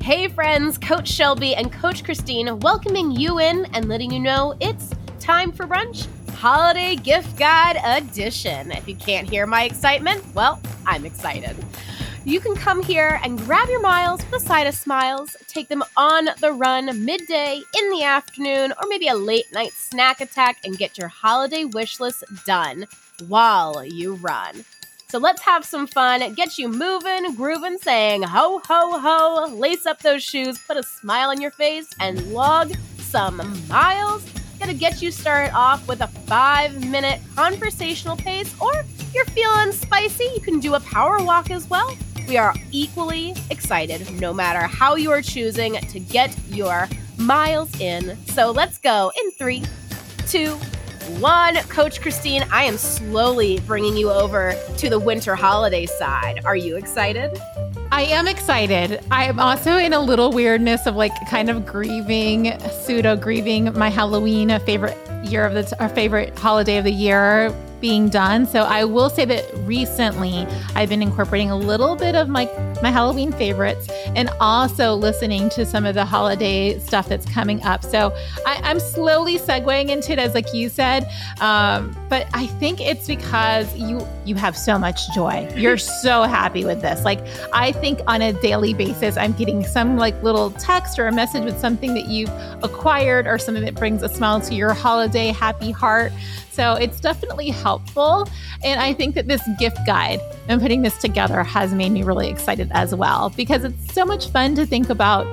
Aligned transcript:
Hey, 0.00 0.28
friends, 0.28 0.78
Coach 0.78 1.08
Shelby 1.08 1.56
and 1.56 1.72
Coach 1.72 2.04
Christine 2.04 2.60
welcoming 2.60 3.10
you 3.10 3.40
in 3.40 3.66
and 3.74 3.88
letting 3.88 4.12
you 4.12 4.20
know 4.20 4.54
it's 4.60 4.92
time 5.18 5.50
for 5.50 5.66
brunch. 5.66 6.06
Holiday 6.30 6.94
Gift 6.94 7.36
Guide 7.36 7.80
Edition. 7.84 8.70
If 8.70 8.86
you 8.86 8.94
can't 8.94 9.28
hear 9.28 9.46
my 9.46 9.64
excitement, 9.64 10.22
well, 10.32 10.60
I'm 10.86 11.04
excited. 11.04 11.56
You 12.24 12.40
can 12.40 12.54
come 12.54 12.82
here 12.82 13.20
and 13.24 13.38
grab 13.38 13.68
your 13.68 13.80
miles 13.80 14.20
with 14.24 14.42
a 14.42 14.46
side 14.46 14.66
of 14.66 14.74
smiles, 14.74 15.36
take 15.46 15.68
them 15.68 15.82
on 15.96 16.28
the 16.40 16.52
run 16.52 17.04
midday, 17.04 17.62
in 17.76 17.90
the 17.90 18.02
afternoon, 18.02 18.72
or 18.80 18.88
maybe 18.88 19.08
a 19.08 19.14
late 19.14 19.52
night 19.52 19.72
snack 19.72 20.20
attack 20.20 20.58
and 20.64 20.76
get 20.76 20.98
your 20.98 21.08
holiday 21.08 21.64
wish 21.64 22.00
list 22.00 22.22
done 22.44 22.86
while 23.26 23.84
you 23.84 24.14
run. 24.14 24.64
So 25.16 25.20
let's 25.20 25.40
have 25.40 25.64
some 25.64 25.86
fun, 25.86 26.34
get 26.34 26.58
you 26.58 26.68
moving, 26.68 27.34
grooving, 27.36 27.78
saying 27.78 28.20
ho, 28.20 28.60
ho, 28.62 29.00
ho, 29.00 29.46
lace 29.50 29.86
up 29.86 30.02
those 30.02 30.22
shoes, 30.22 30.58
put 30.58 30.76
a 30.76 30.82
smile 30.82 31.30
on 31.30 31.40
your 31.40 31.52
face, 31.52 31.88
and 32.00 32.34
log 32.34 32.74
some 32.98 33.38
miles. 33.66 34.22
Gonna 34.60 34.74
get 34.74 35.00
you 35.00 35.10
started 35.10 35.54
off 35.54 35.88
with 35.88 36.02
a 36.02 36.06
five 36.06 36.84
minute 36.84 37.22
conversational 37.34 38.18
pace, 38.18 38.54
or 38.60 38.80
if 38.80 39.14
you're 39.14 39.24
feeling 39.24 39.72
spicy, 39.72 40.24
you 40.34 40.40
can 40.42 40.60
do 40.60 40.74
a 40.74 40.80
power 40.80 41.24
walk 41.24 41.50
as 41.50 41.66
well. 41.70 41.96
We 42.28 42.36
are 42.36 42.54
equally 42.70 43.34
excited 43.48 44.20
no 44.20 44.34
matter 44.34 44.66
how 44.66 44.96
you 44.96 45.10
are 45.12 45.22
choosing 45.22 45.76
to 45.76 45.98
get 45.98 46.36
your 46.48 46.90
miles 47.16 47.80
in. 47.80 48.18
So 48.26 48.50
let's 48.50 48.76
go 48.76 49.10
in 49.18 49.30
three, 49.30 49.62
two, 50.28 50.58
one. 51.20 51.56
Coach 51.68 52.00
Christine, 52.00 52.44
I 52.52 52.64
am 52.64 52.76
slowly 52.76 53.60
bringing 53.60 53.96
you 53.96 54.10
over 54.10 54.54
to 54.78 54.90
the 54.90 54.98
winter 54.98 55.34
holiday 55.34 55.86
side. 55.86 56.42
Are 56.44 56.56
you 56.56 56.76
excited? 56.76 57.40
I 57.92 58.02
am 58.02 58.26
excited. 58.26 59.00
I 59.10 59.24
am 59.24 59.38
also 59.38 59.76
in 59.76 59.92
a 59.92 60.00
little 60.00 60.32
weirdness 60.32 60.86
of 60.86 60.96
like 60.96 61.12
kind 61.30 61.48
of 61.48 61.64
grieving, 61.64 62.58
pseudo 62.82 63.16
grieving 63.16 63.72
my 63.78 63.88
Halloween 63.88 64.50
a 64.50 64.60
favorite 64.60 64.98
year 65.24 65.44
of 65.44 65.54
the 65.54 65.76
our 65.80 65.88
favorite 65.88 66.38
holiday 66.38 66.78
of 66.78 66.84
the 66.84 66.92
year 66.92 67.54
being 67.80 68.08
done. 68.08 68.46
So 68.46 68.62
I 68.62 68.84
will 68.84 69.10
say 69.10 69.24
that 69.26 69.44
recently 69.58 70.46
I've 70.74 70.88
been 70.88 71.02
incorporating 71.02 71.50
a 71.50 71.56
little 71.56 71.94
bit 71.96 72.14
of 72.14 72.28
my 72.28 72.46
my 72.82 72.90
Halloween 72.90 73.32
favorites 73.32 73.88
and 74.16 74.30
also 74.40 74.94
listening 74.94 75.48
to 75.50 75.64
some 75.64 75.84
of 75.84 75.94
the 75.94 76.04
holiday 76.04 76.78
stuff 76.78 77.08
that's 77.08 77.26
coming 77.26 77.62
up. 77.62 77.84
So 77.84 78.16
I, 78.46 78.68
am 78.68 78.80
slowly 78.80 79.38
segueing 79.38 79.90
into 79.90 80.12
it 80.12 80.18
as 80.18 80.34
like 80.34 80.52
you 80.52 80.68
said. 80.70 81.08
Um, 81.40 81.94
but 82.08 82.26
I 82.32 82.46
think 82.46 82.80
it's 82.80 83.06
because 83.06 83.72
you 83.76 84.04
you 84.24 84.34
have 84.34 84.56
so 84.56 84.78
much 84.78 84.98
joy. 85.14 85.48
You're 85.54 85.76
so 86.02 86.22
happy 86.22 86.64
with 86.64 86.80
this. 86.80 87.04
Like 87.04 87.20
I 87.52 87.72
think 87.72 88.00
on 88.06 88.22
a 88.22 88.32
daily 88.32 88.74
basis 88.74 89.16
I'm 89.16 89.32
getting 89.34 89.64
some 89.64 89.98
like 89.98 90.20
little 90.22 90.50
text 90.52 90.98
or 90.98 91.06
a 91.06 91.12
message 91.12 91.44
with 91.44 91.60
something 91.60 91.94
that 91.94 92.06
you've 92.06 92.30
acquired 92.64 93.26
or 93.26 93.38
something 93.38 93.64
that 93.64 93.74
brings 93.74 94.02
a 94.02 94.08
smile 94.08 94.40
to 94.40 94.54
your 94.54 94.72
holiday 94.72 95.28
happy 95.28 95.70
heart. 95.70 96.10
So 96.56 96.72
it's 96.72 97.00
definitely 97.00 97.50
helpful. 97.50 98.26
And 98.64 98.80
I 98.80 98.94
think 98.94 99.14
that 99.14 99.28
this 99.28 99.42
gift 99.58 99.76
guide 99.84 100.20
and 100.48 100.58
putting 100.58 100.80
this 100.80 100.96
together 100.96 101.44
has 101.44 101.74
made 101.74 101.92
me 101.92 102.02
really 102.02 102.30
excited 102.30 102.70
as 102.72 102.94
well 102.94 103.28
because 103.36 103.62
it's 103.62 103.92
so 103.92 104.06
much 104.06 104.30
fun 104.30 104.54
to 104.54 104.64
think 104.64 104.88
about 104.88 105.26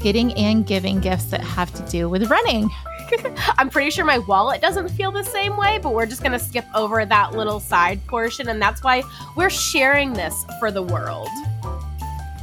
getting 0.00 0.34
and 0.34 0.66
giving 0.66 1.00
gifts 1.00 1.24
that 1.30 1.40
have 1.40 1.72
to 1.72 1.82
do 1.90 2.10
with 2.10 2.30
running. 2.30 2.68
I'm 3.58 3.70
pretty 3.70 3.90
sure 3.90 4.04
my 4.04 4.18
wallet 4.18 4.60
doesn't 4.60 4.90
feel 4.90 5.10
the 5.10 5.22
same 5.24 5.56
way, 5.56 5.78
but 5.82 5.94
we're 5.94 6.04
just 6.04 6.20
going 6.20 6.32
to 6.32 6.38
skip 6.38 6.66
over 6.74 7.06
that 7.06 7.32
little 7.32 7.58
side 7.58 8.06
portion. 8.06 8.50
And 8.50 8.60
that's 8.60 8.84
why 8.84 9.02
we're 9.36 9.48
sharing 9.48 10.12
this 10.12 10.44
for 10.58 10.70
the 10.70 10.82
world. 10.82 11.30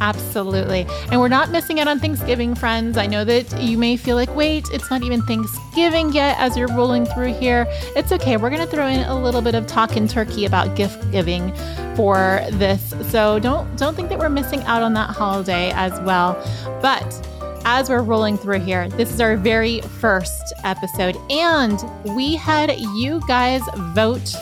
Absolutely. 0.02 0.88
And 1.12 1.22
we're 1.22 1.28
not 1.28 1.52
missing 1.52 1.80
out 1.80 1.88
on 1.88 2.00
Thanksgiving, 2.00 2.56
friends. 2.56 2.98
I 2.98 3.06
know 3.06 3.24
that 3.24 3.62
you 3.62 3.78
may 3.78 3.96
feel 3.96 4.16
like, 4.16 4.36
wait, 4.36 4.68
it's 4.74 4.90
not 4.90 5.04
even 5.04 5.22
Thanksgiving 5.22 6.12
yet 6.12 6.38
as 6.40 6.58
you're 6.58 6.74
rolling 6.76 7.06
through 7.06 7.36
here. 7.36 7.68
It's 7.96 8.12
okay. 8.12 8.36
We're 8.36 8.50
going 8.50 8.64
to 8.64 8.68
throw 8.68 8.88
in 8.88 9.02
a 9.02 9.24
little 9.24 9.44
bit 9.44 9.54
of 9.54 9.68
talking 9.68 10.08
turkey 10.08 10.46
about 10.46 10.76
gift 10.76 11.12
giving 11.12 11.54
for 11.96 12.42
this. 12.54 12.96
So 13.12 13.38
don't 13.38 13.78
don't 13.78 13.96
think 13.96 14.10
that 14.10 14.18
we're 14.18 14.30
missing 14.30 14.64
out 14.64 14.82
on 14.82 14.96
that 14.96 15.12
holiday 15.12 15.72
as 15.76 15.92
well. 16.02 16.34
But 16.82 17.28
as 17.64 17.88
we're 17.88 18.02
rolling 18.02 18.40
through 18.40 18.62
here, 18.62 18.90
this 18.90 19.14
is 19.14 19.22
our 19.22 19.38
very 19.38 19.82
first 19.82 20.52
episode, 20.64 21.16
and 21.30 21.80
we 22.16 22.36
had 22.36 22.76
you 22.80 23.22
guys 23.28 23.62
vote 23.94 24.36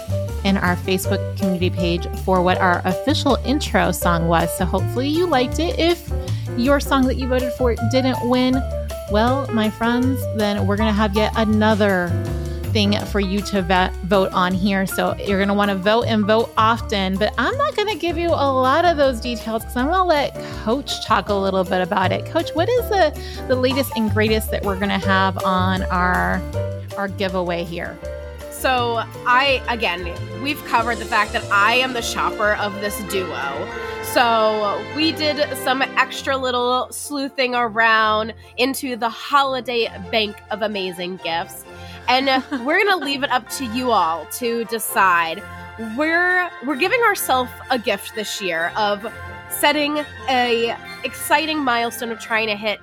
in 0.44 0.58
our 0.58 0.76
Facebook 0.76 1.38
community 1.38 1.70
page 1.70 2.08
for 2.24 2.42
what 2.42 2.58
our 2.58 2.82
official 2.86 3.38
intro 3.46 3.92
song 3.92 4.28
was. 4.28 4.56
So 4.58 4.66
hopefully 4.66 5.08
you 5.08 5.28
liked 5.28 5.60
it. 5.60 5.78
If 5.80 6.12
your 6.58 6.80
song 6.80 7.06
that 7.08 7.16
you 7.16 7.28
voted 7.28 7.54
for 7.54 7.76
didn't 7.92 8.18
win, 8.30 8.56
well, 9.12 9.48
my 9.54 9.70
friends, 9.70 10.22
then 10.36 10.68
we're 10.68 10.78
going 10.78 10.90
to 10.90 10.98
have 10.98 11.16
yet 11.16 11.34
another 11.36 12.10
thing 12.70 12.98
for 13.06 13.20
you 13.20 13.42
to 13.42 13.62
vet, 13.62 13.94
vote 14.06 14.32
on 14.32 14.54
here. 14.54 14.86
So 14.86 15.16
you're 15.16 15.40
going 15.40 15.48
to 15.48 15.54
want 15.54 15.70
to 15.70 15.76
vote 15.76 16.04
and 16.04 16.26
vote 16.26 16.54
often. 16.58 17.18
But 17.18 17.34
I'm 17.38 17.58
not 17.58 17.76
going 17.76 17.88
to 17.88 17.98
give 17.98 18.18
you 18.18 18.30
a 18.30 18.52
lot 18.52 18.86
of 18.86 18.98
those 18.98 19.20
details 19.20 19.64
because 19.64 19.76
I'm 19.76 19.88
going 19.88 19.98
to 19.98 20.04
let 20.04 20.36
Coach 20.64 21.06
talk 21.06 21.30
a 21.30 21.34
little 21.34 21.64
bit 21.64 21.82
about 21.82 22.12
it. 22.12 22.26
Coach, 22.26 22.52
what 22.54 22.70
is 22.70 22.90
the, 22.90 23.20
the 23.48 23.56
latest 23.56 23.92
and 23.96 24.12
greatest 24.12 24.52
that 24.52 24.64
we're 24.64 24.78
going 24.78 24.90
to 24.90 25.06
have 25.06 25.44
on 25.44 25.84
our, 25.84 26.42
our 26.98 27.08
giveaway 27.08 27.64
here? 27.64 27.98
So, 28.60 29.02
I, 29.26 29.64
again, 29.70 30.04
we've 30.44 30.62
covered 30.66 30.98
the 30.98 31.06
fact 31.06 31.32
that 31.32 31.46
I 31.50 31.76
am 31.76 31.94
the 31.94 32.02
shopper 32.02 32.56
of 32.56 32.74
this 32.82 33.02
duo. 33.04 33.70
So, 34.12 34.86
we 34.98 35.14
did 35.14 35.58
some 35.60 35.82
extra 35.82 36.36
little 36.36 36.92
sleuthing 36.92 37.56
around 37.56 38.34
into 38.58 38.98
the 38.98 39.08
holiday 39.08 39.88
bank 40.12 40.36
of 40.52 40.62
amazing 40.62 41.22
gifts. 41.24 41.64
And 42.10 42.44
we're 42.66 42.84
going 42.84 43.00
to 43.00 43.06
leave 43.06 43.24
it 43.24 43.32
up 43.32 43.48
to 43.52 43.66
you 43.68 43.92
all 43.92 44.26
to 44.34 44.66
decide. 44.66 45.42
We're 45.96 46.52
we're 46.66 46.76
giving 46.76 47.02
ourselves 47.04 47.52
a 47.72 47.80
gift 47.80 48.14
this 48.16 48.42
year 48.42 48.74
of 48.76 49.10
setting 49.50 50.04
a 50.28 50.76
exciting 51.06 51.60
milestone 51.60 52.12
of 52.12 52.20
trying 52.20 52.48
to 52.48 52.58
hit 52.58 52.82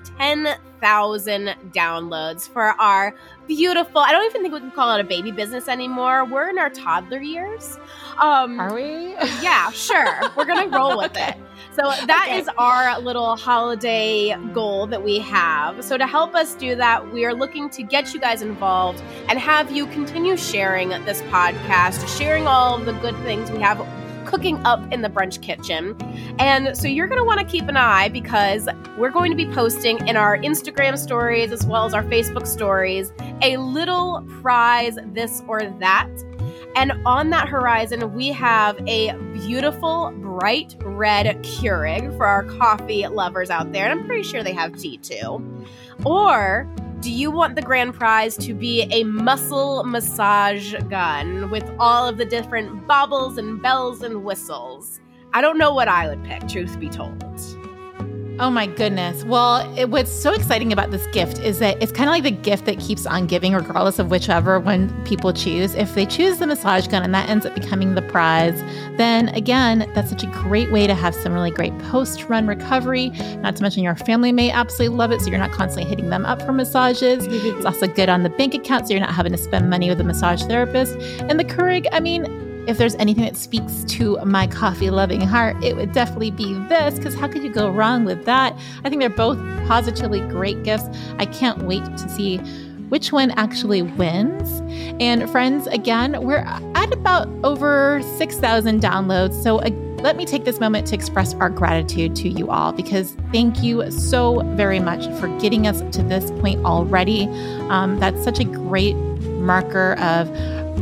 10,000 0.80 1.54
downloads 1.72 2.48
for 2.48 2.62
our 2.80 3.14
beautiful. 3.46 4.00
I 4.00 4.12
don't 4.12 4.24
even 4.26 4.42
think 4.42 4.54
we 4.54 4.60
can 4.60 4.70
call 4.70 4.94
it 4.96 5.00
a 5.00 5.04
baby 5.04 5.30
business 5.30 5.68
anymore. 5.68 6.24
We're 6.24 6.50
in 6.50 6.58
our 6.58 6.70
toddler 6.70 7.20
years. 7.20 7.78
Um, 8.20 8.58
Are 8.58 8.74
we? 8.74 9.14
Yeah, 9.42 9.70
sure. 9.70 10.20
We're 10.36 10.44
gonna 10.44 10.68
roll 10.76 10.98
with 10.98 11.12
it. 11.16 11.36
So 11.72 11.90
that 12.06 12.26
okay. 12.28 12.38
is 12.38 12.48
our 12.56 12.98
little 13.00 13.36
holiday 13.36 14.34
goal 14.54 14.86
that 14.86 15.02
we 15.02 15.18
have. 15.18 15.84
So 15.84 15.98
to 15.98 16.06
help 16.06 16.34
us 16.34 16.54
do 16.54 16.74
that, 16.74 17.12
we 17.12 17.26
are 17.26 17.34
looking 17.34 17.68
to 17.70 17.82
get 17.82 18.14
you 18.14 18.20
guys 18.20 18.40
involved 18.40 19.02
and 19.28 19.38
have 19.38 19.70
you 19.70 19.86
continue 19.88 20.38
sharing 20.38 20.88
this 20.88 21.20
podcast, 21.22 22.18
sharing 22.18 22.46
all 22.46 22.76
of 22.76 22.86
the 22.86 22.94
good 22.94 23.16
things 23.18 23.50
we 23.50 23.60
have 23.60 23.80
cooking 24.26 24.64
up 24.66 24.92
in 24.92 25.02
the 25.02 25.08
brunch 25.08 25.40
kitchen. 25.40 25.96
And 26.38 26.76
so 26.76 26.88
you're 26.88 27.06
going 27.06 27.20
to 27.20 27.24
want 27.24 27.40
to 27.40 27.46
keep 27.46 27.68
an 27.68 27.76
eye 27.76 28.08
because 28.08 28.68
we're 28.98 29.10
going 29.10 29.30
to 29.30 29.36
be 29.36 29.46
posting 29.46 30.06
in 30.06 30.16
our 30.16 30.36
Instagram 30.38 30.98
stories 30.98 31.52
as 31.52 31.64
well 31.66 31.86
as 31.86 31.94
our 31.94 32.04
Facebook 32.04 32.46
stories 32.46 33.12
a 33.42 33.56
little 33.56 34.26
prize, 34.40 34.98
this 35.12 35.42
or 35.46 35.60
that. 35.78 36.08
And 36.74 36.92
on 37.06 37.30
that 37.30 37.48
horizon, 37.48 38.14
we 38.14 38.28
have 38.28 38.78
a 38.86 39.12
beautiful 39.32 40.12
bright 40.16 40.76
red 40.80 41.26
Keurig 41.42 42.14
for 42.18 42.26
our 42.26 42.44
coffee 42.44 43.06
lovers 43.06 43.48
out 43.48 43.72
there. 43.72 43.88
And 43.88 44.00
I'm 44.00 44.06
pretty 44.06 44.22
sure 44.22 44.42
they 44.42 44.52
have 44.52 44.76
tea 44.76 44.98
too. 44.98 45.42
Or 46.04 46.68
do 47.00 47.10
you 47.10 47.30
want 47.30 47.54
the 47.54 47.62
grand 47.62 47.94
prize 47.94 48.36
to 48.38 48.54
be 48.54 48.82
a 48.90 49.04
muscle 49.04 49.84
massage 49.84 50.74
gun 50.88 51.50
with 51.50 51.70
all 51.78 52.08
of 52.08 52.16
the 52.16 52.24
different 52.24 52.86
baubles 52.86 53.36
and 53.36 53.60
bells 53.60 54.02
and 54.02 54.24
whistles? 54.24 55.00
I 55.34 55.42
don't 55.42 55.58
know 55.58 55.74
what 55.74 55.88
I 55.88 56.08
would 56.08 56.24
pick, 56.24 56.48
truth 56.48 56.80
be 56.80 56.88
told. 56.88 57.22
Oh 58.38 58.50
my 58.50 58.66
goodness. 58.66 59.24
Well, 59.24 59.74
it, 59.78 59.88
what's 59.88 60.12
so 60.12 60.34
exciting 60.34 60.70
about 60.70 60.90
this 60.90 61.06
gift 61.06 61.38
is 61.38 61.58
that 61.60 61.82
it's 61.82 61.90
kind 61.90 62.06
of 62.06 62.12
like 62.12 62.22
the 62.22 62.30
gift 62.30 62.66
that 62.66 62.78
keeps 62.78 63.06
on 63.06 63.26
giving, 63.26 63.54
regardless 63.54 63.98
of 63.98 64.10
whichever 64.10 64.60
one 64.60 64.92
people 65.06 65.32
choose. 65.32 65.74
If 65.74 65.94
they 65.94 66.04
choose 66.04 66.36
the 66.36 66.46
massage 66.46 66.86
gun 66.86 67.02
and 67.02 67.14
that 67.14 67.30
ends 67.30 67.46
up 67.46 67.54
becoming 67.54 67.94
the 67.94 68.02
prize, 68.02 68.60
then 68.98 69.28
again, 69.30 69.90
that's 69.94 70.10
such 70.10 70.22
a 70.22 70.26
great 70.26 70.70
way 70.70 70.86
to 70.86 70.94
have 70.94 71.14
some 71.14 71.32
really 71.32 71.50
great 71.50 71.76
post 71.78 72.24
run 72.24 72.46
recovery. 72.46 73.08
Not 73.38 73.56
to 73.56 73.62
mention 73.62 73.82
your 73.82 73.96
family 73.96 74.32
may 74.32 74.50
absolutely 74.50 74.98
love 74.98 75.12
it, 75.12 75.22
so 75.22 75.30
you're 75.30 75.38
not 75.38 75.52
constantly 75.52 75.88
hitting 75.88 76.10
them 76.10 76.26
up 76.26 76.42
for 76.42 76.52
massages. 76.52 77.26
it's 77.30 77.64
also 77.64 77.86
good 77.86 78.10
on 78.10 78.22
the 78.22 78.30
bank 78.30 78.52
account, 78.52 78.86
so 78.86 78.92
you're 78.92 79.00
not 79.00 79.14
having 79.14 79.32
to 79.32 79.38
spend 79.38 79.70
money 79.70 79.88
with 79.88 79.98
a 79.98 80.04
massage 80.04 80.42
therapist. 80.42 80.94
And 81.20 81.40
the 81.40 81.44
Keurig, 81.44 81.86
I 81.90 82.00
mean, 82.00 82.45
if 82.66 82.78
there's 82.78 82.94
anything 82.96 83.24
that 83.24 83.36
speaks 83.36 83.84
to 83.84 84.18
my 84.24 84.46
coffee 84.46 84.90
loving 84.90 85.20
heart, 85.20 85.62
it 85.62 85.76
would 85.76 85.92
definitely 85.92 86.30
be 86.30 86.54
this 86.68 86.96
because 86.96 87.14
how 87.14 87.28
could 87.28 87.42
you 87.42 87.52
go 87.52 87.70
wrong 87.70 88.04
with 88.04 88.24
that? 88.24 88.56
I 88.84 88.88
think 88.88 89.00
they're 89.00 89.10
both 89.10 89.38
positively 89.66 90.20
great 90.20 90.62
gifts. 90.64 90.84
I 91.18 91.26
can't 91.26 91.62
wait 91.62 91.84
to 91.84 92.08
see 92.08 92.38
which 92.88 93.12
one 93.12 93.32
actually 93.32 93.82
wins. 93.82 94.62
And 95.00 95.28
friends, 95.30 95.66
again, 95.68 96.24
we're 96.24 96.38
at 96.74 96.92
about 96.92 97.28
over 97.44 98.00
6,000 98.16 98.80
downloads. 98.80 99.42
So, 99.42 99.60
let 100.02 100.16
me 100.16 100.26
take 100.26 100.44
this 100.44 100.60
moment 100.60 100.86
to 100.88 100.94
express 100.94 101.34
our 101.34 101.48
gratitude 101.48 102.14
to 102.16 102.28
you 102.28 102.50
all 102.50 102.70
because 102.70 103.16
thank 103.32 103.62
you 103.62 103.90
so 103.90 104.42
very 104.54 104.78
much 104.78 105.06
for 105.18 105.26
getting 105.40 105.66
us 105.66 105.80
to 105.96 106.02
this 106.02 106.30
point 106.32 106.64
already. 106.64 107.24
Um, 107.70 107.98
that's 107.98 108.22
such 108.22 108.38
a 108.38 108.44
great 108.44 108.94
marker 108.94 109.94
of 109.94 110.28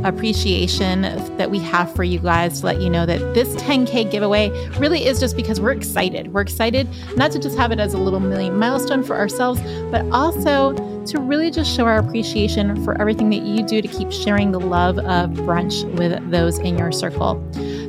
appreciation 0.05 1.03
that 1.37 1.51
we 1.51 1.59
have 1.61 1.95
for 1.95 2.05
you 2.05 2.19
guys 2.19 2.61
to 2.61 2.67
let 2.67 2.81
you 2.81 2.91
know 2.91 3.07
that 3.07 3.35
this 3.35 3.55
10K 3.57 4.11
giveaway 4.11 4.51
really 4.79 5.07
is 5.07 5.21
just 5.21 5.37
because 5.37 5.61
we're 5.61 5.73
excited. 5.73 6.33
We're 6.33 6.43
excited 6.43 6.89
not 7.17 7.31
to 7.33 7.39
just 7.39 7.57
have 7.57 7.73
it 7.73 7.79
as 7.79 7.95
a 7.95 7.99
little 7.99 8.21
million 8.21 8.59
milestone 8.59 9.03
for 9.03 9.17
ourselves, 9.17 9.61
but 9.91 10.05
also 10.11 10.75
to 11.07 11.21
really 11.21 11.51
just 11.51 11.75
show 11.75 11.85
our 11.85 11.99
appreciation 11.99 12.83
for 12.85 13.01
everything 13.01 13.31
that 13.31 13.43
you 13.43 13.63
do 13.63 13.83
to 13.83 13.89
keep 13.89 14.11
sharing 14.11 14.53
the 14.53 14.61
love 14.61 14.99
of 14.99 15.31
brunch 15.31 15.85
with 15.97 16.31
those 16.31 16.59
in 16.59 16.79
your 16.79 16.93
circle. 16.93 17.43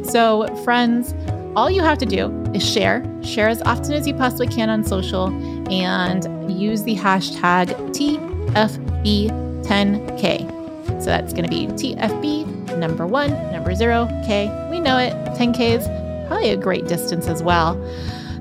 So, 0.04 0.48
friends, 0.64 1.14
all 1.56 1.72
you 1.72 1.82
have 1.82 1.98
to 2.00 2.06
do 2.06 2.30
is 2.54 2.70
share, 2.70 3.06
share 3.24 3.48
as 3.48 3.62
often 3.62 3.94
as 3.94 4.06
you 4.08 4.14
possibly 4.14 4.48
can 4.48 4.70
on 4.70 4.84
social, 4.84 5.28
and 5.72 6.52
use 6.52 6.84
the 6.84 6.96
hashtag 6.96 7.70
TFB10K. 7.96 10.55
So 11.00 11.06
that's 11.06 11.34
going 11.34 11.44
to 11.44 11.50
be 11.50 11.68
TFB 11.68 12.78
number 12.78 13.06
one, 13.06 13.32
number 13.52 13.76
zero, 13.76 14.08
K. 14.26 14.48
We 14.72 14.80
know 14.80 14.98
it. 14.98 15.14
10K 15.38 15.78
is 15.78 15.88
probably 16.28 16.50
a 16.50 16.58
great 16.58 16.88
distance 16.88 17.28
as 17.28 17.44
well. 17.44 17.76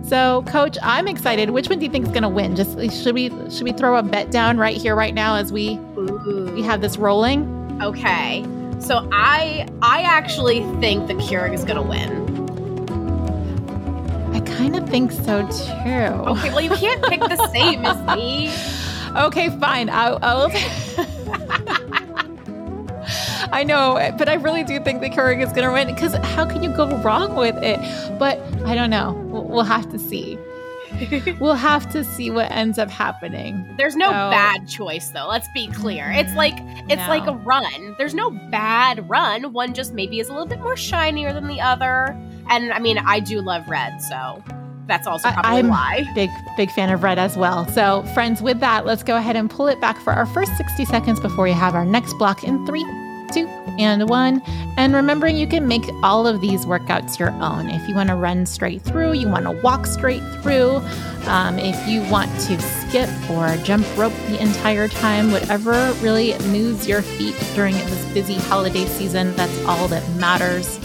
So, 0.07 0.43
Coach, 0.47 0.77
I'm 0.83 1.09
excited. 1.09 1.51
Which 1.51 1.69
one 1.69 1.79
do 1.79 1.87
you 1.87 1.91
think 1.91 2.07
is 2.07 2.11
going 2.13 2.23
to 2.23 2.29
win? 2.29 2.57
Just 2.57 2.79
should 3.03 3.15
we 3.15 3.31
should 3.51 3.65
we 3.65 3.73
throw 3.73 3.97
a 3.97 4.03
bet 4.03 4.31
down 4.31 4.59
right 4.59 4.77
here, 4.77 4.95
right 4.95 5.15
now, 5.15 5.37
as 5.37 5.53
we 5.53 5.77
Ooh. 5.97 6.53
we 6.55 6.63
have 6.63 6.81
this 6.81 6.97
rolling? 6.99 7.81
Okay. 7.83 8.45
So 8.81 9.09
I 9.13 9.67
I 9.81 10.03
actually 10.03 10.61
think 10.81 11.07
the 11.07 11.15
Keurig 11.15 11.55
is 11.55 11.65
going 11.65 11.77
to 11.77 11.83
win. 11.83 12.25
I 14.35 14.41
kind 14.41 14.77
of 14.77 14.89
think 14.89 15.11
so 15.11 15.47
too. 15.49 16.31
Okay, 16.31 16.51
well 16.51 16.61
you 16.61 16.71
can't 16.71 17.03
pick 17.05 17.21
the 17.21 17.49
same 17.53 17.85
as 17.85 18.17
me. 18.17 18.53
Okay, 19.15 19.49
fine. 19.61 19.91
I'll, 19.91 20.19
I'll 20.23 20.49
I 23.55 23.63
know, 23.63 23.95
but 24.19 24.29
I 24.29 24.35
really 24.35 24.65
do 24.65 24.81
think 24.81 25.01
the 25.01 25.09
Keurig 25.09 25.41
is 25.41 25.53
going 25.53 25.65
to 25.65 25.73
win 25.73 25.87
because 25.95 26.15
how 26.35 26.45
can 26.45 26.65
you 26.65 26.71
go 26.71 26.89
wrong 26.99 27.37
with 27.37 27.55
it? 27.63 27.79
But 28.19 28.41
I 28.67 28.75
don't 28.75 28.91
know. 28.91 29.13
We'll, 29.29 29.45
we'll 29.45 29.63
have 29.63 29.89
to 29.93 29.99
see. 29.99 30.37
we'll 31.41 31.55
have 31.55 31.89
to 31.93 32.03
see 32.03 32.31
what 32.31 32.51
ends 32.51 32.81
up 32.81 32.91
happening. 32.91 33.65
There's 33.77 33.95
no 33.95 34.07
so, 34.07 34.11
bad 34.11 34.69
choice 34.69 35.11
though. 35.11 35.29
Let's 35.29 35.47
be 35.55 35.69
clear. 35.69 36.11
It's 36.11 36.35
like 36.35 36.55
it's 36.91 37.03
no. 37.03 37.09
like 37.09 37.27
a 37.29 37.35
run. 37.35 37.95
There's 37.97 38.15
no 38.15 38.31
bad 38.31 39.09
run. 39.09 39.53
One 39.53 39.73
just 39.73 39.93
maybe 39.93 40.19
is 40.19 40.29
a 40.29 40.33
little 40.33 40.49
bit 40.49 40.61
more 40.61 40.77
shinier 40.77 41.33
than 41.33 41.47
the 41.47 41.61
other. 41.61 42.07
And 42.51 42.73
I 42.73 42.81
mean, 42.81 42.99
I 42.99 43.21
do 43.21 43.41
love 43.41 43.69
red, 43.69 43.99
so 44.01 44.43
that's 44.87 45.07
also 45.07 45.31
probably 45.31 45.61
I'm 45.61 45.69
why. 45.69 46.05
Big 46.15 46.31
big 46.57 46.71
fan 46.71 46.91
of 46.91 47.03
red 47.03 47.19
as 47.19 47.37
well. 47.37 47.67
So, 47.69 48.03
friends, 48.15 48.43
with 48.43 48.61
that, 48.61 48.85
let's 48.85 49.03
go 49.03 49.17
ahead 49.17 49.37
and 49.37 49.51
pull 49.51 49.69
it 49.69 49.81
back 49.81 49.99
for 49.99 50.13
our 50.13 50.27
first 50.27 50.57
60 50.57 50.85
seconds 50.85 51.21
before 51.21 51.45
we 51.45 51.53
have 51.53 51.75
our 51.75 51.85
next 51.85 52.15
block 52.15 52.45
in 52.45 52.65
three, 52.67 52.85
two, 53.35 53.47
and 53.79 54.09
one. 54.09 54.41
And 54.77 54.95
remembering 54.95 55.37
you 55.37 55.47
can 55.47 55.67
make 55.69 55.83
all 56.03 56.27
of 56.27 56.41
these 56.41 56.65
workouts 56.65 57.19
your 57.19 57.31
own. 57.31 57.69
If 57.69 57.89
you 57.89 57.95
want 57.95 58.09
to 58.09 58.15
run 58.15 58.47
straight 58.47 58.83
through, 58.83 59.13
you 59.13 59.29
want 59.29 59.45
to 59.45 59.53
walk 59.63 59.87
straight 59.87 60.23
through, 60.43 60.81
um, 61.27 61.59
if 61.59 61.89
you 61.89 62.03
want 62.11 62.31
to 62.43 62.61
skip 62.61 63.11
or 63.31 63.57
jump 63.65 63.87
rope 63.97 64.13
the 64.29 64.41
entire 64.41 64.89
time, 64.89 65.33
whatever 65.33 65.93
really 66.01 66.39
moves 66.49 66.87
your 66.87 67.03
feet 67.03 67.35
during 67.55 67.75
this 67.75 68.13
busy 68.15 68.35
holiday 68.35 68.85
season, 68.87 69.35
that's 69.37 69.65
all 69.65 69.89
that 69.89 70.09
matters. 70.17 70.79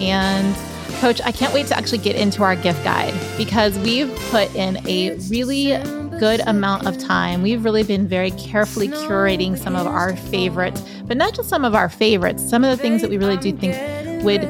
And 0.00 0.54
Coach, 1.00 1.20
I 1.22 1.32
can't 1.32 1.52
wait 1.52 1.66
to 1.66 1.76
actually 1.76 1.98
get 1.98 2.16
into 2.16 2.42
our 2.42 2.56
gift 2.56 2.82
guide 2.82 3.14
because 3.36 3.78
we've 3.80 4.14
put 4.30 4.54
in 4.54 4.78
a 4.88 5.16
really 5.28 5.72
good 6.18 6.40
amount 6.46 6.86
of 6.86 6.98
time. 6.98 7.42
We've 7.42 7.64
really 7.64 7.82
been 7.82 8.06
very 8.06 8.30
carefully 8.32 8.88
curating 8.88 9.56
some 9.58 9.76
of 9.76 9.86
our 9.86 10.16
favorites, 10.16 10.82
but 11.04 11.16
not 11.16 11.34
just 11.34 11.48
some 11.48 11.64
of 11.64 11.74
our 11.74 11.88
favorites, 11.88 12.48
some 12.48 12.64
of 12.64 12.76
the 12.76 12.80
things 12.80 13.00
that 13.02 13.10
we 13.10 13.18
really 13.18 13.36
do 13.36 13.52
think 13.52 13.74
would 14.24 14.40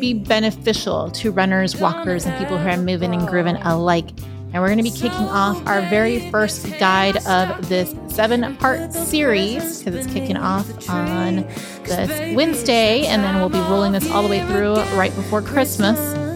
be 0.00 0.14
beneficial 0.14 1.10
to 1.10 1.30
runners, 1.30 1.76
walkers, 1.76 2.26
and 2.26 2.36
people 2.38 2.58
who 2.58 2.68
are 2.68 2.76
moving 2.76 3.14
and 3.14 3.28
grooving 3.28 3.56
alike. 3.56 4.08
And 4.52 4.60
we're 4.60 4.68
going 4.68 4.78
to 4.78 4.84
be 4.84 4.90
kicking 4.90 5.28
off 5.28 5.64
our 5.66 5.80
very 5.82 6.28
first 6.30 6.66
guide 6.78 7.16
of 7.26 7.68
this 7.68 7.94
seven 8.08 8.56
part 8.56 8.92
series 8.92 9.78
because 9.78 9.94
it's 9.94 10.12
kicking 10.12 10.36
off 10.36 10.66
on 10.88 11.46
this 11.84 12.34
Wednesday. 12.34 13.06
And 13.06 13.22
then 13.22 13.36
we'll 13.36 13.48
be 13.48 13.60
rolling 13.60 13.92
this 13.92 14.10
all 14.10 14.22
the 14.22 14.28
way 14.28 14.44
through 14.46 14.74
right 14.98 15.14
before 15.14 15.40
Christmas. 15.40 16.29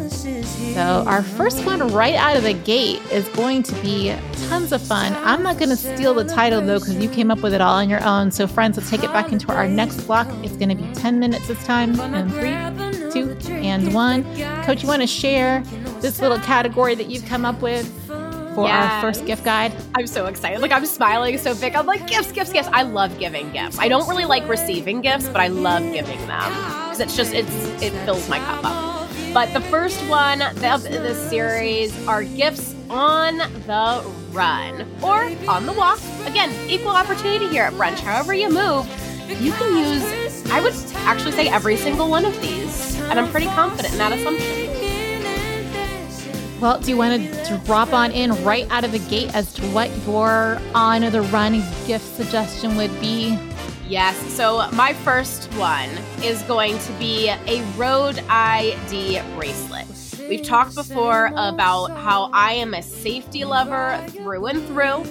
So, 0.74 1.04
our 1.06 1.22
first 1.22 1.64
one 1.64 1.86
right 1.92 2.16
out 2.16 2.36
of 2.36 2.42
the 2.42 2.52
gate 2.52 3.00
is 3.12 3.28
going 3.28 3.62
to 3.62 3.74
be 3.76 4.12
tons 4.48 4.72
of 4.72 4.82
fun. 4.82 5.12
I'm 5.18 5.40
not 5.40 5.56
going 5.56 5.68
to 5.68 5.76
steal 5.76 6.14
the 6.14 6.24
title 6.24 6.60
though, 6.60 6.80
because 6.80 6.96
you 6.96 7.08
came 7.08 7.30
up 7.30 7.42
with 7.42 7.54
it 7.54 7.60
all 7.60 7.76
on 7.76 7.88
your 7.88 8.02
own. 8.04 8.32
So, 8.32 8.48
friends, 8.48 8.76
let's 8.76 8.90
take 8.90 9.04
it 9.04 9.12
back 9.12 9.30
into 9.30 9.52
our 9.52 9.68
next 9.68 10.00
block. 10.00 10.26
It's 10.42 10.56
going 10.56 10.70
to 10.70 10.74
be 10.74 10.92
10 10.94 11.20
minutes 11.20 11.46
this 11.46 11.64
time. 11.64 12.00
And 12.00 12.28
three, 12.32 13.12
two, 13.12 13.52
and 13.52 13.94
one. 13.94 14.24
Coach, 14.64 14.82
you 14.82 14.88
want 14.88 15.02
to 15.02 15.06
share 15.06 15.60
this 16.00 16.20
little 16.20 16.40
category 16.40 16.96
that 16.96 17.08
you've 17.08 17.24
come 17.26 17.44
up 17.44 17.62
with? 17.62 17.88
for 18.56 18.68
yes. 18.68 18.92
our 18.92 19.00
first 19.00 19.26
gift 19.26 19.44
guide. 19.44 19.72
I'm 19.96 20.06
so 20.06 20.26
excited. 20.26 20.60
Like 20.60 20.70
I'm 20.70 20.86
smiling 20.86 21.38
so 21.38 21.56
big. 21.56 21.74
I'm 21.74 21.86
like 21.86 22.06
gifts, 22.06 22.30
gifts, 22.30 22.52
gifts. 22.52 22.68
I 22.72 22.82
love 22.82 23.18
giving 23.18 23.50
gifts. 23.50 23.80
I 23.80 23.88
don't 23.88 24.08
really 24.08 24.26
like 24.26 24.48
receiving 24.48 25.00
gifts, 25.00 25.26
but 25.26 25.40
I 25.40 25.48
love 25.48 25.82
giving 25.92 26.20
them 26.28 26.52
because 26.52 27.00
it's 27.00 27.16
just 27.16 27.34
it's 27.34 27.52
it 27.82 27.90
fills 28.04 28.28
my 28.28 28.38
cup 28.38 28.64
up. 28.64 28.93
But 29.34 29.52
the 29.52 29.60
first 29.62 30.00
one 30.08 30.42
of 30.42 30.60
this 30.60 31.18
series 31.28 31.92
are 32.06 32.22
gifts 32.22 32.72
on 32.88 33.38
the 33.38 34.08
run 34.30 34.86
or 35.02 35.24
on 35.48 35.66
the 35.66 35.72
walk. 35.72 35.98
Again, 36.24 36.52
equal 36.70 36.92
opportunity 36.92 37.48
here 37.48 37.64
at 37.64 37.72
brunch. 37.72 37.98
However 37.98 38.32
you 38.32 38.48
move, 38.48 38.86
you 39.40 39.50
can 39.50 39.76
use, 39.76 40.48
I 40.52 40.60
would 40.60 40.72
actually 40.98 41.32
say 41.32 41.48
every 41.48 41.76
single 41.76 42.08
one 42.08 42.24
of 42.24 42.40
these. 42.40 42.96
And 43.10 43.18
I'm 43.18 43.28
pretty 43.32 43.46
confident 43.46 43.92
in 43.92 43.98
that 43.98 44.12
assumption. 44.12 44.70
Well, 46.60 46.78
do 46.78 46.90
you 46.90 46.96
want 46.96 47.20
to 47.20 47.60
drop 47.66 47.92
on 47.92 48.12
in 48.12 48.30
right 48.44 48.70
out 48.70 48.84
of 48.84 48.92
the 48.92 49.00
gate 49.00 49.34
as 49.34 49.52
to 49.54 49.62
what 49.72 49.90
your 50.06 50.60
on 50.76 51.00
the 51.02 51.22
run 51.22 51.54
gift 51.88 52.04
suggestion 52.14 52.76
would 52.76 53.00
be? 53.00 53.36
Yes. 53.88 54.16
So 54.32 54.66
my 54.72 54.94
first 54.94 55.52
one 55.54 55.90
is 56.22 56.40
going 56.42 56.78
to 56.78 56.92
be 56.92 57.28
a 57.28 57.62
Road 57.76 58.18
ID 58.28 59.20
bracelet. 59.34 59.86
We've 60.28 60.42
talked 60.42 60.74
before 60.74 61.26
about 61.36 61.88
how 61.88 62.30
I 62.32 62.52
am 62.54 62.72
a 62.72 62.82
safety 62.82 63.44
lover 63.44 64.02
through 64.08 64.46
and 64.46 64.66
through. 64.68 65.04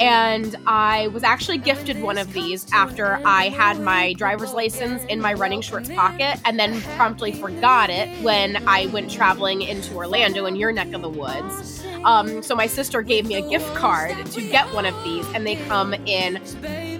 And 0.00 0.56
I 0.66 1.08
was 1.08 1.22
actually 1.22 1.58
gifted 1.58 2.00
one 2.02 2.18
of 2.18 2.32
these 2.32 2.66
after 2.72 3.20
I 3.24 3.48
had 3.48 3.80
my 3.80 4.12
driver's 4.14 4.52
license 4.52 5.04
in 5.04 5.20
my 5.20 5.34
running 5.34 5.60
shorts 5.60 5.88
pocket 5.90 6.38
and 6.44 6.58
then 6.58 6.80
promptly 6.96 7.32
forgot 7.32 7.90
it 7.90 8.08
when 8.22 8.56
I 8.68 8.86
went 8.86 9.10
traveling 9.10 9.62
into 9.62 9.94
Orlando 9.94 10.46
in 10.46 10.56
your 10.56 10.72
neck 10.72 10.92
of 10.92 11.02
the 11.02 11.08
woods. 11.08 11.84
Um, 12.04 12.42
so 12.42 12.54
my 12.54 12.66
sister 12.68 13.02
gave 13.02 13.26
me 13.26 13.34
a 13.34 13.48
gift 13.48 13.74
card 13.74 14.14
to 14.26 14.40
get 14.40 14.72
one 14.72 14.86
of 14.86 14.94
these, 15.02 15.26
and 15.34 15.44
they 15.44 15.56
come 15.66 15.92
in 15.92 16.40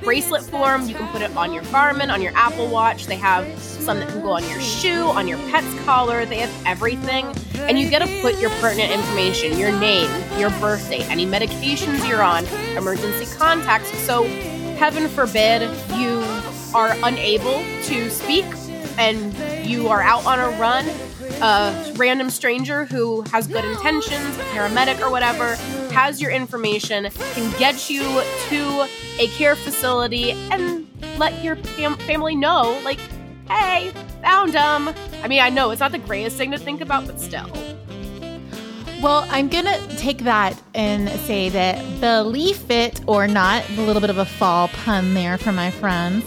bracelet 0.03 0.43
form. 0.43 0.89
You 0.89 0.95
can 0.95 1.09
put 1.13 1.23
it 1.23 1.37
on 1.37 1.53
your 1.53 1.63
Garmin, 1.65 2.13
on 2.13 2.21
your 2.23 2.33
Apple 2.35 2.69
Watch. 2.69 3.07
They 3.07 3.17
have 3.17 3.47
some 3.61 3.99
that 3.99 4.09
can 4.09 4.23
go 4.23 4.31
on 4.31 4.49
your 4.49 4.61
shoe, 4.61 5.03
on 5.05 5.29
your 5.29 5.39
pet's 5.51 5.73
collar. 5.85 6.25
They 6.25 6.39
have 6.39 6.67
everything. 6.67 7.27
And 7.55 7.79
you 7.79 7.89
get 7.89 8.01
to 8.01 8.21
put 8.21 8.41
your 8.41 8.51
pertinent 8.61 8.93
information, 8.93 9.59
your 9.59 9.73
name, 9.79 10.11
your 10.39 10.51
birthday, 10.61 11.03
any 11.05 11.27
medications 11.27 12.07
you're 12.09 12.23
on, 12.23 12.45
emergency 12.77 13.27
contacts. 13.37 13.91
So, 13.99 14.25
heaven 14.77 15.09
forbid 15.09 15.63
you 15.97 16.23
are 16.75 16.95
unable 17.03 17.63
to 17.85 18.11
speak 18.11 18.45
and 18.99 19.35
you 19.67 19.89
are 19.89 20.03
out 20.03 20.25
on 20.27 20.39
a 20.39 20.49
run 20.59 20.87
a 21.43 21.93
random 21.97 22.31
stranger 22.31 22.85
who 22.85 23.23
has 23.23 23.47
good 23.47 23.65
intentions, 23.65 24.37
paramedic 24.53 25.01
or 25.01 25.11
whatever, 25.11 25.57
has 25.93 26.21
your 26.21 26.31
information, 26.31 27.09
can 27.35 27.59
get 27.59 27.91
you 27.91 28.03
to 28.49 28.89
a 29.19 29.29
care 29.29 29.57
facility 29.57 30.33
and 30.51 30.87
let 31.19 31.43
your 31.45 31.57
fam- 31.57 31.97
family 31.99 32.37
know, 32.37 32.81
like, 32.85 33.01
hey, 33.49 33.91
found 34.23 34.53
them. 34.53 34.95
I 35.23 35.29
mean, 35.29 35.41
I 35.41 35.51
know 35.51 35.71
it's 35.71 35.81
not 35.81 35.93
the 35.93 35.99
greatest 35.99 36.37
thing 36.37 36.51
to 36.53 36.59
think 36.59 36.81
about, 36.81 37.07
but 37.07 37.21
still. 37.21 37.51
Well, 39.03 39.27
I'm 39.31 39.49
going 39.49 39.67
to 39.67 39.97
take 39.99 40.19
that 40.21 40.61
and 40.75 41.09
say 41.21 41.51
that 41.51 42.01
believe 42.01 42.71
it 42.71 43.01
or 43.07 43.29
not, 43.29 43.69
a 43.71 43.83
little 43.83 44.01
bit 44.01 44.09
of 44.09 44.19
a 44.19 44.25
fall 44.25 44.69
pun 44.69 45.13
there 45.13 45.37
for 45.37 45.53
my 45.53 45.71
friends. 45.71 46.27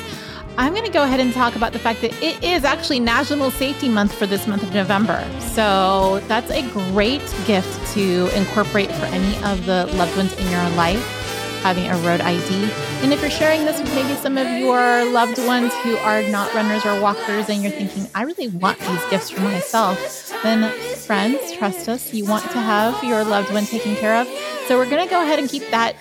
I'm 0.58 0.74
going 0.74 0.86
to 0.86 0.92
go 0.92 1.04
ahead 1.04 1.20
and 1.20 1.34
talk 1.34 1.56
about 1.56 1.74
the 1.74 1.80
fact 1.80 2.02
that 2.02 2.12
it 2.22 2.44
is 2.44 2.64
actually 2.64 3.00
National 3.00 3.50
Safety 3.50 3.90
Month 3.90 4.14
for 4.14 4.28
this 4.28 4.46
month 4.46 4.62
of 4.62 4.74
November. 4.74 5.26
So 5.40 6.20
that's 6.28 6.52
a 6.52 6.62
great 6.92 7.22
gift 7.48 7.94
to 7.94 8.30
incorporate 8.38 8.92
for 8.92 9.06
any 9.06 9.36
of 9.44 9.66
the 9.66 9.88
loved 9.96 10.16
ones 10.16 10.38
in 10.38 10.48
your 10.52 10.70
life, 10.72 11.19
having 11.62 11.88
a 11.88 11.98
road 11.98 12.22
ID. 12.22 12.72
And 13.02 13.14
if 13.14 13.22
you're 13.22 13.30
sharing 13.30 13.66
this 13.66 13.80
with 13.80 13.94
maybe 13.94 14.16
some 14.16 14.38
of 14.38 14.48
your 14.48 15.06
loved 15.12 15.38
ones 15.46 15.74
who 15.84 15.98
are 15.98 16.22
not 16.24 16.54
runners 16.54 16.86
or 16.86 17.00
walkers 17.02 17.50
and 17.50 17.62
you're 17.62 17.72
thinking, 17.72 18.08
I 18.16 18.24
really 18.24 18.48
want 18.48 18.80
these 18.80 19.06
gifts 19.10 19.30
for 19.30 19.42
myself, 19.42 20.34
then 20.44 20.72
friends, 20.96 21.52
trust 21.54 21.90
us, 21.90 22.14
you 22.14 22.26
want 22.26 22.44
to 22.52 22.60
have 22.60 23.04
your 23.04 23.24
loved 23.24 23.52
one 23.54 23.66
taken 23.66 23.96
care 23.96 24.16
of. 24.16 24.28
So 24.68 24.78
we're 24.78 24.90
going 24.90 25.04
to 25.04 25.10
go 25.10 25.22
ahead 25.22 25.40
and 25.40 25.50
keep 25.50 25.70
that 25.72 25.96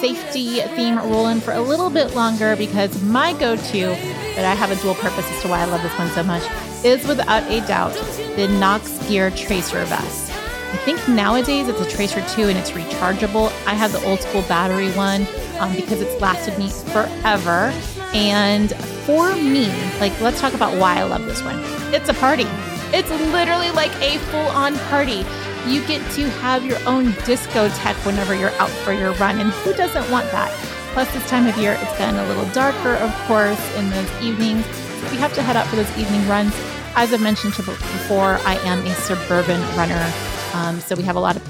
safety 0.00 0.60
theme 0.74 0.98
rolling 0.98 1.40
for 1.40 1.52
a 1.52 1.60
little 1.60 1.90
bit 1.90 2.14
longer 2.14 2.56
because 2.56 3.02
my 3.02 3.32
go 3.34 3.56
to, 3.56 3.88
but 4.34 4.44
I 4.44 4.54
have 4.54 4.70
a 4.70 4.76
dual 4.82 4.94
purpose 4.94 5.30
as 5.30 5.42
to 5.42 5.48
why 5.48 5.60
I 5.60 5.64
love 5.66 5.82
this 5.82 5.96
one 5.98 6.08
so 6.10 6.22
much, 6.22 6.42
is 6.84 7.06
without 7.06 7.42
a 7.50 7.60
doubt 7.66 7.94
the 8.36 8.48
Knox 8.58 9.06
Gear 9.08 9.30
Tracer 9.30 9.84
Vest. 9.84 10.35
I 10.72 10.76
think 10.78 11.08
nowadays 11.08 11.68
it's 11.68 11.80
a 11.80 11.88
Tracer 11.88 12.24
2 12.34 12.48
and 12.48 12.58
it's 12.58 12.72
rechargeable. 12.72 13.48
I 13.66 13.74
have 13.74 13.92
the 13.92 14.04
old 14.04 14.20
school 14.20 14.42
battery 14.42 14.90
one 14.92 15.26
um, 15.58 15.74
because 15.74 16.00
it's 16.00 16.20
lasted 16.20 16.58
me 16.58 16.70
forever. 16.70 17.72
And 18.12 18.74
for 19.04 19.34
me, 19.36 19.68
like, 20.00 20.18
let's 20.20 20.40
talk 20.40 20.54
about 20.54 20.78
why 20.78 20.98
I 20.98 21.04
love 21.04 21.24
this 21.24 21.42
one. 21.42 21.60
It's 21.94 22.08
a 22.08 22.14
party. 22.14 22.46
It's 22.92 23.10
literally 23.32 23.70
like 23.70 23.92
a 24.02 24.18
full 24.30 24.48
on 24.48 24.76
party. 24.90 25.24
You 25.66 25.86
get 25.86 26.08
to 26.12 26.28
have 26.40 26.64
your 26.64 26.78
own 26.86 27.06
discotheque 27.26 28.04
whenever 28.06 28.34
you're 28.34 28.54
out 28.60 28.70
for 28.70 28.92
your 28.92 29.12
run. 29.14 29.38
And 29.38 29.50
who 29.50 29.72
doesn't 29.74 30.10
want 30.10 30.30
that? 30.30 30.50
Plus, 30.92 31.12
this 31.12 31.28
time 31.28 31.46
of 31.46 31.56
year, 31.58 31.76
it's 31.80 31.98
gotten 31.98 32.16
a 32.16 32.26
little 32.26 32.46
darker, 32.54 32.94
of 32.96 33.12
course, 33.26 33.76
in 33.76 33.90
those 33.90 34.22
evenings. 34.22 34.64
You 35.12 35.18
have 35.18 35.34
to 35.34 35.42
head 35.42 35.56
out 35.56 35.66
for 35.66 35.76
those 35.76 35.98
evening 35.98 36.26
runs. 36.28 36.54
As 36.94 37.12
I 37.12 37.18
mentioned 37.18 37.54
before, 37.54 38.38
I 38.44 38.54
am 38.64 38.84
a 38.86 38.94
suburban 38.94 39.60
runner. 39.76 40.12
Um, 40.56 40.80
so 40.80 40.96
we 40.96 41.02
have 41.02 41.16
a 41.16 41.20
lot 41.20 41.36
of 41.36 41.42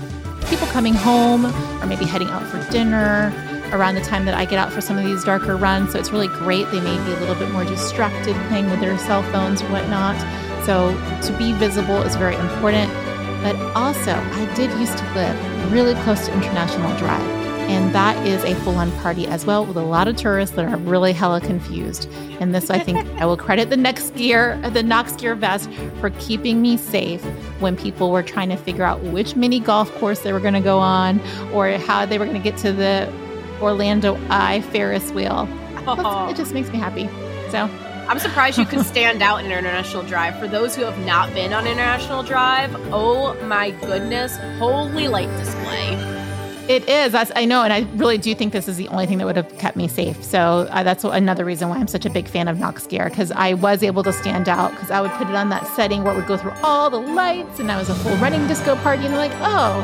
people 0.49 0.67
coming 0.69 0.95
home 0.95 1.47
or 1.47 1.87
maybe 1.87 2.05
heading 2.05 2.29
out 2.29 2.43
for 2.43 2.59
dinner 2.73 3.33
around 3.73 3.95
the 3.95 4.01
time 4.01 4.25
that 4.25 4.35
I 4.35 4.45
get 4.45 4.59
out 4.59 4.73
for 4.73 4.81
some 4.81 4.99
of 4.99 5.05
these 5.05 5.23
darker 5.23 5.57
runs. 5.57 5.93
So 5.93 5.99
it's 5.99 6.11
really 6.11 6.29
great. 6.29 6.69
They 6.73 6.81
may 6.81 6.97
be 7.05 7.13
a 7.13 7.21
little 7.21 7.37
bit 7.37 7.51
more 7.51 7.65
distracted 7.65 8.35
playing 8.49 8.69
with 8.69 8.81
their 8.81 8.99
cell 8.99 9.23
phones 9.33 9.63
or 9.63 9.67
whatnot. 9.67 10.17
So 10.65 10.91
to 11.23 11.39
be 11.39 11.53
visible 11.53 12.03
is 12.03 12.17
very 12.17 12.35
important. 12.37 12.93
But 13.43 13.55
also, 13.77 14.13
I 14.13 14.53
did 14.57 14.71
used 14.79 14.99
to 14.99 15.15
live 15.15 15.73
really 15.73 15.95
close 16.03 16.27
to 16.27 16.33
International 16.33 16.97
Drive. 16.99 17.46
And 17.67 17.95
that 17.95 18.25
is 18.27 18.45
a 18.45 18.55
full 18.63 18.77
on 18.77 18.93
party 19.01 19.27
as 19.27 19.45
well 19.45 19.67
with 19.67 19.77
a 19.77 19.83
lot 19.83 20.09
of 20.09 20.17
tourists 20.17 20.55
that 20.57 20.65
are 20.67 20.77
really 20.77 21.13
hella 21.13 21.41
confused. 21.41 22.09
And 22.41 22.55
this, 22.55 22.71
I 22.71 22.79
think, 22.79 23.07
I 23.21 23.27
will 23.27 23.37
credit 23.37 23.71
the 23.71 23.77
next 23.77 24.15
Gear, 24.15 24.59
the 24.71 24.83
Knox 24.83 25.13
Gear 25.13 25.35
vest 25.35 25.71
for 26.01 26.11
keeping 26.19 26.63
me 26.63 26.77
safe 26.77 27.25
when 27.61 27.77
people 27.77 28.11
were 28.11 28.23
trying 28.23 28.51
to 28.51 28.57
figure 28.57 28.85
out 28.85 29.03
which 29.03 29.35
mini 29.35 29.59
golf 29.59 29.93
course 29.97 30.21
they 30.21 30.33
were 30.33 30.41
going 30.41 30.55
to 30.55 30.61
go 30.61 30.79
on 30.79 31.21
or 31.53 31.71
how 31.79 32.07
they 32.07 32.19
were 32.19 32.25
going 32.25 32.41
to 32.41 32.51
get 32.51 32.59
to 32.59 32.73
the 32.73 33.13
Orlando 33.61 34.17
Eye 34.29 34.61
Ferris 34.61 35.11
wheel. 35.13 35.49
Oh. 35.89 36.29
It 36.29 36.37
just 36.37 36.53
makes 36.53 36.71
me 36.71 36.79
happy. 36.79 37.09
So 37.51 37.71
I'm 38.09 38.19
surprised 38.19 38.59
you 38.59 38.67
could 38.67 38.85
stand 38.87 39.23
out 39.23 39.39
in 39.41 39.47
International 39.47 40.03
Drive. 40.03 40.39
For 40.39 40.47
those 40.47 40.77
who 40.77 40.83
have 40.83 40.99
not 41.05 41.33
been 41.35 41.53
on 41.53 41.67
International 41.67 42.23
Drive, 42.23 42.75
oh 42.93 43.35
my 43.45 43.71
goodness, 43.71 44.37
holy 44.59 45.09
light 45.09 45.31
display. 45.39 46.16
It 46.69 46.89
is. 46.89 47.15
I 47.15 47.45
know. 47.45 47.63
And 47.63 47.73
I 47.73 47.87
really 47.95 48.19
do 48.19 48.35
think 48.35 48.53
this 48.53 48.67
is 48.67 48.77
the 48.77 48.89
only 48.89 49.07
thing 49.07 49.19
that 49.19 49.25
would 49.25 49.37
have 49.37 49.57
kept 49.59 49.77
me 49.77 49.87
safe. 49.87 50.23
So 50.25 50.67
uh, 50.71 50.83
that's 50.83 51.05
another 51.05 51.45
reason 51.45 51.69
why 51.69 51.77
I'm 51.77 51.87
such 51.87 52.05
a 52.05 52.11
big 52.11 52.27
fan 52.27 52.49
of 52.49 52.59
Knox 52.59 52.87
Gear 52.87 53.09
because 53.09 53.31
I 53.31 53.55
was 53.55 53.85
able 53.85 54.03
to 54.03 54.13
stand 54.13 54.49
out 54.49 54.73
because 54.73 54.91
I 54.91 55.01
would 55.01 55.13
put 55.13 55.29
it 55.29 55.35
on 55.37 55.49
that 55.51 55.67
setting 55.69 56.03
where 56.03 56.13
it 56.13 56.17
would 56.17 56.27
go 56.27 56.37
through 56.37 56.55
all 56.65 56.91
the 56.91 56.99
lights 56.99 57.61
and 57.61 57.71
I 57.71 57.79
was 57.79 57.89
a 57.89 57.95
full 57.95 58.17
running 58.17 58.47
disco 58.49 58.75
party. 58.77 59.05
And 59.05 59.15
they're 59.15 59.29
like, 59.29 59.37
oh, 59.37 59.81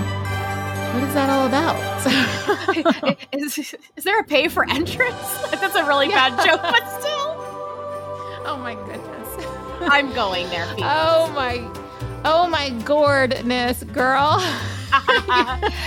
what 0.93 1.05
is 1.05 1.15
that 1.15 1.31
all 1.31 1.47
about? 1.47 3.17
is, 3.33 3.77
is 3.97 4.05
there 4.05 4.19
a 4.19 4.25
pay 4.25 4.49
for 4.49 4.69
entrance? 4.69 5.51
That's 5.53 5.77
a 5.77 5.85
really 5.85 6.09
yeah. 6.09 6.31
bad 6.31 6.45
joke, 6.45 6.62
but 6.62 7.01
still. 7.01 7.12
Oh 8.45 8.59
my 8.61 8.75
goodness. 8.75 9.47
I'm 9.83 10.12
going 10.12 10.49
there. 10.51 10.67
Oh 10.79 11.31
my, 11.33 11.59
oh 12.25 12.49
my 12.49 12.71
gourdness, 12.85 13.85
girl. 13.85 14.41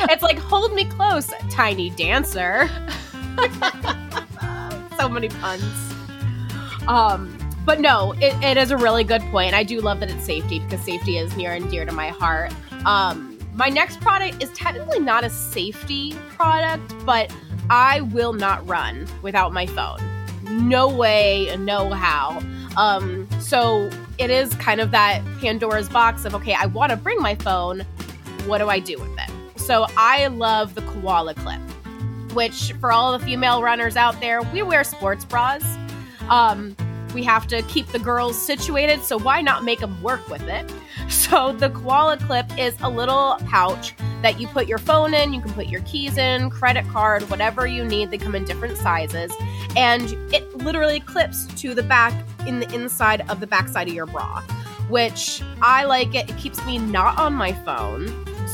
It's 0.10 0.24
like, 0.24 0.38
hold 0.40 0.74
me 0.74 0.86
close, 0.86 1.32
tiny 1.50 1.90
dancer. 1.92 2.70
so 4.98 5.10
many 5.10 5.30
puns. 5.30 5.94
Um, 6.88 7.38
but 7.66 7.80
no, 7.80 8.14
it, 8.14 8.36
it 8.44 8.58
is 8.58 8.72
a 8.72 8.78
really 8.78 9.04
good 9.04 9.22
point. 9.24 9.54
I 9.54 9.64
do 9.64 9.82
love 9.82 10.00
that 10.00 10.10
it's 10.10 10.24
safety 10.24 10.60
because 10.60 10.82
safety 10.82 11.18
is 11.18 11.36
near 11.36 11.54
and 11.54 11.70
dear 11.70 11.86
to 11.86 11.92
my 11.92 12.10
heart. 12.10 12.54
Um, 12.86 13.38
my 13.56 13.70
next 13.70 14.00
product 14.02 14.44
is 14.44 14.52
technically 14.52 15.00
not 15.00 15.24
a 15.24 15.30
safety 15.30 16.14
product, 16.30 16.94
but 17.06 17.34
I 17.70 18.02
will 18.02 18.34
not 18.34 18.68
run 18.68 19.08
without 19.22 19.54
my 19.54 19.66
phone. 19.66 20.00
No 20.44 20.88
way, 20.88 21.56
no 21.58 21.90
how. 21.90 22.42
Um, 22.78 23.28
so 23.40 23.90
it 24.18 24.30
is 24.30 24.54
kind 24.56 24.80
of 24.80 24.92
that 24.92 25.24
Pandora's 25.40 25.90
box 25.90 26.26
of 26.26 26.36
okay, 26.36 26.54
I 26.54 26.68
want 26.68 26.92
to 26.92 26.98
bring 26.98 27.20
my 27.20 27.36
phone, 27.36 27.86
what 28.46 28.60
do 28.60 28.70
I 28.70 28.80
do 28.80 28.98
with 29.00 29.12
it? 29.18 29.60
So 29.60 29.88
I 29.98 30.28
love 30.28 30.76
the 30.76 30.82
koala 30.82 31.34
clip, 31.34 31.60
which 32.34 32.74
for 32.74 32.92
all 32.92 33.18
the 33.18 33.26
female 33.26 33.64
runners 33.64 33.96
out 33.96 34.20
there, 34.22 34.42
we 34.42 34.62
wear 34.62 34.84
sports 34.84 35.26
bras. 35.26 35.64
Um, 36.30 36.76
we 37.16 37.24
have 37.24 37.48
to 37.48 37.62
keep 37.64 37.88
the 37.88 38.00
girls 38.00 38.38
situated, 38.38 39.02
so 39.02 39.18
why 39.18 39.42
not 39.42 39.64
make 39.64 39.80
them 39.80 40.02
work 40.04 40.28
with 40.30 40.44
it? 40.44 40.72
So 41.08 41.54
the 41.54 41.70
koala 41.70 42.18
clip 42.18 42.46
is 42.58 42.76
a 42.82 42.90
little 42.90 43.38
pouch 43.48 43.96
that 44.22 44.40
you 44.40 44.48
put 44.48 44.68
your 44.68 44.80
phone 44.80 45.14
in, 45.14 45.34
you 45.34 45.42
can 45.42 45.54
put 45.54 45.68
your 45.68 45.82
keys 45.82 46.18
in, 46.18 46.50
credit 46.50 46.88
card, 46.90 47.24
whatever 47.30 47.68
you 47.68 47.84
need. 47.84 48.10
They 48.10 48.18
come 48.18 48.34
in 48.34 48.44
different 48.44 48.78
sizes, 48.78 49.32
and 49.76 50.04
it 50.34 50.58
literally 50.58 51.00
clips 51.00 51.46
to 51.62 51.76
the 51.76 51.84
back 51.84 52.14
in 52.48 52.60
the 52.60 52.74
inside 52.74 53.30
of 53.30 53.40
the 53.40 53.46
backside 53.48 53.88
of 53.88 53.94
your 53.94 54.08
bra, 54.08 54.42
which 54.90 55.44
I 55.62 55.86
like 55.86 56.16
it. 56.16 56.30
It 56.30 56.38
keeps 56.38 56.64
me 56.66 56.80
not 56.80 57.20
on 57.20 57.34
my 57.34 57.54
phone 57.54 58.06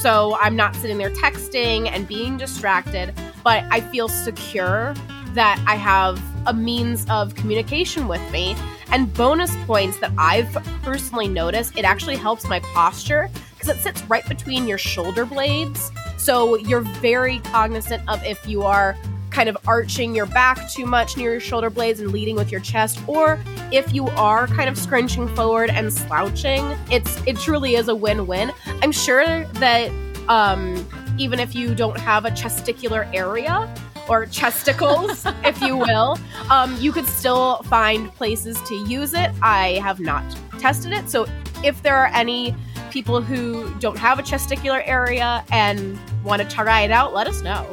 so 0.02 0.36
I'm 0.42 0.56
not 0.56 0.76
sitting 0.76 0.98
there 0.98 1.12
texting 1.12 1.88
and 1.88 2.08
being 2.08 2.36
distracted, 2.36 3.14
but 3.44 3.64
I 3.70 3.82
feel 3.82 4.08
secure 4.10 4.96
that 5.36 5.64
I 5.68 5.76
have 5.76 6.20
a 6.48 6.54
means 6.56 7.06
of 7.08 7.36
communication 7.36 8.08
with 8.08 8.22
me. 8.32 8.56
And 8.92 9.14
bonus 9.14 9.56
points 9.68 10.00
that 10.00 10.12
I've 10.18 10.52
personally 10.82 11.28
noticed, 11.28 11.78
it 11.78 11.86
actually 11.86 12.16
helps 12.16 12.48
my 12.48 12.60
posture 12.60 13.30
because 13.54 13.70
it 13.70 13.80
sits 13.80 14.02
right 14.06 14.28
between 14.28 14.68
your 14.68 14.80
shoulder 14.80 15.24
blades. 15.24 15.92
So 16.18 16.56
you're 16.56 16.82
very 16.82 17.38
cognizant 17.40 18.02
of 18.10 18.24
if 18.24 18.48
you 18.48 18.64
are 18.64 18.98
kind 19.32 19.50
of 19.50 19.58
arching 19.66 20.14
your 20.14 20.26
back 20.28 20.70
too 20.70 20.86
much 20.86 21.18
near 21.18 21.32
your 21.32 21.40
shoulder 21.40 21.70
blades 21.70 22.00
and 22.00 22.12
leading 22.12 22.36
with 22.36 22.52
your 22.52 22.62
chest, 22.62 23.00
or 23.08 23.40
if 23.72 23.94
you 23.94 24.08
are 24.10 24.48
kind 24.48 24.70
of 24.70 24.78
scrunching 24.78 25.28
forward 25.36 25.70
and 25.70 25.92
slouching, 25.92 26.64
it's 26.92 27.22
it 27.26 27.38
truly 27.38 27.76
is 27.76 27.88
a 27.88 27.96
win-win. 27.96 28.52
I'm 28.82 28.92
sure 28.92 29.46
that 29.46 29.92
um, 30.28 30.88
even 31.18 31.40
if 31.40 31.56
you 31.56 31.74
don't 31.74 31.98
have 32.00 32.26
a 32.26 32.32
chesticular 32.32 33.12
area 33.14 33.74
or 34.10 34.26
chesticles, 34.26 35.26
if 35.46 35.62
you 35.62 35.78
will, 35.78 36.18
um, 36.50 36.76
you 36.80 36.92
could 36.92 37.06
still 37.06 37.64
find 37.64 38.14
places 38.16 38.62
to 38.68 38.76
use 38.88 39.14
it. 39.14 39.32
I 39.42 39.80
have 39.82 40.00
not 40.00 40.24
tested 40.60 40.92
it, 40.92 41.10
so 41.10 41.26
if 41.64 41.82
there 41.84 41.96
are 41.96 42.08
any 42.08 42.56
people 42.92 43.22
who 43.22 43.74
don't 43.80 43.98
have 43.98 44.20
a 44.20 44.24
chesticular 44.24 44.86
area 44.86 45.46
and 45.52 45.98
want 46.24 46.42
to 46.42 46.48
try 46.48 46.82
it 46.82 46.92
out, 46.92 47.14
let 47.14 47.28
us 47.28 47.42
know. 47.42 47.66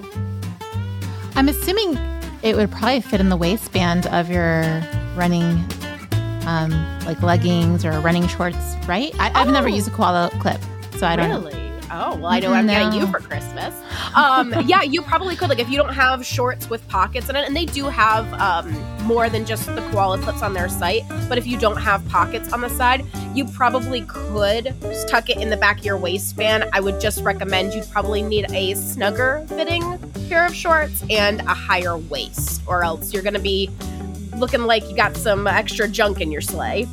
I'm 1.38 1.48
assuming 1.48 1.96
it 2.42 2.56
would 2.56 2.68
probably 2.68 3.00
fit 3.00 3.20
in 3.20 3.28
the 3.28 3.36
waistband 3.36 4.08
of 4.08 4.28
your 4.28 4.62
running, 5.14 5.64
um, 6.48 6.72
like 7.06 7.22
leggings 7.22 7.84
or 7.84 7.92
running 8.00 8.26
shorts, 8.26 8.74
right? 8.88 9.14
I, 9.20 9.28
have 9.38 9.46
oh. 9.46 9.52
never 9.52 9.68
used 9.68 9.86
a 9.86 9.92
koala 9.92 10.30
clip, 10.40 10.60
so 10.96 11.06
I 11.06 11.14
don't. 11.14 11.44
Really? 11.44 11.67
Oh, 11.90 12.16
well, 12.16 12.26
I 12.26 12.40
know 12.40 12.52
I'm 12.52 12.66
getting 12.66 12.92
you 12.92 13.06
for 13.06 13.18
Christmas. 13.18 13.74
Um, 14.14 14.54
yeah, 14.66 14.82
you 14.82 15.02
probably 15.02 15.36
could. 15.36 15.48
Like, 15.48 15.58
if 15.58 15.68
you 15.68 15.76
don't 15.76 15.94
have 15.94 16.24
shorts 16.24 16.68
with 16.68 16.86
pockets 16.88 17.28
in 17.28 17.36
it, 17.36 17.46
and 17.46 17.56
they 17.56 17.64
do 17.64 17.84
have 17.84 18.30
um, 18.34 18.70
more 19.04 19.28
than 19.28 19.44
just 19.46 19.66
the 19.66 19.80
koala 19.90 20.18
clips 20.18 20.42
on 20.42 20.52
their 20.52 20.68
site, 20.68 21.02
but 21.28 21.38
if 21.38 21.46
you 21.46 21.58
don't 21.58 21.78
have 21.78 22.06
pockets 22.08 22.52
on 22.52 22.60
the 22.60 22.68
side, 22.68 23.04
you 23.34 23.44
probably 23.46 24.02
could 24.02 24.74
tuck 25.08 25.30
it 25.30 25.38
in 25.38 25.50
the 25.50 25.56
back 25.56 25.78
of 25.78 25.84
your 25.84 25.96
waistband. 25.96 26.64
I 26.72 26.80
would 26.80 27.00
just 27.00 27.22
recommend 27.22 27.74
you'd 27.74 27.90
probably 27.90 28.22
need 28.22 28.50
a 28.52 28.74
snugger 28.74 29.44
fitting 29.48 29.98
pair 30.28 30.46
of 30.46 30.54
shorts 30.54 31.02
and 31.08 31.40
a 31.40 31.54
higher 31.54 31.96
waist, 31.96 32.62
or 32.66 32.84
else 32.84 33.12
you're 33.12 33.22
going 33.22 33.34
to 33.34 33.40
be 33.40 33.70
looking 34.36 34.62
like 34.62 34.88
you 34.88 34.94
got 34.94 35.16
some 35.16 35.46
extra 35.46 35.88
junk 35.88 36.20
in 36.20 36.30
your 36.30 36.40
sleigh. 36.40 36.86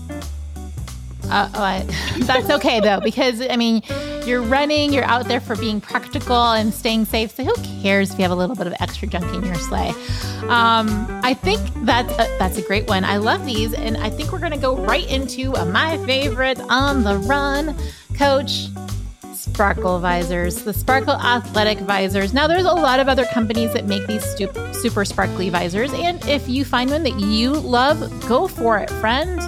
Uh, 1.30 1.84
that's 2.20 2.50
okay 2.50 2.80
though, 2.80 3.00
because 3.02 3.42
I 3.42 3.56
mean, 3.56 3.82
you're 4.26 4.42
running, 4.42 4.92
you're 4.92 5.04
out 5.04 5.28
there 5.28 5.40
for 5.40 5.56
being 5.56 5.80
practical 5.80 6.36
and 6.36 6.74
staying 6.74 7.06
safe. 7.06 7.36
So 7.36 7.44
who 7.44 7.54
cares 7.82 8.12
if 8.12 8.18
you 8.18 8.24
have 8.24 8.32
a 8.32 8.36
little 8.36 8.56
bit 8.56 8.68
of 8.68 8.74
extra 8.80 9.08
junk 9.08 9.26
in 9.34 9.44
your 9.44 9.56
sleigh? 9.56 9.94
Um, 10.50 11.08
I 11.24 11.34
think 11.34 11.62
that's 11.86 12.12
a, 12.14 12.38
that's 12.40 12.58
a 12.58 12.62
great 12.62 12.88
one. 12.88 13.04
I 13.04 13.18
love 13.18 13.46
these, 13.46 13.74
and 13.74 13.98
I 13.98 14.10
think 14.10 14.32
we're 14.32 14.40
gonna 14.40 14.58
go 14.58 14.76
right 14.76 15.10
into 15.10 15.52
my 15.52 15.98
favorite 16.06 16.60
on 16.70 17.04
the 17.04 17.18
run, 17.18 17.76
Coach. 18.18 18.68
sparkle 19.34 20.00
visors, 20.00 20.64
the 20.64 20.74
Sparkle 20.74 21.16
Athletic 21.16 21.80
visors. 21.80 22.34
Now, 22.34 22.48
there's 22.48 22.66
a 22.66 22.74
lot 22.74 23.00
of 23.00 23.08
other 23.08 23.26
companies 23.26 23.74
that 23.74 23.86
make 23.86 24.08
these 24.08 24.24
super 24.74 25.06
sparkly 25.06 25.50
visors, 25.50 25.94
and 25.94 26.24
if 26.28 26.48
you 26.50 26.66
find 26.66 26.90
one 26.90 27.04
that 27.04 27.20
you 27.20 27.52
love, 27.52 28.00
go 28.28 28.48
for 28.48 28.80
it, 28.80 28.90
friend. 28.90 29.40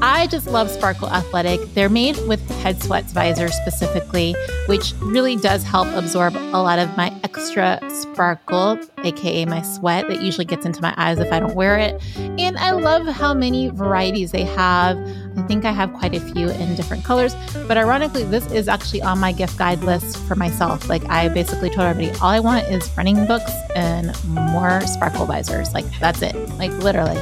I 0.00 0.28
just 0.28 0.46
love 0.46 0.70
Sparkle 0.70 1.10
Athletic. 1.10 1.74
They're 1.74 1.88
made 1.88 2.16
with 2.28 2.40
Headsweats 2.62 3.10
visor 3.10 3.48
specifically, 3.48 4.36
which 4.66 4.94
really 5.00 5.34
does 5.34 5.64
help 5.64 5.88
absorb 5.88 6.36
a 6.36 6.62
lot 6.62 6.78
of 6.78 6.96
my 6.96 7.12
extra 7.24 7.80
sparkle, 7.90 8.78
aka 9.02 9.44
my 9.46 9.60
sweat 9.62 10.06
that 10.06 10.22
usually 10.22 10.44
gets 10.44 10.64
into 10.64 10.80
my 10.80 10.94
eyes 10.96 11.18
if 11.18 11.32
I 11.32 11.40
don't 11.40 11.56
wear 11.56 11.76
it. 11.78 12.00
And 12.16 12.56
I 12.58 12.70
love 12.70 13.06
how 13.08 13.34
many 13.34 13.70
varieties 13.70 14.30
they 14.30 14.44
have. 14.44 14.96
I 15.38 15.42
think 15.42 15.64
I 15.64 15.70
have 15.70 15.92
quite 15.92 16.14
a 16.14 16.20
few 16.20 16.48
in 16.48 16.74
different 16.74 17.04
colors, 17.04 17.36
but 17.68 17.76
ironically, 17.76 18.24
this 18.24 18.50
is 18.50 18.66
actually 18.66 19.02
on 19.02 19.20
my 19.20 19.30
gift 19.30 19.56
guide 19.56 19.84
list 19.84 20.18
for 20.26 20.34
myself. 20.34 20.88
Like, 20.88 21.08
I 21.08 21.28
basically 21.28 21.70
told 21.70 21.86
everybody 21.86 22.18
all 22.18 22.30
I 22.30 22.40
want 22.40 22.66
is 22.66 22.90
running 22.96 23.24
books 23.26 23.52
and 23.76 24.12
more 24.24 24.80
sparkle 24.80 25.26
visors. 25.26 25.72
Like, 25.72 25.86
that's 26.00 26.22
it. 26.22 26.34
Like, 26.58 26.72
literally. 26.72 27.16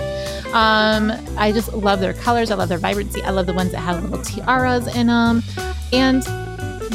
Um, 0.55 1.13
I 1.37 1.53
just 1.53 1.75
love 1.75 2.01
their 2.01 2.15
colors. 2.15 2.51
I 2.51 2.55
love 2.55 2.71
their 2.71 2.79
vibrancy. 2.79 3.23
I 3.23 3.31
love 3.31 3.45
the 3.45 3.53
ones 3.53 3.73
that 3.73 3.81
have 3.81 4.03
little 4.03 4.25
tiaras 4.25 4.87
in 4.97 5.09
them. 5.09 5.43
And 5.93 6.25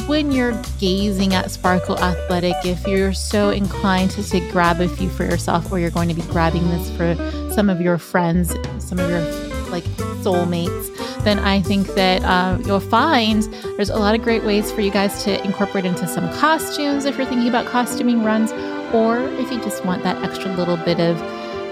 when 0.07 0.31
you're 0.31 0.59
gazing 0.79 1.35
at 1.35 1.51
Sparkle 1.51 1.99
Athletic, 1.99 2.55
if 2.65 2.87
you're 2.87 3.13
so 3.13 3.51
inclined 3.51 4.09
to, 4.11 4.23
to 4.23 4.39
grab 4.49 4.81
a 4.81 4.89
few 4.89 5.09
for 5.09 5.23
yourself, 5.23 5.71
or 5.71 5.77
you're 5.77 5.91
going 5.91 6.09
to 6.09 6.15
be 6.15 6.23
grabbing 6.23 6.67
this 6.69 6.89
for 6.97 7.15
some 7.53 7.69
of 7.69 7.79
your 7.79 7.99
friends, 7.99 8.55
some 8.79 8.97
of 8.97 9.07
your 9.07 9.21
like 9.69 9.83
soulmates, 10.23 10.89
then 11.23 11.39
I 11.39 11.61
think 11.61 11.87
that 11.95 12.23
uh, 12.23 12.57
you'll 12.65 12.79
find 12.79 13.43
there's 13.75 13.89
a 13.89 13.97
lot 13.97 14.15
of 14.15 14.21
great 14.21 14.43
ways 14.43 14.71
for 14.71 14.81
you 14.81 14.91
guys 14.91 15.23
to 15.23 15.43
incorporate 15.43 15.85
into 15.85 16.07
some 16.07 16.27
costumes 16.33 17.05
if 17.05 17.17
you're 17.17 17.27
thinking 17.27 17.47
about 17.47 17.65
costuming 17.65 18.23
runs, 18.23 18.51
or 18.93 19.19
if 19.19 19.51
you 19.51 19.59
just 19.61 19.85
want 19.85 20.03
that 20.03 20.21
extra 20.23 20.53
little 20.55 20.77
bit 20.77 20.99
of 20.99 21.17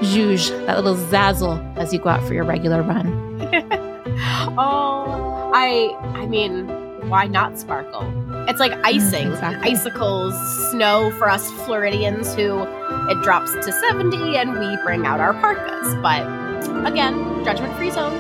zhuzh, 0.02 0.66
that 0.66 0.78
little 0.78 0.96
zazzle 0.96 1.78
as 1.78 1.94
you 1.94 2.00
go 2.00 2.10
out 2.10 2.26
for 2.28 2.34
your 2.34 2.44
regular 2.46 2.82
run. 2.82 3.08
oh, 4.58 5.52
I 5.54 5.96
I 6.14 6.26
mean, 6.26 6.68
why 7.10 7.28
not 7.28 7.58
sparkle? 7.58 8.04
It's 8.48 8.60
like 8.60 8.72
mm, 8.72 8.82
icing, 8.84 9.28
mm, 9.28 9.34
exactly. 9.34 9.72
icicles, 9.72 10.72
snow 10.72 11.12
for 11.18 11.30
us 11.30 11.52
Floridians 11.66 12.36
who 12.36 12.64
it 13.10 13.22
drops 13.24 13.54
to 13.54 13.72
70 13.72 14.38
and 14.38 14.54
we 14.54 14.78
bring 14.84 15.06
out 15.06 15.20
our 15.20 15.34
parkas. 15.34 15.96
But 16.02 16.24
again, 16.86 17.44
judgment 17.44 17.76
free 17.78 17.92
zone. 17.92 18.14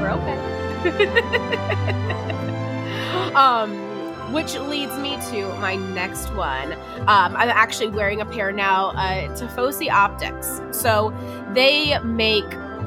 We're 0.00 0.10
okay. 0.10 0.57
um 3.34 3.88
which 4.32 4.54
leads 4.54 4.96
me 4.98 5.16
to 5.30 5.48
my 5.58 5.76
next 5.76 6.32
one. 6.34 6.72
Um, 6.72 7.36
I'm 7.36 7.48
actually 7.48 7.88
wearing 7.88 8.20
a 8.20 8.26
pair 8.26 8.52
now, 8.52 8.90
uh, 8.90 9.90
Optics. 9.90 10.60
So 10.70 11.14
they 11.54 11.98
make 12.00 12.44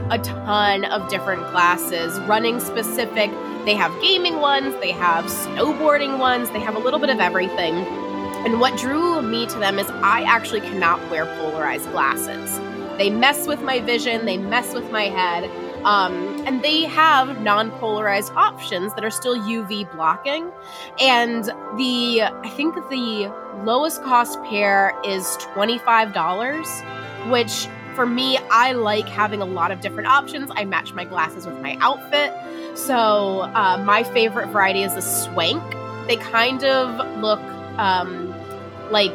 a 0.10 0.19
ton 0.19 0.86
of 0.86 1.10
different 1.10 1.41
glasses, 1.51 2.19
running 2.21 2.60
specific. 2.60 3.31
They 3.65 3.75
have 3.75 3.91
gaming 4.01 4.39
ones, 4.39 4.75
they 4.81 4.91
have 4.91 5.25
snowboarding 5.25 6.19
ones, 6.19 6.50
they 6.51 6.60
have 6.60 6.75
a 6.75 6.79
little 6.79 7.00
bit 7.00 7.10
of 7.10 7.19
everything. 7.19 7.75
And 8.43 8.60
what 8.60 8.77
drew 8.77 9.21
me 9.21 9.45
to 9.48 9.60
them 9.60 9.79
is 9.79 9.88
I 9.89 10.24
actually 10.24 10.62
cannot 10.62 11.00
wear 11.10 11.25
polarized 11.25 11.89
glasses. 11.91 12.60
They 12.98 13.10
mess 13.10 13.48
with 13.48 13.62
my 13.62 13.79
vision, 13.79 14.25
they 14.25 14.38
mess 14.38 14.74
with 14.74 14.91
my 14.91 15.03
head. 15.03 15.50
Um, 15.84 16.46
and 16.46 16.62
they 16.64 16.84
have 16.86 17.42
non 17.42 17.72
polarized 17.72 18.34
options 18.36 18.94
that 18.96 19.04
are 19.04 19.12
still 19.12 19.36
UV 19.36 19.92
blocking. 19.94 20.52
And 21.00 21.46
the, 21.78 22.24
I 22.24 22.50
think 22.50 22.76
the 22.90 23.34
lowest 23.64 24.04
cost 24.04 24.42
pair 24.44 24.94
is 25.04 25.26
$25, 25.56 27.32
which 27.32 27.68
for 27.96 28.06
me, 28.06 28.38
I 28.50 28.72
like 28.72 29.08
having 29.08 29.42
a 29.42 29.46
lot 29.46 29.72
of 29.72 29.82
different 29.82 30.08
options. 30.08 30.50
I 30.56 30.66
match 30.66 30.94
my 30.94 31.04
glasses 31.04 31.46
with 31.46 31.60
my 31.60 31.78
outfit. 31.82 32.32
So 32.78 33.42
uh, 33.54 33.84
my 33.86 34.04
favorite 34.04 34.48
variety 34.48 34.84
is 34.84 34.96
the 34.96 35.02
Swank. 35.02 35.62
They 36.08 36.16
kind 36.16 36.64
of 36.64 37.20
look 37.20 37.42
um, 37.78 38.34
like 38.92 39.14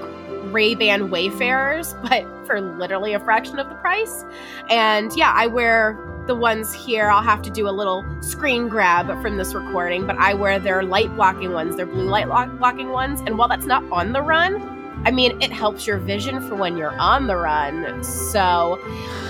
Ray-Ban 0.52 1.10
Wayfarers, 1.10 1.94
but 2.02 2.24
for 2.46 2.60
literally 2.60 3.12
a 3.12 3.20
fraction 3.20 3.58
of 3.58 3.68
the 3.68 3.74
price. 3.76 4.24
And 4.68 5.12
yeah, 5.16 5.32
I 5.34 5.46
wear 5.46 5.98
the 6.26 6.34
ones 6.34 6.72
here, 6.72 7.08
I'll 7.08 7.22
have 7.22 7.42
to 7.42 7.50
do 7.50 7.68
a 7.68 7.70
little 7.70 8.04
screen 8.20 8.68
grab 8.68 9.06
from 9.22 9.36
this 9.36 9.54
recording, 9.54 10.06
but 10.06 10.16
I 10.16 10.34
wear 10.34 10.58
their 10.58 10.82
light 10.82 11.14
blocking 11.14 11.52
ones, 11.52 11.76
their 11.76 11.86
blue 11.86 12.08
light 12.08 12.26
blocking 12.58 12.90
ones. 12.90 13.20
And 13.20 13.38
while 13.38 13.48
that's 13.48 13.66
not 13.66 13.84
on 13.92 14.12
the 14.12 14.22
run, 14.22 14.60
I 15.04 15.12
mean, 15.12 15.40
it 15.40 15.52
helps 15.52 15.86
your 15.86 15.98
vision 15.98 16.40
for 16.48 16.56
when 16.56 16.76
you're 16.76 16.98
on 16.98 17.28
the 17.28 17.36
run. 17.36 18.02
So 18.02 18.80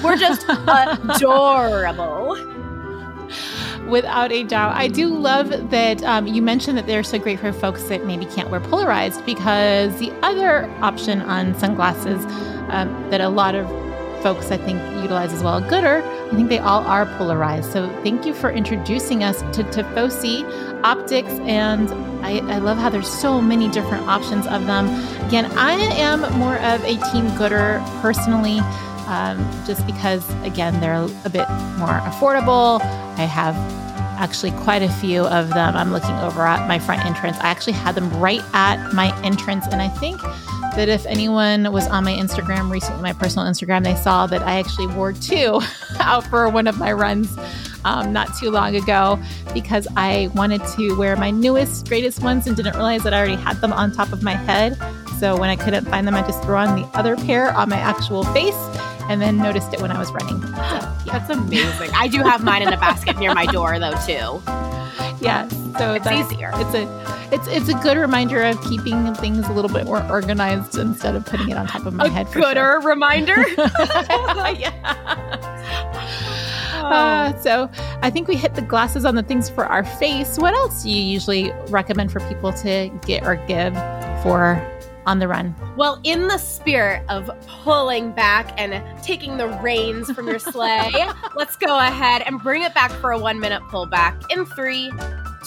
we're 0.02 0.16
just 0.16 0.46
adorable. 0.48 2.36
Without 3.88 4.32
a 4.32 4.42
doubt. 4.42 4.74
I 4.74 4.88
do 4.88 5.08
love 5.08 5.70
that 5.70 6.02
um, 6.02 6.26
you 6.26 6.42
mentioned 6.42 6.76
that 6.76 6.86
they're 6.86 7.04
so 7.04 7.18
great 7.18 7.38
for 7.38 7.52
folks 7.52 7.84
that 7.84 8.04
maybe 8.04 8.26
can't 8.26 8.50
wear 8.50 8.60
polarized 8.60 9.24
because 9.24 9.96
the 9.98 10.12
other 10.22 10.68
option 10.80 11.20
on 11.22 11.56
sunglasses 11.58 12.24
um, 12.68 13.10
that 13.10 13.20
a 13.20 13.28
lot 13.28 13.54
of 13.54 13.66
folks 14.22 14.50
I 14.50 14.56
think 14.56 14.80
utilize 15.02 15.32
as 15.32 15.42
well, 15.42 15.60
Goodr, 15.62 16.02
I 16.02 16.34
think 16.34 16.48
they 16.48 16.58
all 16.58 16.82
are 16.82 17.06
polarized. 17.16 17.72
So 17.72 17.88
thank 18.02 18.26
you 18.26 18.34
for 18.34 18.50
introducing 18.50 19.22
us 19.22 19.42
to 19.56 19.62
Tifosi 19.62 20.42
optics. 20.82 21.30
And 21.46 21.88
I, 22.24 22.38
I 22.52 22.58
love 22.58 22.78
how 22.78 22.88
there's 22.88 23.08
so 23.08 23.40
many 23.40 23.68
different 23.70 24.08
options 24.08 24.46
of 24.48 24.66
them. 24.66 24.86
Again, 25.26 25.46
I 25.56 25.74
am 25.74 26.20
more 26.38 26.56
of 26.56 26.82
a 26.84 26.96
Team 27.12 27.26
Goodr 27.38 27.80
personally. 28.02 28.58
Um, 29.06 29.38
just 29.66 29.86
because, 29.86 30.28
again, 30.42 30.80
they're 30.80 31.08
a 31.24 31.30
bit 31.30 31.48
more 31.78 32.00
affordable. 32.02 32.80
I 33.18 33.24
have 33.24 33.54
actually 34.18 34.50
quite 34.52 34.82
a 34.82 34.88
few 34.88 35.26
of 35.26 35.50
them. 35.50 35.76
I'm 35.76 35.92
looking 35.92 36.16
over 36.16 36.42
at 36.42 36.66
my 36.66 36.78
front 36.78 37.04
entrance. 37.04 37.36
I 37.38 37.48
actually 37.48 37.74
had 37.74 37.94
them 37.94 38.10
right 38.18 38.42
at 38.52 38.92
my 38.92 39.16
entrance, 39.22 39.66
and 39.70 39.80
I 39.80 39.88
think 39.88 40.20
that 40.76 40.88
if 40.88 41.06
anyone 41.06 41.72
was 41.72 41.86
on 41.88 42.04
my 42.04 42.12
Instagram 42.12 42.70
recently, 42.70 43.02
my 43.02 43.12
personal 43.12 43.46
Instagram, 43.46 43.84
they 43.84 43.94
saw 43.94 44.26
that 44.26 44.42
I 44.42 44.58
actually 44.58 44.88
wore 44.88 45.12
two 45.12 45.60
out 46.00 46.26
for 46.26 46.48
one 46.48 46.66
of 46.66 46.78
my 46.78 46.92
runs 46.92 47.34
um, 47.84 48.12
not 48.12 48.36
too 48.36 48.50
long 48.50 48.74
ago 48.76 49.18
because 49.54 49.86
I 49.96 50.28
wanted 50.34 50.62
to 50.76 50.96
wear 50.96 51.16
my 51.16 51.30
newest, 51.30 51.88
greatest 51.88 52.22
ones 52.22 52.46
and 52.46 52.56
didn't 52.56 52.74
realize 52.74 53.04
that 53.04 53.14
I 53.14 53.18
already 53.18 53.36
had 53.36 53.60
them 53.60 53.72
on 53.72 53.92
top 53.92 54.12
of 54.12 54.22
my 54.22 54.34
head. 54.34 54.76
So 55.18 55.38
when 55.38 55.48
I 55.48 55.56
couldn't 55.56 55.86
find 55.86 56.06
them, 56.06 56.14
I 56.14 56.22
just 56.22 56.42
threw 56.42 56.56
on 56.56 56.78
the 56.78 56.86
other 56.88 57.16
pair 57.16 57.52
on 57.54 57.70
my 57.70 57.78
actual 57.78 58.24
face 58.24 58.54
and 59.08 59.20
then 59.20 59.36
noticed 59.38 59.72
it 59.72 59.80
when 59.80 59.90
I 59.90 59.98
was 59.98 60.10
running. 60.12 60.42
So, 60.42 60.48
yeah. 60.56 60.94
That's 61.06 61.30
amazing. 61.30 61.90
I 61.94 62.08
do 62.08 62.22
have 62.22 62.42
mine 62.44 62.62
in 62.62 62.72
a 62.72 62.76
basket 62.76 63.18
near 63.18 63.34
my 63.34 63.46
door 63.46 63.78
though 63.78 63.92
too. 64.06 64.42
Yeah, 65.20 65.48
so 65.78 65.94
it's 65.94 66.06
easier. 66.06 66.50
It's 66.54 66.74
a 66.74 67.28
it's 67.32 67.46
it's 67.48 67.68
a 67.68 67.74
good 67.82 67.96
reminder 67.96 68.42
of 68.42 68.60
keeping 68.62 69.14
things 69.14 69.46
a 69.48 69.52
little 69.52 69.70
bit 69.70 69.86
more 69.86 70.02
organized 70.10 70.76
instead 70.76 71.16
of 71.16 71.24
putting 71.26 71.48
it 71.48 71.56
on 71.56 71.66
top 71.66 71.86
of 71.86 71.94
my 71.94 72.06
a 72.06 72.08
head. 72.08 72.28
For 72.28 72.40
gooder 72.40 72.54
sure. 72.54 72.80
reminder. 72.82 73.36
yeah. 74.58 74.72
Uh, 76.76 77.36
so 77.38 77.68
I 78.02 78.10
think 78.10 78.28
we 78.28 78.36
hit 78.36 78.54
the 78.54 78.62
glasses 78.62 79.04
on 79.04 79.16
the 79.16 79.22
things 79.22 79.50
for 79.50 79.66
our 79.66 79.84
face. 79.84 80.38
What 80.38 80.54
else 80.54 80.84
do 80.84 80.90
you 80.90 81.02
usually 81.02 81.50
recommend 81.68 82.12
for 82.12 82.20
people 82.20 82.52
to 82.52 82.90
get 83.06 83.24
or 83.24 83.36
give 83.46 83.74
for 84.22 84.62
on 85.06 85.18
the 85.20 85.28
run? 85.28 85.54
Well, 85.76 86.00
in 86.04 86.28
the 86.28 86.38
spirit 86.38 87.04
of 87.08 87.30
pulling 87.46 88.12
back 88.12 88.52
and 88.60 88.82
taking 89.02 89.36
the 89.36 89.48
reins 89.62 90.10
from 90.10 90.26
your 90.26 90.38
sleigh, 90.40 90.92
let's 91.34 91.56
go 91.56 91.78
ahead 91.78 92.22
and 92.22 92.42
bring 92.42 92.62
it 92.62 92.74
back 92.74 92.90
for 92.92 93.12
a 93.12 93.18
one 93.18 93.40
minute 93.40 93.62
pullback 93.64 94.22
in 94.30 94.44
three, 94.44 94.90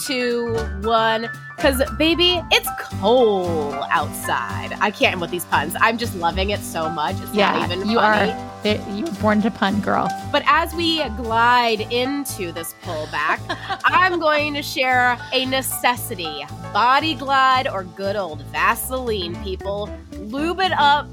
two, 0.06 0.56
one. 0.82 1.30
Because, 1.56 1.82
baby, 1.98 2.42
it's 2.52 2.70
cold 2.80 3.76
outside. 3.90 4.78
I 4.80 4.92
can't 4.92 5.20
with 5.20 5.30
these 5.30 5.44
puns. 5.46 5.76
I'm 5.82 5.98
just 5.98 6.16
loving 6.16 6.52
it 6.52 6.62
so 6.62 6.90
much. 6.90 7.20
It's 7.22 7.34
yeah, 7.34 7.52
not 7.52 7.72
even 7.72 7.90
you 7.90 7.98
funny. 7.98 8.32
are. 8.32 8.96
You 8.96 9.06
were 9.06 9.12
born 9.22 9.42
to 9.42 9.52
pun, 9.52 9.82
girl. 9.82 10.10
But 10.32 10.44
as 10.46 10.74
we 10.74 11.04
glide 11.10 11.82
into 11.92 12.52
this 12.52 12.76
pullback, 12.84 13.40
I'm 13.84 14.20
going 14.20 14.54
to 14.54 14.62
share 14.62 15.18
a 15.34 15.46
necessity 15.46 16.46
body 16.74 17.16
glide 17.16 17.68
or 17.68 17.84
good 17.84 18.16
old 18.16 18.42
Vaseline, 18.44 19.36
people. 19.44 19.90
Lube 20.14 20.60
it 20.60 20.72
up 20.74 21.08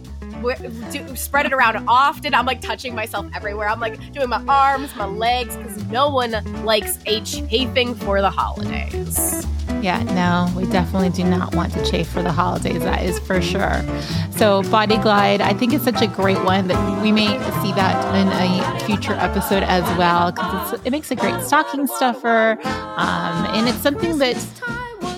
do, 0.90 1.16
spread 1.16 1.46
it 1.46 1.53
around 1.53 1.85
often. 1.88 2.35
I'm 2.35 2.46
like 2.46 2.61
touching 2.61 2.94
myself 2.94 3.27
everywhere. 3.35 3.68
I'm 3.68 3.81
like 3.81 4.12
doing 4.12 4.29
my 4.29 4.42
arms, 4.49 4.94
my 4.96 5.07
legs, 5.07 5.57
because 5.57 5.85
no 5.87 6.11
one 6.11 6.33
likes 6.64 6.99
a 7.07 7.20
chafing 7.22 7.94
for 7.94 8.20
the 8.20 8.31
holidays. 8.31 9.46
Yeah, 9.83 10.03
no, 10.05 10.53
we 10.59 10.68
definitely 10.70 11.11
do 11.11 11.25
not 11.25 11.55
want 11.55 11.72
to 11.75 11.85
chafe 11.85 12.09
for 12.09 12.22
the 12.22 12.33
holidays. 12.33 12.81
That 12.81 13.05
is 13.05 13.18
for 13.20 13.40
sure. 13.42 13.85
So, 14.31 14.62
Body 14.64 14.96
Glide, 14.96 15.40
I 15.40 15.53
think 15.53 15.72
it's 15.75 15.85
such 15.85 16.01
a 16.01 16.07
great 16.07 16.42
one 16.44 16.66
that 16.68 17.03
we 17.03 17.12
may 17.12 17.27
see 17.62 17.72
that 17.72 18.14
in 18.14 18.29
a 18.29 18.81
future 18.81 19.12
episode 19.12 19.62
as 19.62 19.85
well 19.99 20.33
because 20.33 20.81
it 20.85 20.90
makes 20.90 21.11
a 21.11 21.16
great 21.16 21.42
stocking 21.42 21.87
stuffer. 21.87 22.59
Um, 22.64 23.46
and 23.55 23.68
it's 23.68 23.79
something 23.79 24.18
that 24.18 24.37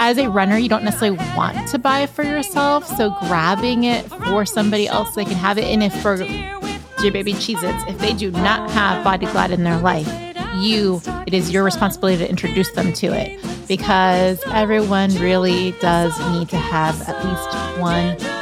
as 0.00 0.18
a 0.18 0.28
runner, 0.28 0.56
you 0.56 0.68
don't 0.68 0.84
necessarily 0.84 1.18
want 1.36 1.68
to 1.68 1.78
buy 1.78 2.00
it 2.00 2.10
for 2.10 2.22
yourself. 2.22 2.86
So 2.96 3.10
grabbing 3.20 3.84
it 3.84 4.04
for 4.06 4.46
somebody 4.46 4.88
else, 4.88 5.14
they 5.14 5.24
can 5.24 5.34
have 5.34 5.58
it. 5.58 5.64
And 5.64 5.82
if 5.82 5.94
for 6.02 6.16
J 6.16 7.10
Baby 7.10 7.32
Cheez 7.34 7.62
Its, 7.62 7.84
if 7.90 7.98
they 7.98 8.12
do 8.12 8.30
not 8.30 8.70
have 8.70 9.04
Body 9.04 9.26
Glide 9.26 9.50
in 9.50 9.64
their 9.64 9.78
life, 9.78 10.08
you, 10.56 11.00
it 11.26 11.34
is 11.34 11.50
your 11.50 11.64
responsibility 11.64 12.18
to 12.18 12.28
introduce 12.28 12.70
them 12.72 12.92
to 12.94 13.08
it 13.08 13.40
because 13.68 14.42
everyone 14.46 15.14
really 15.16 15.72
does 15.80 16.18
need 16.32 16.48
to 16.48 16.56
have 16.56 17.00
at 17.08 17.24
least 17.24 17.80
one 17.80 18.37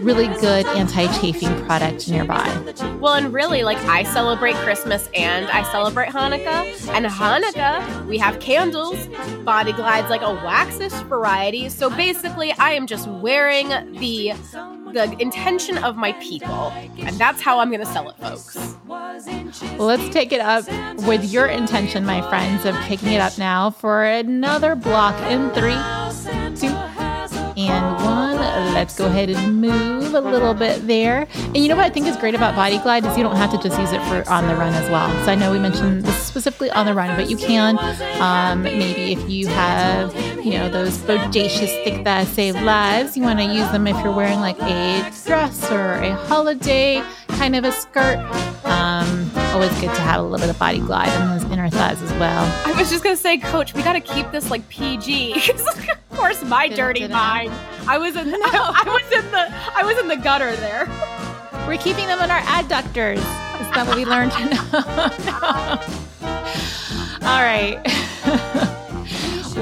really 0.00 0.26
good 0.40 0.66
anti-chafing 0.66 1.64
product 1.64 2.08
nearby. 2.08 2.46
Well, 3.00 3.14
and 3.14 3.32
really, 3.32 3.62
like 3.62 3.78
I 3.86 4.02
celebrate 4.04 4.54
Christmas 4.56 5.08
and 5.14 5.46
I 5.46 5.62
celebrate 5.70 6.08
Hanukkah. 6.08 6.88
And 6.94 7.06
Hanukkah, 7.06 8.06
we 8.06 8.18
have 8.18 8.40
candles. 8.40 9.06
Body 9.44 9.72
Glide's 9.72 10.10
like 10.10 10.22
a 10.22 10.36
waxish 10.44 10.92
variety. 11.04 11.68
So 11.68 11.90
basically, 11.90 12.52
I 12.52 12.72
am 12.72 12.86
just 12.86 13.08
wearing 13.08 13.68
the 13.98 14.32
the 14.92 15.16
intention 15.20 15.76
of 15.78 15.96
my 15.96 16.12
people, 16.14 16.70
and 16.98 17.16
that's 17.18 17.40
how 17.40 17.58
I'm 17.58 17.68
going 17.68 17.80
to 17.80 17.86
sell 17.86 18.08
it, 18.10 18.16
folks. 18.16 18.76
Well, 18.86 19.86
let's 19.86 20.08
take 20.10 20.30
it 20.32 20.40
up 20.40 20.66
with 21.04 21.24
your 21.32 21.46
intention, 21.46 22.06
my 22.06 22.22
friends, 22.28 22.64
of 22.64 22.76
picking 22.82 23.12
it 23.12 23.20
up 23.20 23.36
now 23.36 23.70
for 23.70 24.04
another 24.04 24.76
block 24.76 25.20
in 25.30 25.50
three, 25.50 25.74
two, 26.54 26.74
and 27.56 27.96
one. 27.96 28.03
Let's 28.74 28.96
go 28.98 29.06
ahead 29.06 29.30
and 29.30 29.60
move 29.60 30.14
a 30.14 30.20
little 30.20 30.52
bit 30.52 30.86
there. 30.86 31.28
And 31.32 31.58
you 31.58 31.68
know 31.68 31.76
what 31.76 31.84
I 31.84 31.90
think 31.90 32.06
is 32.06 32.16
great 32.16 32.34
about 32.34 32.56
Body 32.56 32.78
Glide 32.78 33.04
is 33.06 33.16
you 33.16 33.22
don't 33.22 33.36
have 33.36 33.52
to 33.52 33.58
just 33.58 33.78
use 33.78 33.92
it 33.92 34.02
for 34.08 34.28
on 34.28 34.48
the 34.48 34.56
run 34.56 34.74
as 34.74 34.90
well. 34.90 35.08
So 35.24 35.30
I 35.30 35.36
know 35.36 35.52
we 35.52 35.60
mentioned 35.60 36.02
this 36.02 36.16
specifically 36.16 36.70
on 36.70 36.84
the 36.84 36.92
run, 36.92 37.16
but 37.16 37.30
you 37.30 37.36
can 37.36 37.78
um, 38.20 38.62
maybe 38.62 39.12
if 39.12 39.30
you 39.30 39.46
have 39.46 40.14
you 40.44 40.52
know 40.58 40.68
those 40.68 40.98
bodacious 40.98 41.84
thick 41.84 42.04
thighs 42.04 42.28
save 42.28 42.60
lives, 42.62 43.16
you 43.16 43.22
want 43.22 43.38
to 43.38 43.44
use 43.44 43.70
them 43.70 43.86
if 43.86 43.96
you're 44.04 44.14
wearing 44.14 44.40
like 44.40 44.60
a 44.60 45.08
dress 45.24 45.70
or 45.70 45.94
a 45.94 46.12
holiday 46.26 47.00
kind 47.28 47.54
of 47.56 47.64
a 47.64 47.72
skirt. 47.72 48.18
Um, 48.64 49.23
always 49.54 49.72
good 49.80 49.94
to 49.94 50.00
have 50.00 50.20
a 50.20 50.22
little 50.22 50.44
bit 50.44 50.50
of 50.50 50.58
body 50.58 50.80
glide 50.80 51.08
in 51.20 51.28
those 51.28 51.44
inner 51.52 51.70
thighs 51.70 52.02
as 52.02 52.10
well. 52.14 52.44
I 52.66 52.72
was 52.76 52.90
just 52.90 53.04
gonna 53.04 53.16
say, 53.16 53.38
Coach, 53.38 53.72
we 53.72 53.82
got 53.82 53.92
to 53.92 54.00
keep 54.00 54.30
this 54.32 54.50
like 54.50 54.68
PG. 54.68 55.50
of 55.50 56.10
course, 56.10 56.42
my 56.44 56.66
didn't, 56.66 56.78
dirty 56.78 57.00
didn't 57.00 57.12
mind. 57.12 57.52
I 57.86 57.98
was 57.98 58.16
in. 58.16 58.30
No. 58.34 58.38
I, 58.42 58.82
I, 58.86 58.92
was 58.92 59.24
in 59.24 59.30
the. 59.30 59.54
I 59.76 59.82
was 59.84 59.98
in 59.98 60.08
the 60.08 60.16
gutter 60.16 60.56
there. 60.56 60.86
We're 61.68 61.78
keeping 61.78 62.06
them 62.06 62.20
in 62.20 62.30
our 62.30 62.40
adductors. 62.40 63.18
Is 63.18 63.70
that 63.70 63.86
what 63.86 63.96
we 63.96 64.04
learned? 64.04 64.32
no. 65.24 65.80
All 67.26 67.42
right. 67.42 68.80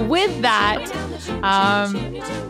With 0.08 0.42
that, 0.42 0.90
um, 1.42 1.92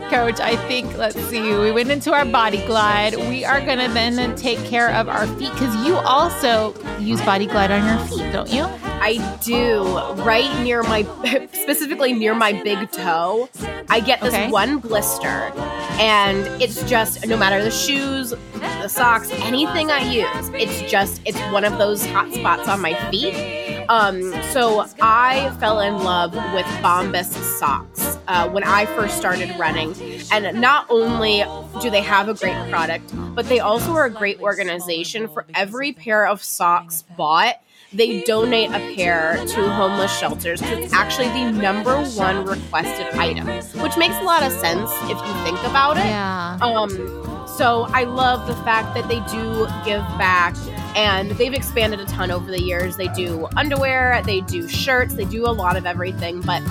coach, 0.09 0.39
I 0.39 0.55
think, 0.67 0.95
let's 0.97 1.19
see, 1.25 1.41
we 1.41 1.71
went 1.71 1.89
into 1.91 2.13
our 2.13 2.25
body 2.25 2.65
glide. 2.65 3.15
We 3.15 3.43
are 3.43 3.59
going 3.59 3.79
to 3.79 3.93
then 3.93 4.35
take 4.35 4.59
care 4.65 4.89
of 4.91 5.09
our 5.09 5.27
feet 5.27 5.51
because 5.53 5.75
you 5.85 5.95
also 5.95 6.73
use 6.99 7.21
body 7.21 7.45
glide 7.45 7.71
on 7.71 7.85
your 7.85 8.07
feet, 8.07 8.31
don't 8.31 8.51
you? 8.51 8.63
I 8.85 9.37
do. 9.43 9.83
Right 10.23 10.63
near 10.63 10.83
my, 10.83 11.03
specifically 11.53 12.13
near 12.13 12.33
my 12.33 12.53
big 12.63 12.91
toe, 12.91 13.49
I 13.89 13.99
get 13.99 14.21
this 14.21 14.33
okay. 14.33 14.49
one 14.49 14.79
blister. 14.79 15.51
And 15.99 16.39
it's 16.61 16.83
just, 16.83 17.25
no 17.27 17.37
matter 17.37 17.63
the 17.63 17.71
shoes, 17.71 18.33
the 18.53 18.87
socks, 18.87 19.29
anything 19.31 19.91
I 19.91 20.03
use, 20.11 20.49
it's 20.53 20.89
just, 20.89 21.21
it's 21.25 21.39
one 21.51 21.63
of 21.63 21.77
those 21.77 22.05
hot 22.05 22.33
spots 22.33 22.67
on 22.67 22.81
my 22.81 22.93
feet. 23.11 23.62
Um, 23.89 24.21
so 24.51 24.85
I 25.01 25.55
fell 25.59 25.79
in 25.79 26.03
love 26.03 26.33
with 26.33 26.65
Bombas 26.81 27.31
socks 27.59 28.17
uh, 28.27 28.49
when 28.49 28.63
I 28.63 28.85
first 28.85 29.17
started 29.17 29.53
running. 29.57 29.95
And 30.31 30.59
not 30.59 30.87
only 30.89 31.43
do 31.81 31.89
they 31.89 32.01
have 32.01 32.29
a 32.29 32.33
great 32.33 32.69
product, 32.69 33.13
but 33.35 33.47
they 33.49 33.59
also 33.59 33.91
are 33.93 34.05
a 34.05 34.09
great 34.09 34.39
organization. 34.39 35.27
For 35.27 35.45
every 35.53 35.93
pair 35.93 36.27
of 36.27 36.43
socks 36.43 37.03
bought, 37.17 37.55
they 37.91 38.21
donate 38.21 38.69
a 38.69 38.95
pair 38.95 39.35
to 39.45 39.69
homeless 39.71 40.17
shelters 40.17 40.61
because 40.61 40.79
it's 40.79 40.93
actually 40.93 41.27
the 41.27 41.51
number 41.51 42.03
one 42.03 42.43
requested 42.45 43.07
item, 43.13 43.47
which 43.81 43.97
makes 43.97 44.15
a 44.17 44.23
lot 44.23 44.41
of 44.43 44.51
sense 44.51 44.89
if 45.03 45.09
you 45.09 45.43
think 45.43 45.59
about 45.65 45.97
it. 45.97 46.05
Yeah. 46.05 46.57
Um, 46.61 47.32
so 47.57 47.87
I 47.89 48.03
love 48.05 48.47
the 48.47 48.55
fact 48.63 48.95
that 48.95 49.07
they 49.07 49.19
do 49.31 49.67
give 49.85 50.01
back 50.17 50.55
and 50.95 51.31
they've 51.31 51.53
expanded 51.53 51.99
a 51.99 52.05
ton 52.05 52.31
over 52.31 52.49
the 52.49 52.61
years. 52.61 52.97
They 52.97 53.09
do 53.09 53.47
underwear, 53.55 54.21
they 54.25 54.41
do 54.41 54.67
shirts, 54.67 55.13
they 55.13 55.25
do 55.25 55.45
a 55.45 55.51
lot 55.53 55.77
of 55.77 55.85
everything, 55.85 56.41
but 56.41 56.63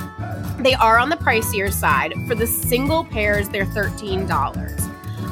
they 0.59 0.75
are 0.75 0.99
on 0.99 1.09
the 1.09 1.17
pricier 1.17 1.73
side. 1.73 2.13
For 2.27 2.35
the 2.35 2.47
single 2.47 3.05
pairs, 3.05 3.49
they're 3.49 3.67
$13. 3.67 4.29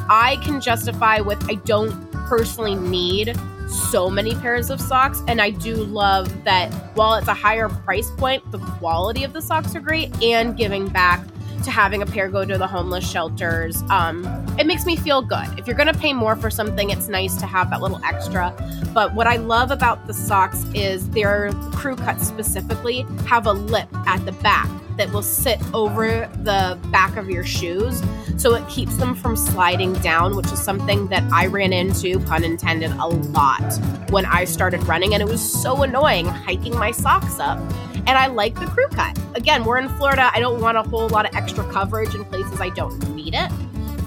I 0.09 0.37
can 0.45 0.61
justify 0.61 1.21
with 1.21 1.43
I 1.51 1.55
don't 1.55 2.11
personally 2.13 2.75
need 2.75 3.37
so 3.69 4.11
many 4.11 4.35
pairs 4.37 4.71
of 4.71 4.81
socks 4.81 5.23
and 5.29 5.41
I 5.41 5.51
do 5.51 5.77
love 5.77 6.45
that 6.45 6.73
while 6.97 7.15
it's 7.15 7.29
a 7.29 7.35
higher 7.35 7.69
price 7.69 8.11
point, 8.13 8.49
the 8.51 8.59
quality 8.59 9.25
of 9.25 9.33
the 9.33 9.43
socks 9.43 9.75
are 9.77 9.81
great 9.81 10.11
and 10.23 10.57
giving 10.57 10.89
back 10.89 11.25
to 11.63 11.71
having 11.71 12.03
a 12.03 12.07
pair 12.07 12.29
go 12.29 12.45
to 12.45 12.59
the 12.59 12.67
homeless 12.67 13.09
shelters. 13.09 13.83
Um, 13.91 14.25
it 14.59 14.67
makes 14.67 14.87
me 14.87 14.97
feel 14.97 15.23
good. 15.23 15.47
If 15.59 15.67
you're 15.67 15.77
going 15.77 15.93
to 15.93 15.99
pay 15.99 16.13
more 16.13 16.37
for 16.37 16.51
something, 16.51 16.91
it's 16.91 17.09
nice 17.09 17.37
to 17.37 17.47
have 17.47 17.71
that 17.71 17.81
little 17.81 18.01
extra. 18.05 18.55
But 18.93 19.15
what 19.15 19.27
I 19.27 19.37
love 19.37 19.71
about 19.71 20.07
the 20.07 20.15
socks 20.15 20.65
is 20.75 21.09
their 21.11 21.53
crew 21.73 21.97
cuts 21.97 22.27
specifically 22.27 23.07
have 23.27 23.47
a 23.47 23.53
lip 23.53 23.89
at 24.07 24.25
the 24.25 24.33
back 24.33 24.69
that 24.97 25.13
will 25.13 25.23
sit 25.23 25.59
over 25.73 26.29
the 26.43 26.79
back 26.91 27.17
of 27.17 27.31
your 27.31 27.45
shoes. 27.45 28.03
So 28.37 28.55
it 28.55 28.67
keeps 28.69 28.97
them 28.97 29.15
from 29.15 29.37
sliding 29.37 29.95
down, 29.95 30.37
which 30.37 30.51
is 30.53 30.63
something 30.63 31.09
that 31.09 31.23
I 31.33 31.47
ran 31.47 31.73
into, 31.73 32.21
pun 32.21 32.45
intended, 32.45 32.91
a 32.93 33.07
lot 33.07 33.79
when 34.11 34.27
I 34.27 34.45
started 34.45 34.83
running. 34.85 35.15
And 35.15 35.23
it 35.23 35.29
was 35.29 35.41
so 35.41 35.83
annoying 35.83 36.27
hiking 36.27 36.77
my 36.77 36.91
socks 36.91 37.39
up 37.39 37.59
and 38.07 38.11
I 38.11 38.27
like 38.27 38.55
the 38.59 38.67
crew 38.67 38.89
cut. 38.89 39.19
Again, 39.35 39.65
we're 39.65 39.79
in 39.79 39.89
Florida. 39.91 40.31
I 40.35 40.41
don't 40.41 40.61
want 40.61 40.77
a 40.77 40.83
whole 40.83 41.09
lot 41.09 41.29
of 41.29 41.35
extra 41.35 41.65
coverage 41.73 42.15
in 42.15 42.25
places 42.25 42.61
I 42.61 42.71
don't 42.71 43.15
need 43.15 43.35
it. 43.35 43.51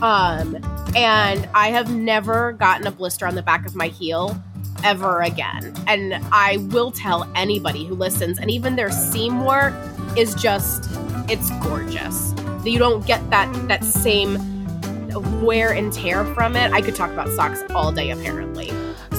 Um, 0.01 0.57
and 0.95 1.47
I 1.53 1.69
have 1.69 1.93
never 1.93 2.53
gotten 2.53 2.85
a 2.87 2.91
blister 2.91 3.25
on 3.25 3.35
the 3.35 3.41
back 3.41 3.65
of 3.65 3.75
my 3.75 3.87
heel 3.87 4.37
ever 4.83 5.21
again. 5.21 5.73
And 5.87 6.15
I 6.31 6.57
will 6.71 6.91
tell 6.91 7.29
anybody 7.35 7.85
who 7.85 7.95
listens, 7.95 8.37
and 8.39 8.51
even 8.51 8.75
their 8.75 8.91
seam 8.91 9.45
work 9.45 9.73
is 10.17 10.35
just, 10.35 10.89
it's 11.29 11.49
gorgeous. 11.61 12.33
You 12.65 12.79
don't 12.79 13.05
get 13.05 13.27
that 13.29 13.51
that 13.67 13.83
same 13.83 14.37
wear 15.41 15.71
and 15.71 15.91
tear 15.93 16.25
from 16.33 16.55
it. 16.55 16.71
I 16.71 16.81
could 16.81 16.95
talk 16.95 17.11
about 17.11 17.29
socks 17.29 17.61
all 17.73 17.91
day, 17.91 18.11
apparently. 18.11 18.71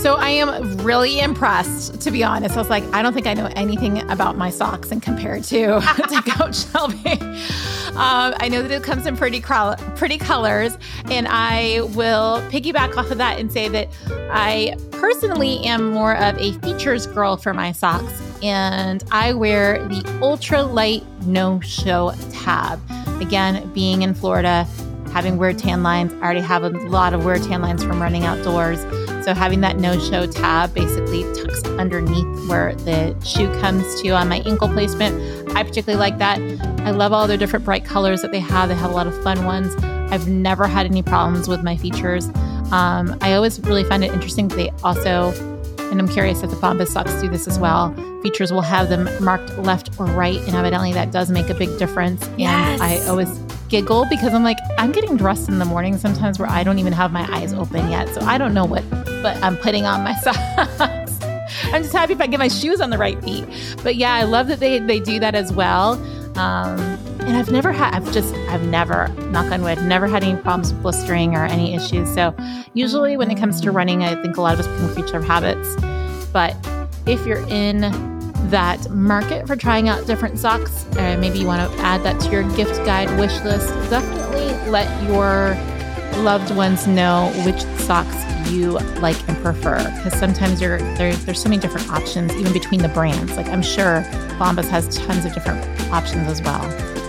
So 0.04 0.16
I 0.16 0.28
am 0.28 0.76
really 0.82 1.20
impressed, 1.20 1.98
to 2.02 2.10
be 2.10 2.22
honest. 2.22 2.56
I 2.56 2.58
was 2.58 2.68
like, 2.68 2.84
I 2.92 3.00
don't 3.00 3.14
think 3.14 3.26
I 3.26 3.32
know 3.32 3.48
anything 3.56 4.06
about 4.10 4.36
my 4.36 4.50
socks 4.50 4.92
and 4.92 5.00
compared 5.00 5.44
to, 5.44 5.80
to 5.80 6.22
Coach 6.26 6.56
Shelby. 6.70 7.12
Um, 7.96 8.34
I 8.36 8.50
know 8.52 8.60
that 8.60 8.70
it 8.70 8.82
comes 8.82 9.06
in 9.06 9.16
pretty 9.16 9.40
pretty 9.40 10.18
colors, 10.18 10.76
and 11.10 11.26
I 11.26 11.80
will 11.94 12.42
piggyback 12.50 12.98
off 12.98 13.10
of 13.12 13.16
that 13.16 13.40
and 13.40 13.50
say 13.50 13.66
that 13.68 13.88
I 14.30 14.76
personally 14.90 15.64
am 15.64 15.92
more 15.92 16.14
of 16.18 16.36
a 16.36 16.52
Feetures 16.58 17.06
girl 17.06 17.38
for 17.38 17.54
my 17.54 17.72
socks, 17.72 18.20
and 18.42 19.02
I 19.10 19.32
wear 19.32 19.88
the 19.88 20.04
ultra 20.20 20.64
light 20.64 21.02
no 21.22 21.60
show 21.60 22.12
tab. 22.30 22.78
Again, 23.22 23.72
being 23.72 24.02
in 24.02 24.12
Florida, 24.12 24.64
having 25.14 25.38
weird 25.38 25.58
tan 25.58 25.82
lines, 25.82 26.12
I 26.12 26.16
already 26.16 26.40
have 26.40 26.62
a 26.62 26.68
lot 26.90 27.14
of 27.14 27.24
weird 27.24 27.42
tan 27.44 27.62
lines 27.62 27.82
from 27.82 28.02
running 28.02 28.26
outdoors. 28.26 28.84
So 29.24 29.32
having 29.32 29.62
that 29.62 29.78
no-show 29.78 30.26
tab 30.26 30.74
basically 30.74 31.22
tucks 31.34 31.64
underneath 31.64 32.48
where 32.48 32.74
the 32.74 33.18
shoe 33.24 33.48
comes 33.60 34.02
to 34.02 34.10
on 34.10 34.28
my 34.28 34.42
ankle 34.44 34.68
placement. 34.68 35.50
I 35.56 35.62
particularly 35.62 35.98
like 35.98 36.18
that. 36.18 36.38
I 36.80 36.90
love 36.90 37.12
all 37.12 37.26
their 37.26 37.38
different 37.38 37.64
bright 37.64 37.84
colors 37.84 38.20
that 38.22 38.32
they 38.32 38.40
have. 38.40 38.68
They 38.68 38.74
have 38.74 38.90
a 38.90 38.94
lot 38.94 39.06
of 39.06 39.22
fun 39.22 39.46
ones. 39.46 39.74
I've 40.12 40.28
never 40.28 40.66
had 40.66 40.84
any 40.84 41.02
problems 41.02 41.48
with 41.48 41.62
my 41.62 41.76
Feetures. 41.76 42.26
Um, 42.70 43.16
I 43.22 43.32
always 43.34 43.60
really 43.60 43.84
find 43.84 44.04
it 44.04 44.12
interesting. 44.12 44.48
that 44.48 44.56
They 44.56 44.70
also, 44.82 45.32
and 45.90 46.00
I'm 46.00 46.08
curious 46.08 46.42
if 46.42 46.50
the 46.50 46.56
Bombas 46.56 46.88
socks 46.88 47.14
do 47.20 47.28
this 47.28 47.48
as 47.48 47.58
well. 47.58 47.94
Feetures 48.22 48.52
will 48.52 48.60
have 48.60 48.88
them 48.90 49.08
marked 49.24 49.56
left 49.58 49.98
or 49.98 50.06
right, 50.06 50.38
and 50.40 50.54
evidently 50.54 50.92
that 50.92 51.12
does 51.12 51.30
make 51.30 51.48
a 51.48 51.54
big 51.54 51.78
difference. 51.78 52.28
Yes. 52.36 52.80
And 52.80 52.82
I 52.82 52.98
always 53.06 53.38
giggle 53.68 54.06
because 54.08 54.34
I'm 54.34 54.44
like, 54.44 54.58
I'm 54.78 54.92
getting 54.92 55.16
dressed 55.16 55.48
in 55.48 55.58
the 55.58 55.64
morning 55.64 55.96
sometimes 55.98 56.38
where 56.38 56.48
I 56.48 56.62
don't 56.62 56.78
even 56.78 56.92
have 56.92 57.12
my 57.12 57.26
eyes 57.34 57.52
open 57.54 57.90
yet. 57.90 58.08
So 58.14 58.20
I 58.20 58.38
don't 58.38 58.54
know 58.54 58.64
what, 58.64 58.84
but 59.24 59.42
I'm 59.42 59.56
putting 59.56 59.86
on 59.86 60.04
my 60.04 60.14
socks. 60.20 61.18
I'm 61.72 61.82
just 61.82 61.94
happy 61.94 62.12
if 62.12 62.20
I 62.20 62.26
get 62.26 62.38
my 62.38 62.48
shoes 62.48 62.80
on 62.82 62.90
the 62.90 62.98
right 62.98 63.20
feet. 63.24 63.46
But 63.82 63.96
yeah, 63.96 64.12
I 64.12 64.24
love 64.24 64.48
that 64.48 64.60
they, 64.60 64.78
they 64.78 65.00
do 65.00 65.18
that 65.18 65.34
as 65.34 65.50
well. 65.50 65.94
Um, 66.38 66.78
and 67.20 67.34
I've 67.38 67.50
never 67.50 67.72
had, 67.72 67.94
I've 67.94 68.12
just, 68.12 68.34
I've 68.50 68.66
never, 68.66 69.08
knock 69.30 69.50
on 69.50 69.62
wood, 69.62 69.78
never 69.84 70.06
had 70.06 70.22
any 70.22 70.38
problems 70.42 70.74
with 70.74 70.82
blistering 70.82 71.34
or 71.34 71.46
any 71.46 71.74
issues. 71.74 72.12
So 72.12 72.36
usually 72.74 73.16
when 73.16 73.30
it 73.30 73.38
comes 73.38 73.62
to 73.62 73.72
running, 73.72 74.04
I 74.04 74.20
think 74.20 74.36
a 74.36 74.42
lot 74.42 74.54
of 74.54 74.60
us 74.60 74.66
become 74.66 74.92
creature 74.92 75.16
of 75.16 75.24
habits. 75.24 75.74
But 76.30 76.54
if 77.06 77.24
you're 77.26 77.46
in 77.48 77.80
that 78.50 78.90
market 78.90 79.46
for 79.46 79.56
trying 79.56 79.88
out 79.88 80.06
different 80.06 80.38
socks, 80.38 80.84
or 80.98 81.16
maybe 81.16 81.38
you 81.38 81.46
want 81.46 81.72
to 81.72 81.78
add 81.78 82.02
that 82.02 82.20
to 82.20 82.30
your 82.30 82.42
gift 82.56 82.76
guide 82.84 83.08
wish 83.18 83.40
list, 83.42 83.68
definitely 83.88 84.70
let 84.70 84.86
your 85.04 85.56
loved 86.22 86.54
ones 86.54 86.86
know 86.86 87.32
which 87.46 87.62
socks 87.86 88.33
you 88.54 88.72
like 89.00 89.16
and 89.28 89.36
prefer 89.42 89.78
because 89.96 90.18
sometimes 90.18 90.60
you're 90.60 90.78
there, 90.96 91.14
there's 91.14 91.42
so 91.42 91.48
many 91.48 91.60
different 91.60 91.90
options 91.90 92.32
even 92.34 92.52
between 92.52 92.80
the 92.80 92.88
brands. 92.88 93.36
Like 93.36 93.48
i'm 93.48 93.62
sure 93.62 94.02
bombas 94.38 94.68
has 94.68 94.96
tons 94.96 95.24
of 95.24 95.34
different 95.34 95.62
options 95.90 96.28
as 96.28 96.42
well. 96.42 96.62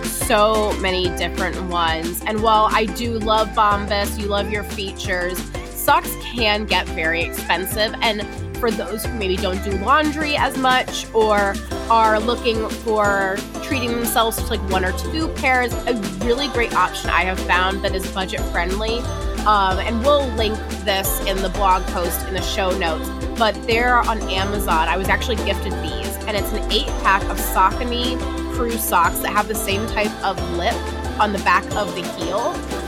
So 0.04 0.72
many 0.80 1.08
different 1.16 1.60
ones. 1.70 2.22
And 2.26 2.42
while 2.42 2.68
i 2.72 2.84
do 2.84 3.18
love 3.18 3.48
bombas 3.50 4.18
you 4.18 4.26
love 4.26 4.50
your 4.50 4.64
Feetures 4.64 5.38
socks 5.86 6.10
can 6.20 6.66
get 6.66 6.84
very 6.88 7.22
expensive. 7.22 7.94
And 8.02 8.26
for 8.56 8.72
those 8.72 9.04
who 9.06 9.14
maybe 9.14 9.36
don't 9.36 9.62
do 9.62 9.70
laundry 9.78 10.36
as 10.36 10.58
much 10.58 11.06
or 11.14 11.54
are 11.88 12.18
looking 12.18 12.68
for 12.68 13.36
treating 13.62 13.92
themselves 13.92 14.36
to 14.38 14.46
like 14.46 14.60
one 14.70 14.84
or 14.84 14.90
two 14.98 15.28
pairs, 15.36 15.72
a 15.86 15.94
really 16.24 16.48
great 16.48 16.74
option 16.74 17.10
I 17.10 17.22
have 17.22 17.38
found 17.40 17.84
that 17.84 17.94
is 17.94 18.04
budget 18.12 18.40
friendly. 18.50 18.98
Um, 19.46 19.78
and 19.78 20.02
we'll 20.02 20.26
link 20.30 20.56
this 20.84 21.20
in 21.26 21.36
the 21.38 21.48
blog 21.50 21.84
post 21.86 22.26
in 22.26 22.34
the 22.34 22.42
show 22.42 22.76
notes. 22.78 23.08
But 23.38 23.54
they're 23.66 23.98
on 23.98 24.20
Amazon. 24.22 24.88
I 24.88 24.96
was 24.96 25.08
actually 25.08 25.36
gifted 25.36 25.72
these, 25.74 26.16
and 26.26 26.36
it's 26.36 26.52
an 26.52 26.72
eight 26.72 26.88
pack 27.02 27.22
of 27.24 27.38
Saucony 27.38 28.18
crew 28.54 28.72
socks 28.72 29.20
that 29.20 29.30
have 29.30 29.48
the 29.48 29.54
same 29.54 29.86
type 29.88 30.12
of 30.24 30.36
lip 30.56 30.74
on 31.20 31.32
the 31.32 31.38
back 31.40 31.64
of 31.76 31.94
the 31.94 32.02
heel. 32.16 32.38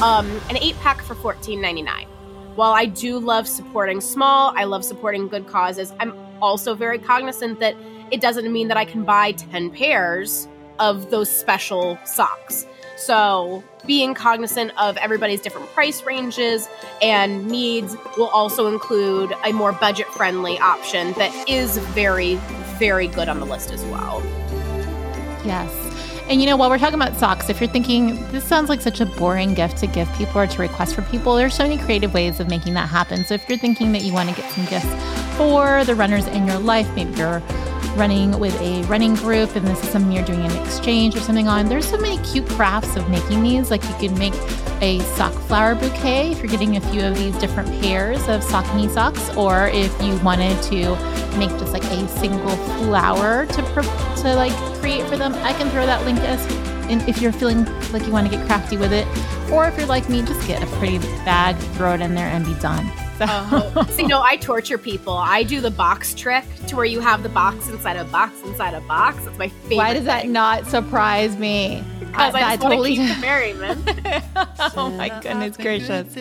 Um, 0.03 0.29
an 0.51 0.57
eight 0.59 0.77
pack 0.81 1.01
for 1.03 1.14
$14.99 1.14 2.07
while 2.59 2.73
I 2.73 2.87
do 2.87 3.21
love 3.21 3.47
supporting 3.47 4.01
small, 4.01 4.53
I 4.57 4.64
love 4.64 4.85
supporting 4.85 5.29
good 5.29 5.47
causes, 5.47 5.92
I'm 6.01 6.12
also 6.42 6.75
very 6.75 6.99
cognizant 6.99 7.61
that 7.61 7.77
it 8.11 8.21
doesn't 8.21 8.53
mean 8.53 8.66
that 8.66 8.77
I 8.77 8.85
can 8.85 9.05
buy 9.05 9.31
10 9.31 9.71
pairs 9.71 10.49
of 10.81 11.09
those 11.09 11.31
special 11.31 11.97
socks. 12.05 12.66
So, 12.98 13.62
being 13.87 14.12
cognizant 14.12 14.72
of 14.76 14.96
everybody's 14.96 15.40
different 15.40 15.68
price 15.68 16.02
ranges 16.02 16.68
and 17.00 17.46
needs 17.46 17.96
will 18.16 18.28
also 18.28 18.66
include 18.66 19.32
a 19.44 19.52
more 19.52 19.72
budget 19.72 20.08
friendly 20.08 20.58
option 20.58 21.12
that 21.12 21.48
is 21.48 21.78
very, 21.78 22.34
very 22.78 23.06
good 23.06 23.28
on 23.28 23.38
the 23.38 23.46
list 23.46 23.70
as 23.70 23.84
well. 23.84 24.20
Yes. 25.44 25.72
And 26.28 26.42
you 26.42 26.46
know, 26.46 26.56
while 26.56 26.68
we're 26.68 26.78
talking 26.78 27.00
about 27.00 27.16
socks, 27.16 27.48
if 27.48 27.61
you're 27.61 27.70
thinking 27.70 28.16
this 28.32 28.44
sounds 28.44 28.68
like 28.68 28.80
such 28.80 29.00
a 29.00 29.06
boring 29.06 29.54
gift 29.54 29.78
to 29.78 29.87
give 29.87 30.12
people 30.14 30.40
or 30.40 30.46
to 30.48 30.61
request 30.61 30.94
for 30.94 31.02
people, 31.02 31.37
there's 31.37 31.54
so 31.54 31.62
many 31.62 31.78
creative 31.78 32.12
ways 32.12 32.40
of 32.40 32.50
making 32.50 32.74
that 32.74 32.88
happen. 32.88 33.24
So 33.24 33.34
if 33.34 33.48
you're 33.48 33.58
thinking 33.58 33.92
that 33.92 34.02
you 34.02 34.12
want 34.12 34.28
to 34.28 34.34
get 34.34 34.50
some 34.52 34.66
gifts 34.66 35.37
for 35.37 35.84
the 35.84 35.94
runners 35.94 36.26
in 36.26 36.46
your 36.46 36.58
life, 36.58 36.92
maybe 36.94 37.12
you're 37.12 37.42
running 37.96 38.38
with 38.38 38.59
a 38.61 38.83
running 38.85 39.14
group 39.14 39.55
and 39.57 39.66
this 39.66 39.83
is 39.83 39.88
something 39.90 40.12
you're 40.12 40.24
doing 40.24 40.40
an 40.40 40.57
exchange 40.64 41.16
or 41.16 41.20
something 41.20 41.48
on, 41.48 41.68
there's 41.68 41.88
so 41.88 41.98
many 41.98 42.18
cute 42.24 42.48
crafts 42.51 42.96
of 42.96 43.09
making 43.11 43.42
these. 43.42 43.70
Like 43.70 43.83
you 43.85 44.09
can 44.09 44.18
make 44.18 44.35
a 44.81 45.01
sock 45.16 45.33
flower 45.33 45.74
bouquet 45.74 46.31
if 46.31 46.38
you're 46.38 46.48
getting 46.48 46.77
a 46.77 46.81
few 46.81 47.03
of 47.03 47.16
these 47.16 47.37
different 47.38 47.68
pairs 47.81 48.20
of 48.29 48.42
Saucony 48.42 48.88
socks, 48.92 49.35
or 49.37 49.68
if 49.68 49.90
you 50.03 50.16
wanted 50.18 50.61
to 50.64 50.96
make 51.38 51.51
just 51.51 51.72
like 51.72 51.85
a 51.85 52.09
single 52.09 52.57
flower 52.85 53.46
to 53.46 53.62
to 54.22 54.35
like 54.35 54.53
create 54.81 55.07
for 55.09 55.16
them, 55.16 55.35
I 55.35 55.53
can 55.53 55.68
throw 55.70 55.87
that 55.87 56.05
link 56.05 56.18
as 56.20 56.67
if 56.90 57.20
you're 57.20 57.33
feeling 57.33 57.64
like 57.92 58.07
you 58.07 58.12
want 58.12 58.31
to 58.31 58.37
get 58.37 58.46
crafty 58.46 58.77
with 58.77 58.92
it, 58.92 59.07
or 59.51 59.66
if 59.66 59.77
you're 59.77 59.87
like 59.87 60.09
me, 60.09 60.22
just 60.22 60.46
get 60.46 60.62
a 60.62 60.66
pretty 60.77 60.98
bag, 61.24 61.57
throw 61.74 61.94
it 61.94 62.01
in 62.01 62.14
there, 62.14 62.29
and 62.29 62.44
be 62.44 62.55
done. 62.55 62.90
So. 63.18 63.24
Uh, 63.27 63.85
see, 63.90 64.07
no, 64.07 64.22
I 64.22 64.37
torture 64.37 64.79
people. 64.79 65.14
I 65.14 65.42
do 65.42 65.61
the 65.61 65.70
box 65.70 66.14
trick 66.14 66.44
to 66.68 66.77
where 66.77 66.85
you 66.85 67.01
have 67.01 67.22
the 67.22 67.29
box 67.29 67.68
inside 67.68 67.96
a 67.96 68.05
box 68.05 68.40
inside 68.42 68.74
a 68.74 68.81
box. 68.83 69.27
It's 69.27 69.38
my 69.38 69.48
favorite. 69.48 69.77
Why 69.77 69.92
does 69.92 70.05
thing. 70.05 70.07
that 70.07 70.29
not 70.29 70.66
surprise 70.66 71.37
me? 71.37 71.83
Because 71.98 72.35
I, 72.35 72.40
I 72.40 72.57
just 72.57 72.62
totally 72.62 72.96
keep 72.96 73.14
the 73.14 73.20
merriment. 73.20 74.01
oh 74.77 74.90
my 74.96 75.09
goodness 75.20 75.57
gracious. 75.57 76.14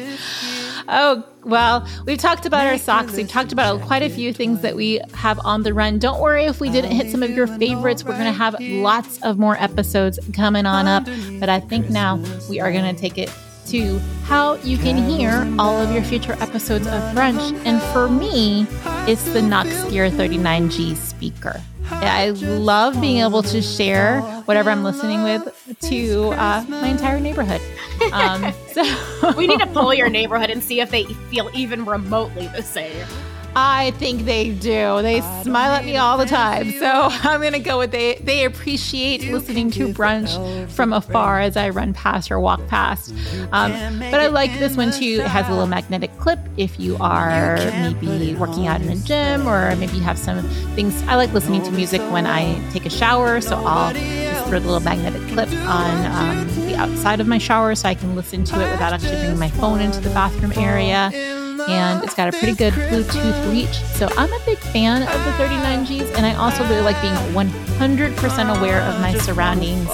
Oh, 0.89 1.23
well, 1.43 1.87
we've 2.05 2.17
talked 2.17 2.45
about 2.45 2.65
our 2.65 2.77
socks. 2.77 3.13
We've 3.13 3.27
talked 3.27 3.51
about 3.51 3.81
quite 3.81 4.03
a 4.03 4.09
few 4.09 4.33
things 4.33 4.61
that 4.61 4.75
we 4.75 5.01
have 5.13 5.39
on 5.43 5.63
the 5.63 5.73
run. 5.73 5.99
Don't 5.99 6.21
worry 6.21 6.45
if 6.45 6.59
we 6.59 6.69
didn't 6.69 6.91
hit 6.91 7.11
some 7.11 7.23
of 7.23 7.31
your 7.31 7.47
favorites. 7.47 8.03
We're 8.03 8.13
going 8.13 8.25
to 8.25 8.31
have 8.31 8.55
lots 8.59 9.21
of 9.23 9.37
more 9.37 9.57
episodes 9.61 10.19
coming 10.33 10.65
on 10.65 10.87
up. 10.87 11.05
But 11.39 11.49
I 11.49 11.59
think 11.59 11.89
now 11.89 12.23
we 12.49 12.59
are 12.59 12.71
going 12.71 12.93
to 12.93 12.99
take 12.99 13.17
it 13.17 13.31
to 13.67 13.99
how 14.23 14.55
you 14.55 14.77
can 14.77 14.97
hear 15.09 15.45
all 15.59 15.79
of 15.81 15.91
your 15.91 16.03
future 16.03 16.33
episodes 16.39 16.87
of 16.87 17.01
Brunch. 17.13 17.53
And 17.65 17.81
for 17.93 18.07
me, 18.07 18.65
it's 19.11 19.23
the 19.33 19.41
Knox 19.41 19.83
Gear 19.85 20.09
39G 20.09 20.95
speaker. 20.95 21.61
I 21.89 22.29
love 22.29 22.99
being 22.99 23.17
able 23.19 23.43
to 23.43 23.61
share 23.61 24.21
whatever 24.45 24.69
I'm 24.69 24.83
listening 24.83 25.23
with 25.23 25.77
to 25.81 26.29
uh, 26.31 26.65
my 26.67 26.89
entire 26.89 27.19
neighborhood. 27.19 27.61
Um, 28.11 28.53
so 28.71 28.83
we 29.37 29.47
need 29.47 29.59
to 29.59 29.67
pull 29.67 29.93
your 29.93 30.09
neighborhood 30.09 30.49
and 30.49 30.63
see 30.63 30.79
if 30.81 30.91
they 30.91 31.05
feel 31.29 31.49
even 31.53 31.85
remotely 31.85 32.47
the 32.47 32.61
same. 32.61 33.05
I 33.59 33.89
think 33.97 34.25
they 34.25 34.51
do. 34.51 35.01
They 35.01 35.21
smile 35.41 35.71
at 35.71 35.83
me 35.83 35.97
all 35.97 36.19
the 36.19 36.27
time. 36.27 36.73
So 36.73 36.85
I'm 37.11 37.41
going 37.41 37.53
to 37.53 37.59
go 37.59 37.79
with 37.79 37.89
they 37.89 38.13
they 38.17 38.45
appreciate 38.45 39.31
listening 39.31 39.71
to 39.71 39.87
brunch 39.87 40.69
from 40.69 40.93
afar 40.93 41.39
as 41.39 41.57
I 41.57 41.69
run 41.69 41.95
past 41.95 42.29
or 42.29 42.39
walk 42.39 42.65
past. 42.67 43.15
Um, 43.51 43.71
but 43.97 44.19
I 44.19 44.27
like 44.27 44.59
this 44.59 44.77
one 44.77 44.91
too. 44.91 45.21
It 45.21 45.27
has 45.27 45.47
a 45.47 45.49
little 45.49 45.65
magnetic 45.65 46.15
clip 46.19 46.37
if 46.55 46.79
you 46.79 46.97
are 46.99 47.55
maybe 47.55 48.35
working 48.35 48.67
out 48.67 48.79
in 48.79 48.89
a 48.89 48.95
gym 48.95 49.47
or 49.47 49.75
maybe 49.77 49.97
you 49.97 50.03
have 50.03 50.19
some 50.19 50.43
things. 50.75 51.01
I 51.07 51.15
like 51.15 51.33
listening 51.33 51.63
to 51.63 51.71
music 51.71 52.01
when 52.11 52.27
I 52.27 52.63
take 52.69 52.85
a 52.85 52.91
shower. 52.91 53.41
So 53.41 53.55
I'll 53.55 53.91
just 53.91 54.47
throw 54.49 54.59
the 54.59 54.67
little 54.67 54.81
magnetic 54.81 55.27
clip 55.29 55.49
on 55.65 56.05
um, 56.05 56.47
the 56.67 56.75
outside 56.75 57.19
of 57.19 57.25
my 57.25 57.39
shower 57.39 57.73
so 57.73 57.89
I 57.89 57.95
can 57.95 58.15
listen 58.15 58.43
to 58.43 58.55
it 58.63 58.69
without 58.69 58.93
actually 58.93 59.17
bringing 59.17 59.39
my 59.39 59.49
phone 59.49 59.81
into 59.81 59.99
the 59.99 60.11
bathroom 60.11 60.51
area 60.55 61.11
and 61.67 62.03
it's 62.03 62.13
got 62.13 62.29
a 62.29 62.31
pretty 62.37 62.53
good 62.53 62.73
Bluetooth 62.73 63.51
reach. 63.51 63.75
So 63.97 64.07
I'm 64.17 64.31
a 64.31 64.39
big 64.45 64.57
fan 64.57 65.03
of 65.03 65.25
the 65.25 65.31
39Gs, 65.43 66.15
and 66.15 66.25
I 66.25 66.35
also 66.35 66.63
really 66.67 66.81
like 66.81 66.99
being 67.01 67.13
100% 67.33 68.57
aware 68.57 68.81
of 68.81 68.99
my 69.01 69.13
surroundings. 69.17 69.89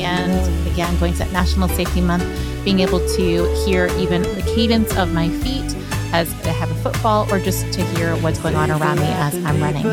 And 0.00 0.66
again, 0.68 0.98
going 0.98 1.14
to 1.14 1.24
National 1.32 1.68
Safety 1.68 2.00
Month, 2.00 2.24
being 2.64 2.80
able 2.80 3.00
to 3.00 3.64
hear 3.66 3.86
even 3.98 4.22
the 4.22 4.42
cadence 4.54 4.96
of 4.96 5.12
my 5.12 5.28
feet 5.28 5.74
as 6.12 6.32
I 6.46 6.50
have 6.50 6.70
a 6.70 6.74
football, 6.76 7.30
or 7.32 7.38
just 7.38 7.70
to 7.74 7.84
hear 7.84 8.16
what's 8.16 8.38
going 8.38 8.56
on 8.56 8.70
around 8.70 8.98
me 8.98 9.06
as 9.06 9.34
I'm 9.44 9.60
running. 9.60 9.84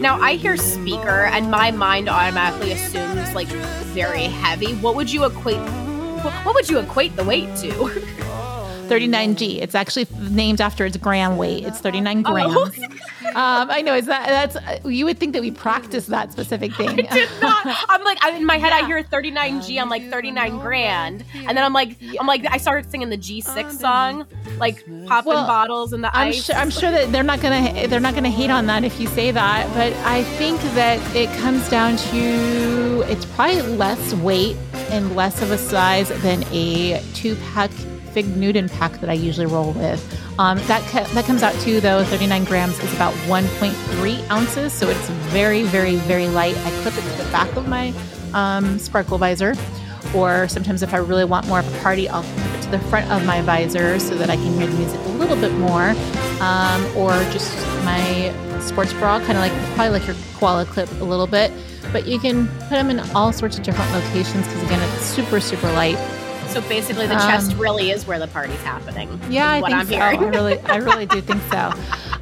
Now, 0.00 0.20
I 0.20 0.34
hear 0.34 0.56
speaker, 0.56 1.26
and 1.26 1.50
my 1.50 1.72
mind 1.72 2.08
automatically 2.08 2.72
assumes 2.72 3.34
like 3.34 3.48
very 3.96 4.24
heavy. 4.24 4.74
What 4.74 4.94
would 4.94 5.12
you 5.12 5.24
equate? 5.24 5.58
What 6.44 6.54
would 6.54 6.68
you 6.68 6.78
equate 6.78 7.16
the 7.16 7.24
weight 7.24 7.54
to? 7.56 8.02
39G. 8.88 9.60
It's 9.62 9.74
actually 9.74 10.06
named 10.30 10.60
after 10.60 10.86
its 10.86 10.96
gram 10.96 11.36
weight. 11.36 11.64
It's 11.64 11.80
39 11.80 12.22
grams. 12.22 12.54
Oh. 12.56 12.64
um, 13.28 13.70
I 13.70 13.82
know. 13.82 13.94
Is 13.94 14.06
that 14.06 14.26
that's 14.26 14.84
you 14.84 15.04
would 15.04 15.18
think 15.18 15.32
that 15.34 15.42
we 15.42 15.50
practice 15.50 16.06
that 16.06 16.32
specific 16.32 16.74
thing. 16.74 16.90
I 16.90 16.94
did 16.94 17.28
not. 17.40 17.84
I'm 17.88 18.04
like 18.04 18.24
in 18.34 18.44
my 18.44 18.58
head. 18.58 18.70
Yeah. 18.70 18.84
I 18.84 18.86
hear 18.86 19.02
39G. 19.02 19.80
I'm 19.80 19.88
like 19.88 20.10
39 20.10 20.58
grand, 20.58 21.24
and 21.34 21.56
then 21.56 21.64
I'm 21.64 21.72
like 21.72 21.96
I'm 22.18 22.26
like 22.26 22.46
I 22.50 22.56
started 22.58 22.90
singing 22.90 23.10
the 23.10 23.18
G6 23.18 23.72
song, 23.72 24.26
like 24.58 24.84
popping 25.06 25.32
well, 25.32 25.46
bottles 25.46 25.92
in 25.92 26.00
the 26.00 26.16
I'm 26.16 26.28
ice. 26.28 26.44
Sure, 26.44 26.56
I'm 26.56 26.70
sure 26.70 26.90
that 26.90 27.12
they're 27.12 27.22
not 27.22 27.40
gonna 27.40 27.86
they're 27.88 28.00
not 28.00 28.14
gonna 28.14 28.30
hate 28.30 28.50
on 28.50 28.66
that 28.66 28.84
if 28.84 29.00
you 29.00 29.06
say 29.08 29.30
that, 29.30 29.68
but 29.74 29.92
I 30.06 30.22
think 30.38 30.60
that 30.74 30.98
it 31.14 31.28
comes 31.40 31.68
down 31.68 31.96
to 31.96 33.04
it's 33.08 33.24
probably 33.24 33.62
less 33.62 34.14
weight 34.14 34.56
and 34.90 35.14
less 35.16 35.42
of 35.42 35.50
a 35.50 35.58
size 35.58 36.08
than 36.22 36.44
a 36.52 37.02
two 37.14 37.36
pack 37.52 37.70
Fig 38.16 38.34
Newton 38.34 38.66
pack 38.70 38.92
that 39.00 39.10
I 39.10 39.12
usually 39.12 39.44
roll 39.44 39.72
with. 39.72 40.00
Um, 40.38 40.56
that 40.68 40.82
that 41.12 41.26
comes 41.26 41.42
out 41.42 41.52
too, 41.60 41.82
though 41.82 42.02
39 42.02 42.44
grams 42.44 42.78
is 42.82 42.94
about 42.94 43.12
1.3 43.28 44.30
ounces, 44.30 44.72
so 44.72 44.88
it's 44.88 45.10
very 45.36 45.64
very 45.64 45.96
very 45.96 46.26
light. 46.26 46.56
I 46.64 46.70
clip 46.80 46.96
it 46.96 47.02
to 47.02 47.22
the 47.22 47.30
back 47.30 47.54
of 47.56 47.68
my 47.68 47.92
um, 48.32 48.78
sparkle 48.78 49.18
visor, 49.18 49.54
or 50.14 50.48
sometimes 50.48 50.82
if 50.82 50.94
I 50.94 50.96
really 50.96 51.26
want 51.26 51.46
more 51.46 51.58
of 51.58 51.74
a 51.74 51.78
party, 51.80 52.08
I'll 52.08 52.22
clip 52.22 52.54
it 52.54 52.62
to 52.62 52.70
the 52.70 52.78
front 52.78 53.10
of 53.10 53.22
my 53.26 53.42
visor 53.42 53.98
so 53.98 54.14
that 54.14 54.30
I 54.30 54.36
can 54.36 54.54
hear 54.54 54.66
the 54.66 54.78
music 54.78 54.98
a 54.98 55.08
little 55.08 55.36
bit 55.36 55.52
more, 55.52 55.90
um, 56.40 56.86
or 56.96 57.10
just 57.34 57.54
my 57.84 58.32
sports 58.62 58.94
bra, 58.94 59.18
kind 59.18 59.32
of 59.32 59.40
like 59.40 59.52
probably 59.74 59.90
like 59.90 60.06
your 60.06 60.16
koala 60.38 60.64
clip 60.64 60.90
a 61.02 61.04
little 61.04 61.26
bit. 61.26 61.52
But 61.92 62.06
you 62.06 62.18
can 62.18 62.48
put 62.60 62.70
them 62.70 62.88
in 62.88 63.00
all 63.14 63.30
sorts 63.30 63.58
of 63.58 63.62
different 63.62 63.92
locations 63.92 64.46
because 64.46 64.62
again, 64.62 64.80
it's 64.94 65.04
super 65.04 65.38
super 65.38 65.70
light. 65.72 65.98
So 66.48 66.60
basically, 66.62 67.06
the 67.06 67.14
um, 67.14 67.20
chest 67.28 67.54
really 67.56 67.90
is 67.90 68.06
where 68.06 68.18
the 68.18 68.28
party's 68.28 68.60
happening. 68.62 69.08
Yeah, 69.28 69.52
I 69.52 69.60
think 69.60 69.74
I'm 69.74 69.86
so. 69.86 69.94
Hearing. 69.94 70.20
I 70.24 70.28
really, 70.28 70.58
I 70.66 70.76
really 70.76 71.06
do 71.06 71.20
think 71.20 71.42
so. 71.50 71.72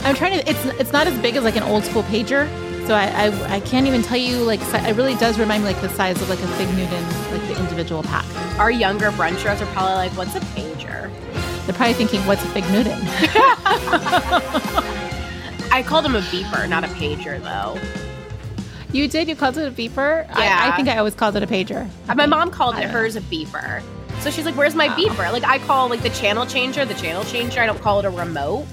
I'm 0.00 0.14
trying 0.14 0.40
to. 0.40 0.48
It's 0.48 0.64
it's 0.80 0.92
not 0.92 1.06
as 1.06 1.18
big 1.20 1.36
as 1.36 1.44
like 1.44 1.56
an 1.56 1.62
old 1.64 1.84
school 1.84 2.02
pager, 2.04 2.48
so 2.86 2.94
I, 2.94 3.26
I, 3.26 3.54
I 3.56 3.60
can't 3.60 3.86
even 3.86 4.02
tell 4.02 4.18
you 4.18 4.38
like 4.38 4.60
it 4.62 4.96
really 4.96 5.14
does 5.16 5.38
remind 5.38 5.62
me 5.64 5.70
like 5.72 5.80
the 5.80 5.88
size 5.90 6.20
of 6.20 6.28
like 6.28 6.40
a 6.40 6.48
Fig 6.48 6.68
Newton, 6.74 7.02
like 7.30 7.46
the 7.48 7.58
individual 7.60 8.02
pack. 8.02 8.24
Our 8.58 8.70
younger 8.70 9.10
brunchers 9.12 9.60
are 9.60 9.66
probably 9.72 9.94
like, 9.94 10.12
"What's 10.12 10.34
a 10.34 10.40
pager?" 10.40 11.10
They're 11.66 11.74
probably 11.74 11.94
thinking, 11.94 12.20
"What's 12.26 12.44
a 12.44 12.48
Fig 12.48 12.64
Newton?" 12.70 12.98
I 15.72 15.82
called 15.84 16.06
him 16.06 16.14
a 16.14 16.20
beeper, 16.20 16.68
not 16.68 16.84
a 16.84 16.88
pager, 16.88 17.42
though. 17.42 17.80
You 18.92 19.08
did? 19.08 19.28
You 19.28 19.34
called 19.34 19.58
it 19.58 19.66
a 19.66 19.72
beeper? 19.72 20.24
Yeah. 20.28 20.60
I, 20.62 20.68
I 20.72 20.76
think 20.76 20.86
I 20.88 20.98
always 20.98 21.16
called 21.16 21.34
it 21.34 21.42
a 21.42 21.48
pager. 21.48 21.88
Uh, 22.08 22.14
My 22.14 22.26
mom 22.26 22.52
called 22.52 22.76
it 22.76 22.82
know. 22.82 22.88
hers 22.88 23.16
a 23.16 23.20
beeper. 23.22 23.82
So 24.24 24.30
she's 24.30 24.46
like, 24.46 24.56
"Where's 24.56 24.74
my 24.74 24.88
beeper?" 24.88 25.30
Like 25.30 25.44
I 25.44 25.58
call 25.58 25.88
like 25.90 26.02
the 26.02 26.08
channel 26.08 26.46
changer 26.46 26.86
the 26.86 26.94
channel 26.94 27.24
changer. 27.24 27.60
I 27.60 27.66
don't 27.66 27.80
call 27.80 27.98
it 27.98 28.06
a 28.06 28.10
remote. 28.10 28.66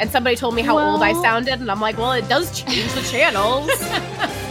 And 0.00 0.10
somebody 0.10 0.34
told 0.34 0.56
me 0.56 0.62
how 0.62 0.76
old 0.76 1.02
I 1.04 1.12
sounded, 1.22 1.60
and 1.60 1.70
I'm 1.70 1.80
like, 1.80 1.96
"Well, 1.98 2.10
it 2.12 2.28
does 2.28 2.60
change 2.60 2.92
the 2.94 3.02
channels." 3.02 3.70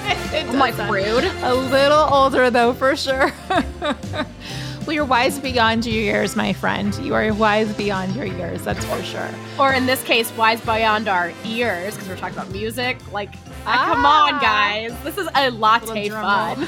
I'm 0.32 0.58
like 0.58 0.78
rude. 0.90 1.26
A 1.44 1.54
little 1.54 2.08
older, 2.14 2.50
though, 2.50 2.72
for 2.74 2.96
sure. 2.96 3.34
well, 3.82 4.92
you're 4.94 5.04
wise 5.04 5.38
beyond 5.38 5.86
your 5.86 5.96
years, 6.02 6.36
my 6.38 6.54
friend. 6.54 6.96
You 7.04 7.14
are 7.16 7.34
wise 7.34 7.74
beyond 7.74 8.16
your 8.16 8.26
years, 8.26 8.64
that's 8.64 8.84
for 8.86 9.04
sure. 9.04 9.30
Or 9.60 9.74
in 9.74 9.86
this 9.86 10.02
case, 10.04 10.32
wise 10.38 10.62
beyond 10.62 11.10
our 11.10 11.34
ears, 11.46 11.94
because 11.96 12.08
we're 12.08 12.16
talking 12.16 12.38
about 12.38 12.52
music. 12.52 12.98
Like, 13.12 13.34
ah, 13.66 13.92
come 13.94 14.06
on, 14.06 14.36
Ah. 14.36 14.40
guys, 14.40 14.94
this 15.04 15.18
is 15.18 15.28
a 15.36 15.50
latte 15.52 16.10
roll. 16.10 16.22
fun. 16.22 16.68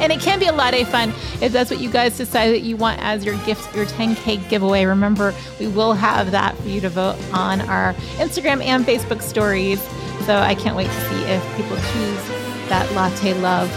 And 0.00 0.12
it 0.12 0.20
can 0.20 0.38
be 0.38 0.46
a 0.46 0.52
lot 0.52 0.74
of 0.74 0.88
fun 0.88 1.12
if 1.40 1.52
that's 1.52 1.70
what 1.70 1.80
you 1.80 1.90
guys 1.90 2.16
decide 2.16 2.50
that 2.50 2.62
you 2.62 2.76
want 2.76 3.00
as 3.02 3.24
your 3.24 3.36
gift, 3.44 3.74
your 3.74 3.86
10K 3.86 4.48
giveaway. 4.48 4.84
Remember, 4.84 5.34
we 5.58 5.68
will 5.68 5.92
have 5.92 6.30
that 6.32 6.56
for 6.58 6.68
you 6.68 6.80
to 6.80 6.88
vote 6.88 7.16
on 7.32 7.60
our 7.62 7.94
Instagram 8.16 8.62
and 8.62 8.84
Facebook 8.84 9.22
stories. 9.22 9.80
So 10.26 10.36
I 10.36 10.54
can't 10.54 10.76
wait 10.76 10.86
to 10.86 11.00
see 11.08 11.22
if 11.24 11.56
people 11.56 11.76
choose 11.76 12.44
that 12.68 12.90
latte 12.92 13.34
love 13.34 13.70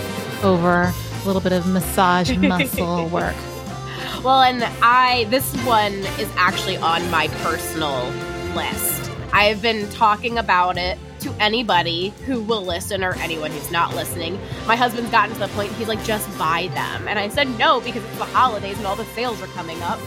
over 0.44 0.84
a 0.84 1.26
little 1.26 1.42
bit 1.42 1.52
of 1.52 1.68
massage 1.68 2.36
muscle 2.38 3.08
work. 3.10 3.36
Well, 4.24 4.42
and 4.42 4.64
I 4.82 5.26
this 5.30 5.54
one 5.66 5.94
is 5.94 6.30
actually 6.36 6.78
on 6.78 7.10
my 7.12 7.28
personal 7.44 8.12
list. 8.56 9.12
I've 9.34 9.62
been 9.62 9.90
talking 9.90 10.38
about 10.38 10.78
it 10.78 10.98
to 11.28 11.44
anybody 11.44 12.10
who 12.26 12.42
will 12.42 12.64
listen 12.64 13.04
or 13.04 13.14
anyone 13.16 13.52
who's 13.52 13.72
not 13.72 13.96
listening. 13.96 14.40
My 14.66 14.76
husband's 14.76 15.12
gotten 15.12 15.34
to 15.34 15.40
the 15.40 15.48
point 15.50 15.72
he's 15.74 15.88
like, 15.88 16.04
just 16.04 16.26
buy 16.38 16.68
them. 16.74 17.08
And 17.08 17.20
I 17.20 17.28
said 17.30 17.50
no 17.58 17.82
because 17.82 18.04
it's 18.04 18.18
the 18.18 18.26
holidays 18.26 18.78
and 18.78 18.88
all 18.88 18.96
the 18.96 19.06
sales 19.06 19.42
are 19.42 19.48
coming 19.48 19.82
up. 19.84 20.00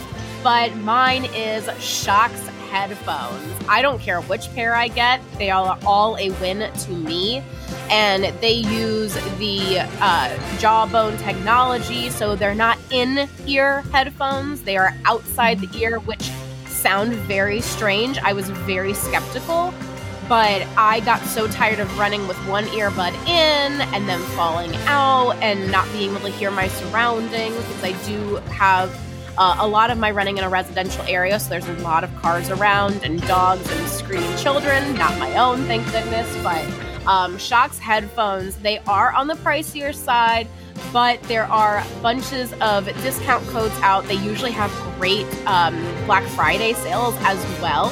But 0.43 0.75
mine 0.77 1.27
is 1.27 1.65
Shokz 1.65 2.49
headphones. 2.71 3.53
I 3.69 3.83
don't 3.83 4.01
care 4.01 4.21
which 4.23 4.53
pair 4.55 4.75
I 4.75 4.89
get, 4.89 5.21
they 5.39 5.51
are 5.51 5.79
all 5.85 6.17
a 6.17 6.31
win 6.41 6.73
to 6.73 6.91
me. 6.93 7.43
And 7.91 8.25
they 8.41 8.53
use 8.53 9.15
the 9.39 9.81
uh, 10.01 10.59
jawbone 10.59 11.19
technology, 11.19 12.09
so 12.11 12.37
they're 12.37 12.55
not 12.55 12.79
in 12.91 13.29
ear 13.47 13.83
headphones, 13.93 14.63
they 14.63 14.77
are 14.77 14.95
outside 15.05 15.59
the 15.59 15.79
ear, 15.79 15.99
which 15.99 16.31
sound 16.67 17.13
very 17.13 17.61
strange. 17.61 18.17
I 18.19 18.33
was 18.33 18.49
very 18.51 18.95
skeptical, 18.95 19.75
but 20.31 20.65
I 20.77 21.01
got 21.01 21.21
so 21.23 21.49
tired 21.49 21.81
of 21.81 21.99
running 21.99 22.29
with 22.29 22.37
one 22.47 22.65
earbud 22.67 23.15
in 23.27 23.81
and 23.93 24.09
then 24.09 24.21
falling 24.37 24.73
out 24.87 25.33
and 25.43 25.73
not 25.73 25.91
being 25.91 26.11
able 26.11 26.21
to 26.21 26.31
hear 26.31 26.53
my 26.53 26.69
surroundings 26.69 27.57
because 27.57 27.83
I 27.83 28.07
do 28.07 28.37
have 28.53 28.97
uh, 29.37 29.57
a 29.59 29.67
lot 29.67 29.91
of 29.91 29.99
my 29.99 30.13
running 30.13 30.39
in 30.39 30.45
a 30.45 30.49
residential 30.49 31.03
area, 31.09 31.41
so 31.41 31.49
there's 31.49 31.69
a 31.69 31.73
lot 31.79 32.05
of 32.05 32.15
cars 32.15 32.49
around 32.49 33.03
and 33.03 33.21
dogs 33.27 33.69
and 33.73 33.89
screaming 33.89 34.37
children. 34.37 34.95
Not 34.95 35.19
my 35.19 35.37
own, 35.37 35.65
thank 35.65 35.85
goodness, 35.91 36.33
but 36.45 36.65
um, 37.09 37.37
Shokz 37.37 37.81
headphones, 37.81 38.55
they 38.59 38.79
are 38.87 39.13
on 39.13 39.27
the 39.27 39.35
pricier 39.35 39.93
side, 39.93 40.47
but 40.93 41.21
there 41.25 41.47
are 41.47 41.85
bunches 42.03 42.53
of 42.61 42.85
discount 43.03 43.45
codes 43.49 43.75
out. 43.83 44.05
They 44.05 44.15
usually 44.15 44.53
have 44.53 44.71
great 44.97 45.27
um, 45.49 45.75
Black 46.07 46.23
Friday 46.23 46.75
sales 46.75 47.17
as 47.23 47.45
well. 47.61 47.91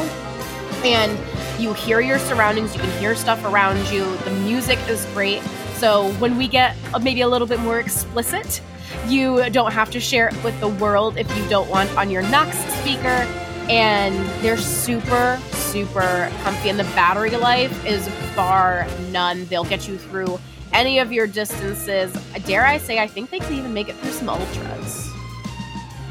And 0.85 1.19
you 1.59 1.73
hear 1.75 2.01
your 2.01 2.19
surroundings, 2.19 2.75
you 2.75 2.81
can 2.81 3.01
hear 3.01 3.15
stuff 3.15 3.45
around 3.45 3.79
you. 3.91 4.05
The 4.19 4.31
music 4.31 4.79
is 4.89 5.05
great. 5.07 5.43
So 5.75 6.11
when 6.15 6.37
we 6.37 6.49
get 6.49 6.77
uh, 6.95 6.99
maybe 6.99 7.21
a 7.21 7.29
little 7.29 7.47
bit 7.47 7.61
more 7.61 7.81
explicit, 7.81 8.61
you 9.07 9.49
don't 9.51 9.73
have 9.73 9.91
to 9.91 10.01
share 10.01 10.29
it 10.29 10.45
with 10.45 10.59
the 10.61 10.69
world 10.69 11.17
if 11.17 11.35
you 11.37 11.49
don't 11.49 11.69
want 11.69 11.95
on 11.97 12.11
your 12.11 12.23
Knox 12.23 12.57
speaker. 12.81 13.27
And 13.69 14.15
they're 14.43 14.57
super, 14.57 15.39
super 15.53 16.33
comfy. 16.43 16.71
And 16.71 16.79
the 16.79 16.85
battery 16.85 17.31
life 17.31 17.85
is 17.85 18.09
bar 18.35 18.87
none. 19.11 19.45
They'll 19.47 19.65
get 19.65 19.87
you 19.87 19.99
through 19.99 20.41
any 20.73 20.99
of 20.99 21.13
your 21.13 21.27
distances. 21.27 22.13
Dare 22.47 22.65
I 22.65 22.79
say, 22.79 22.99
I 22.99 23.07
think 23.07 23.31
they 23.31 23.39
can 23.41 23.55
even 23.55 23.75
make 23.75 23.89
it 23.89 23.97
through 23.97 24.13
some 24.13 24.29
ultras. 24.29 25.11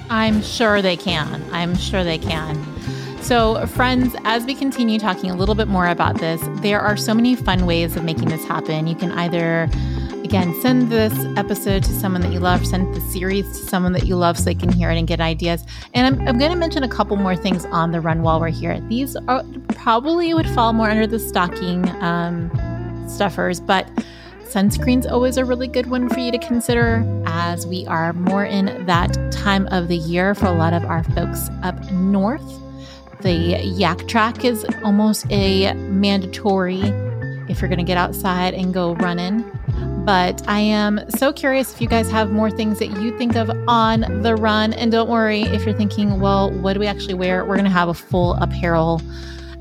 I'm 0.09 0.41
sure 0.41 0.81
they 0.81 0.97
can. 0.97 1.43
I'm 1.51 1.75
sure 1.75 2.03
they 2.03 2.17
can. 2.17 2.63
So, 3.27 3.67
friends, 3.67 4.15
as 4.23 4.45
we 4.45 4.55
continue 4.55 4.99
talking 4.99 5.29
a 5.29 5.35
little 5.35 5.53
bit 5.53 5.67
more 5.67 5.87
about 5.87 6.17
this, 6.17 6.41
there 6.61 6.79
are 6.79 6.95
so 6.95 7.13
many 7.13 7.35
fun 7.35 7.65
ways 7.65 7.97
of 7.97 8.05
making 8.05 8.29
this 8.29 8.45
happen. 8.45 8.87
You 8.87 8.95
can 8.95 9.11
either, 9.11 9.63
again, 10.23 10.57
send 10.61 10.89
this 10.89 11.11
episode 11.35 11.83
to 11.83 11.91
someone 11.91 12.21
that 12.21 12.31
you 12.31 12.39
love, 12.39 12.65
send 12.65 12.95
the 12.95 13.01
series 13.01 13.45
to 13.47 13.65
someone 13.65 13.91
that 13.91 14.05
you 14.05 14.15
love 14.15 14.37
so 14.37 14.45
they 14.45 14.55
can 14.55 14.71
hear 14.71 14.91
it 14.91 14.97
and 14.97 15.09
get 15.09 15.19
ideas. 15.19 15.65
And 15.93 16.07
I'm, 16.07 16.25
I'm 16.25 16.37
going 16.37 16.51
to 16.51 16.57
mention 16.57 16.83
a 16.83 16.87
couple 16.87 17.17
more 17.17 17.35
things 17.35 17.65
on 17.65 17.91
the 17.91 17.99
run 17.99 18.21
while 18.21 18.39
we're 18.39 18.47
here. 18.47 18.79
These 18.87 19.17
are 19.27 19.43
probably 19.73 20.33
would 20.33 20.47
fall 20.51 20.71
more 20.71 20.89
under 20.89 21.05
the 21.05 21.19
stocking 21.19 21.85
um, 22.01 22.49
stuffers, 23.09 23.59
but 23.59 23.89
Sunscreen's 24.45 25.05
always 25.05 25.35
a 25.35 25.43
really 25.43 25.67
good 25.67 25.87
one 25.87 26.07
for 26.07 26.21
you 26.21 26.31
to 26.31 26.39
consider 26.39 27.03
as 27.25 27.67
we 27.67 27.85
are 27.87 28.13
more 28.13 28.45
in 28.45 28.85
that 28.85 29.33
time 29.33 29.67
of 29.67 29.89
the 29.89 29.97
year 29.97 30.33
for 30.33 30.45
a 30.45 30.53
lot 30.53 30.71
of 30.71 30.85
our 30.85 31.03
folks 31.03 31.49
up 31.61 31.91
north. 31.91 32.66
The 33.21 33.59
yak 33.63 34.07
track 34.07 34.45
is 34.45 34.65
almost 34.83 35.25
a 35.31 35.73
mandatory 35.73 36.81
if 37.49 37.61
you're 37.61 37.69
going 37.69 37.79
to 37.79 37.83
get 37.83 37.97
outside 37.97 38.53
and 38.53 38.73
go 38.73 38.93
running. 38.95 39.43
But 40.05 40.47
I 40.47 40.59
am 40.59 41.01
so 41.09 41.33
curious 41.33 41.73
if 41.73 41.81
you 41.81 41.87
guys 41.87 42.09
have 42.11 42.31
more 42.31 42.49
things 42.49 42.79
that 42.79 43.01
you 43.01 43.17
think 43.17 43.35
of 43.35 43.49
on 43.67 44.21
the 44.21 44.35
run. 44.35 44.71
And 44.73 44.91
don't 44.91 45.09
worry 45.09 45.41
if 45.41 45.65
you're 45.65 45.75
thinking, 45.75 46.21
well, 46.21 46.51
what 46.51 46.73
do 46.73 46.79
we 46.79 46.87
actually 46.87 47.15
wear? 47.15 47.43
We're 47.43 47.55
going 47.55 47.65
to 47.65 47.71
have 47.71 47.89
a 47.89 47.93
full 47.93 48.35
apparel 48.35 49.01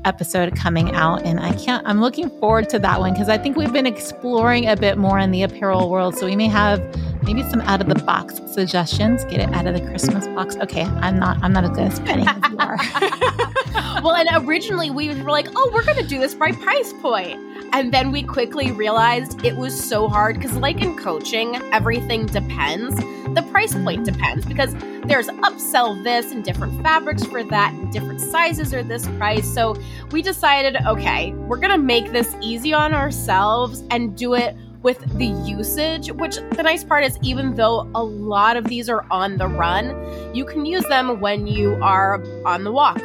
episode 0.07 0.55
coming 0.55 0.95
out 0.95 1.23
and 1.23 1.39
I 1.39 1.53
can't 1.53 1.85
I'm 1.85 1.99
looking 1.99 2.29
forward 2.39 2.69
to 2.69 2.79
that 2.79 2.99
one 2.99 3.13
because 3.13 3.29
I 3.29 3.37
think 3.37 3.57
we've 3.57 3.73
been 3.73 3.85
exploring 3.85 4.67
a 4.67 4.75
bit 4.75 4.97
more 4.97 5.19
in 5.19 5.31
the 5.31 5.43
apparel 5.43 5.89
world 5.89 6.17
so 6.17 6.25
we 6.25 6.35
may 6.35 6.47
have 6.47 6.79
maybe 7.23 7.43
some 7.43 7.61
out 7.61 7.81
of 7.81 7.87
the 7.89 8.01
box 8.03 8.39
suggestions 8.53 9.25
get 9.25 9.41
it 9.41 9.53
out 9.53 9.67
of 9.67 9.73
the 9.73 9.81
Christmas 9.81 10.25
box 10.27 10.55
okay 10.57 10.83
I'm 10.83 11.19
not 11.19 11.37
I'm 11.43 11.51
not 11.51 11.65
as 11.65 11.71
good 11.71 11.91
as 11.91 11.99
Penny 11.99 12.25
as 12.25 12.51
you 12.51 12.57
are 12.57 12.77
well, 14.03 14.15
and 14.15 14.47
originally 14.47 14.89
we 14.89 15.09
were 15.09 15.29
like, 15.29 15.47
oh, 15.55 15.71
we're 15.73 15.83
going 15.83 15.97
to 15.97 16.07
do 16.07 16.19
this 16.19 16.33
by 16.33 16.51
price 16.51 16.93
point. 17.01 17.39
And 17.73 17.93
then 17.93 18.11
we 18.11 18.23
quickly 18.23 18.71
realized 18.71 19.43
it 19.43 19.55
was 19.55 19.77
so 19.77 20.07
hard 20.07 20.35
because, 20.35 20.55
like 20.57 20.81
in 20.81 20.97
coaching, 20.97 21.55
everything 21.73 22.25
depends. 22.25 22.95
The 23.37 23.43
price 23.51 23.75
point 23.75 24.03
depends 24.03 24.47
because 24.47 24.73
there's 25.05 25.27
upsell 25.27 26.03
this 26.03 26.31
and 26.31 26.43
different 26.43 26.81
fabrics 26.81 27.23
for 27.23 27.43
that, 27.43 27.71
and 27.71 27.93
different 27.93 28.19
sizes 28.19 28.73
are 28.73 28.81
this 28.81 29.07
price. 29.09 29.47
So 29.47 29.75
we 30.09 30.23
decided, 30.23 30.75
okay, 30.87 31.33
we're 31.33 31.59
going 31.59 31.69
to 31.69 31.77
make 31.77 32.11
this 32.11 32.35
easy 32.41 32.73
on 32.73 32.95
ourselves 32.95 33.83
and 33.91 34.17
do 34.17 34.33
it 34.33 34.55
with 34.81 34.97
the 35.19 35.27
usage, 35.27 36.11
which 36.13 36.37
the 36.37 36.63
nice 36.63 36.83
part 36.83 37.03
is, 37.03 37.19
even 37.21 37.53
though 37.53 37.87
a 37.93 38.03
lot 38.03 38.57
of 38.57 38.63
these 38.63 38.89
are 38.89 39.05
on 39.11 39.37
the 39.37 39.45
run, 39.45 39.95
you 40.33 40.43
can 40.43 40.65
use 40.65 40.85
them 40.85 41.19
when 41.19 41.45
you 41.45 41.77
are 41.79 42.23
on 42.43 42.63
the 42.63 42.71
walk, 42.71 42.99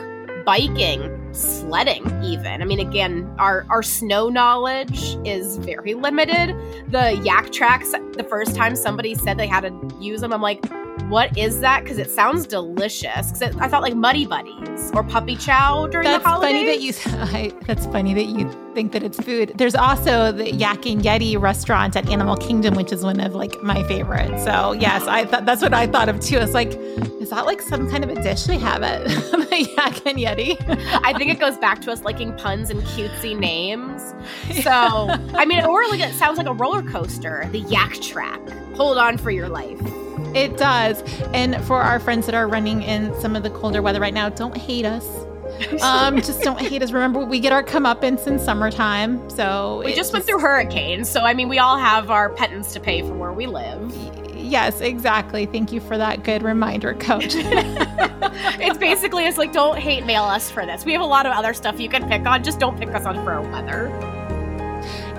biking, 0.47 1.11
sledding, 1.33 2.05
even. 2.23 2.63
I 2.63 2.65
mean, 2.65 2.81
again, 2.81 3.33
our, 3.39 3.67
our 3.71 3.83
snow 3.83 4.29
knowledge 4.29 5.17
is 5.25 5.57
very 5.59 5.95
limited. 5.95 6.57
The 6.89 7.21
Yaktrax, 7.25 8.17
the 8.17 8.25
first 8.25 8.55
time 8.55 8.77
somebody 8.77 9.15
said 9.15 9.39
they 9.39 9.47
had 9.47 9.63
to 9.63 9.97
use 10.01 10.21
them, 10.21 10.33
I'm 10.33 10.43
like, 10.43 10.63
what 11.09 11.37
is 11.37 11.61
that? 11.61 11.83
Because 11.83 11.99
it 11.99 12.11
sounds 12.11 12.47
delicious. 12.47 13.33
Because 13.33 13.57
I 13.57 13.69
thought 13.69 13.83
like 13.83 13.95
Muddy 13.95 14.27
Buddies 14.27 14.91
or 14.95 15.03
Puppy 15.05 15.37
Chow 15.37 15.87
during 15.87 16.07
That's 16.07 16.23
the 16.23 16.29
holidays. 16.29 16.99
funny 17.03 17.21
that 17.21 17.41
you 17.41 17.53
I, 17.59 17.65
that's 17.67 17.87
funny 17.87 18.15
that 18.15 18.25
you 18.27 18.51
think 18.75 18.93
that 18.93 19.03
it's 19.03 19.21
food. 19.21 19.53
There's 19.57 19.75
also 19.75 20.33
the 20.33 20.53
Yak 20.55 20.87
and 20.87 21.03
Yeti 21.03 21.39
restaurant 21.41 21.97
at 21.97 22.09
Animal 22.09 22.37
Kingdom, 22.37 22.75
which 22.75 22.93
is 22.93 23.05
one 23.05 23.21
of 23.21 23.35
like 23.35 23.63
my 23.63 23.83
favorites. 23.87 24.45
So 24.45 24.73
yes, 24.73 25.07
I 25.07 25.25
thought 25.27 25.45
that's 25.45 25.61
what 25.63 25.75
I 25.75 25.87
thought 25.87 26.09
of 26.09 26.21
too. 26.21 26.39
It's 26.39 26.55
like, 26.55 26.75
is 27.21 27.31
that 27.31 27.45
like 27.47 27.61
some 27.61 27.91
kind 27.91 28.05
of 28.05 28.11
a 28.11 28.23
dish 28.23 28.45
they 28.45 28.59
have 28.59 28.83
at 28.83 29.05
the 29.07 29.69
Yak 29.77 30.07
and 30.07 30.19
Yeti? 30.19 30.57
I 31.05 31.13
think 31.19 31.31
it 31.31 31.39
goes 31.39 31.59
back 31.59 31.81
to 31.83 31.93
us 31.93 32.03
liking 32.03 32.33
puns 32.37 32.71
and 32.71 32.81
cutesy 32.83 33.39
names. 33.39 34.03
So, 34.63 34.71
I 34.71 35.45
mean, 35.47 35.65
or 35.65 35.85
like 35.89 36.01
it 36.01 36.15
sounds 36.15 36.39
like 36.39 36.47
a 36.47 36.53
roller 36.53 36.83
coaster, 36.83 37.49
the 37.53 37.61
yak 37.61 37.95
track. 38.01 38.41
Hold 38.77 38.97
on 38.99 39.17
for 39.19 39.31
your 39.31 39.49
life. 39.49 39.81
It 40.35 40.57
does. 40.57 41.03
And 41.33 41.57
for 41.65 41.81
our 41.81 42.01
friends 42.01 42.27
that 42.27 42.35
are 42.35 42.49
running 42.49 42.83
in 42.83 43.19
some 43.21 43.37
of 43.37 43.43
the 43.43 43.51
colder 43.51 43.83
weather 43.83 44.01
right 44.01 44.15
now, 44.15 44.29
don't 44.29 44.57
hate 44.57 44.85
us. 44.85 45.07
Um, 45.83 46.17
just 46.17 46.41
don't 46.41 46.59
hate 46.59 46.83
us. 46.83 46.93
Remember, 46.93 47.25
we 47.25 47.39
get 47.39 47.53
our 47.53 47.63
comeuppance 47.63 48.27
in 48.27 48.39
summertime. 48.39 49.29
So 49.29 49.83
We 49.85 49.95
just 49.95 50.13
went 50.13 50.25
through 50.25 50.39
hurricanes, 50.39 51.09
so 51.11 51.21
I 51.23 51.35
mean, 51.35 51.49
we 51.49 51.59
all 51.59 51.77
have 51.77 52.11
our 52.11 52.31
penance 52.31 52.73
to 52.73 52.81
pay 52.81 53.03
for 53.03 53.15
where 53.15 53.33
we 53.33 53.47
live. 53.47 53.95
Yes, 54.35 54.81
exactly. 54.81 55.47
Thank 55.47 55.71
you 55.73 55.81
for 55.81 55.97
that 55.99 56.25
good 56.25 56.43
reminder, 56.43 56.95
Coach. 56.95 57.35
it's 57.37 58.79
basically 58.79 59.25
it's 59.27 59.39
like 59.39 59.53
don't 59.53 59.79
hate 59.79 60.05
mail 60.05 60.25
us 60.25 60.51
for 60.51 60.67
this. 60.67 60.85
We 60.85 60.93
have 60.93 61.03
a 61.03 61.07
lot 61.07 61.27
of 61.27 61.33
other 61.33 61.55
stuff 61.55 61.79
you 61.79 61.89
can 61.89 62.09
pick 62.09 62.27
on. 62.27 62.43
Just 62.43 62.59
don't 62.59 62.79
pick 62.79 62.89
us 62.91 63.05
on 63.05 63.23
for 63.25 63.33
our 63.33 63.43
weather. 63.43 63.89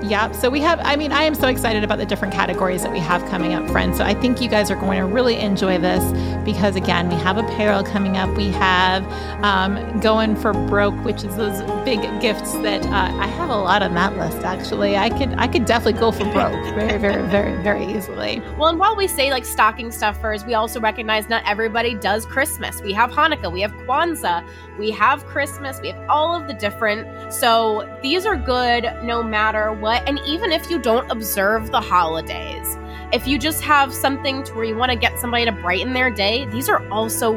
Yep. 0.04 0.36
So 0.36 0.50
we 0.50 0.60
have, 0.60 0.82
I 0.84 0.98
mean, 0.98 1.14
I 1.14 1.24
am 1.24 1.34
so 1.34 1.48
excited 1.48 1.84
about 1.84 1.98
the 1.98 2.06
different 2.06 2.34
categories 2.34 2.84
that 2.84 2.92
we 2.92 3.00
have 3.00 3.24
coming 3.30 3.54
up, 3.54 3.70
friends. 3.70 3.98
So 3.98 4.04
I 4.04 4.14
think 4.14 4.42
you 4.42 4.50
guys 4.50 4.70
are 4.70 4.76
going 4.76 5.00
to 5.00 5.06
really 5.06 5.38
enjoy 5.38 5.78
this 5.78 6.04
because, 6.44 6.76
again, 6.76 7.08
we 7.08 7.16
have 7.16 7.38
apparel 7.38 7.84
coming 7.84 8.18
up. 8.18 8.36
We 8.36 8.50
have 8.50 9.06
um, 9.44 10.02
going 10.02 10.36
for 10.36 10.52
broke, 10.52 10.96
which 11.06 11.24
is 11.24 11.38
those 11.38 11.62
big 11.86 12.02
gifts 12.20 12.52
that 12.56 12.86
uh, 12.86 13.18
I 13.18 13.28
have 13.28 13.50
a 13.50 13.56
lot 13.56 13.82
on 13.82 13.94
that 13.94 14.18
list, 14.18 14.46
actually. 14.46 14.98
I 14.98 15.10
could, 15.10 15.36
I 15.38 15.48
could 15.48 15.64
definitely 15.64 16.00
go 16.02 16.12
for 16.12 16.26
broke 16.26 16.62
very, 16.76 16.98
very, 16.98 17.26
very, 17.30 17.64
very 17.64 17.86
easily. 17.86 18.42
Well, 18.58 18.68
and 18.68 18.80
while 18.80 18.98
we 18.98 19.08
say 19.08 19.32
like 19.32 19.46
stocking 19.46 19.90
stuffers, 19.90 20.44
we 20.44 20.54
also 20.54 20.82
recognize 20.82 21.30
not 21.30 21.44
everybody 21.46 21.96
does 21.96 22.26
Christmas. 22.26 22.82
We 22.82 22.92
have 22.92 23.10
Hanukkah, 23.10 23.52
we 23.52 23.62
have 23.62 23.72
Kwanzaa, 23.88 24.46
we 24.78 24.92
have 24.92 25.26
Christmas, 25.26 25.80
we 25.80 25.90
have 25.90 26.10
all 26.10 26.36
of 26.36 26.48
the 26.48 26.54
different. 26.54 27.34
So 27.34 27.90
these 28.02 28.26
are 28.26 28.36
good 28.36 28.84
no 29.04 29.24
matter 29.24 29.72
what 29.72 29.93
And 30.06 30.20
even 30.26 30.52
if 30.52 30.70
you 30.70 30.80
don't 30.80 31.10
observe 31.12 31.72
the 31.72 31.82
holidays, 31.82 32.78
if 33.12 33.28
you 33.28 33.38
just 33.38 33.64
have 33.64 33.94
something 33.94 34.44
to 34.44 34.54
where 34.56 34.66
you 34.66 34.76
want 34.76 34.92
to 34.92 34.98
get 34.98 35.20
somebody 35.20 35.46
to 35.46 35.52
brighten 35.52 35.94
their 35.94 36.10
day, 36.10 36.46
these 36.46 36.68
are 36.70 36.88
also 36.90 37.34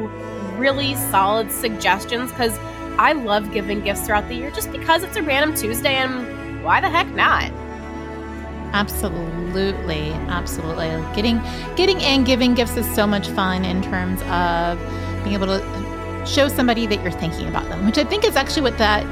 really 0.57 0.95
solid 0.95 1.53
suggestions 1.53 2.31
because 2.31 2.59
I 2.99 3.13
love 3.13 3.53
giving 3.53 3.83
gifts 3.83 4.07
throughout 4.07 4.27
the 4.29 4.35
year 4.35 4.51
just 4.51 4.73
because 4.73 5.03
it's 5.03 5.17
a 5.17 5.23
random 5.23 5.55
Tuesday 5.55 5.95
and 5.97 6.65
why 6.65 6.81
the 6.81 6.89
heck 6.89 7.07
not? 7.09 7.53
Absolutely, 8.73 10.11
absolutely. 10.29 10.89
Getting 11.15 11.41
getting 11.77 12.03
and 12.03 12.27
giving 12.27 12.55
gifts 12.55 12.77
is 12.77 12.93
so 12.95 13.07
much 13.07 13.29
fun 13.29 13.65
in 13.65 13.83
terms 13.83 14.21
of 14.23 14.79
being 15.25 15.35
able 15.35 15.47
to 15.47 16.27
show 16.27 16.49
somebody 16.49 16.87
that 16.87 17.03
you're 17.03 17.13
thinking 17.13 17.49
about 17.49 17.69
them, 17.69 17.87
which 17.87 17.99
I 17.99 18.05
think 18.05 18.25
is 18.25 18.35
actually 18.35 18.63
what 18.63 18.79
that 18.79 19.05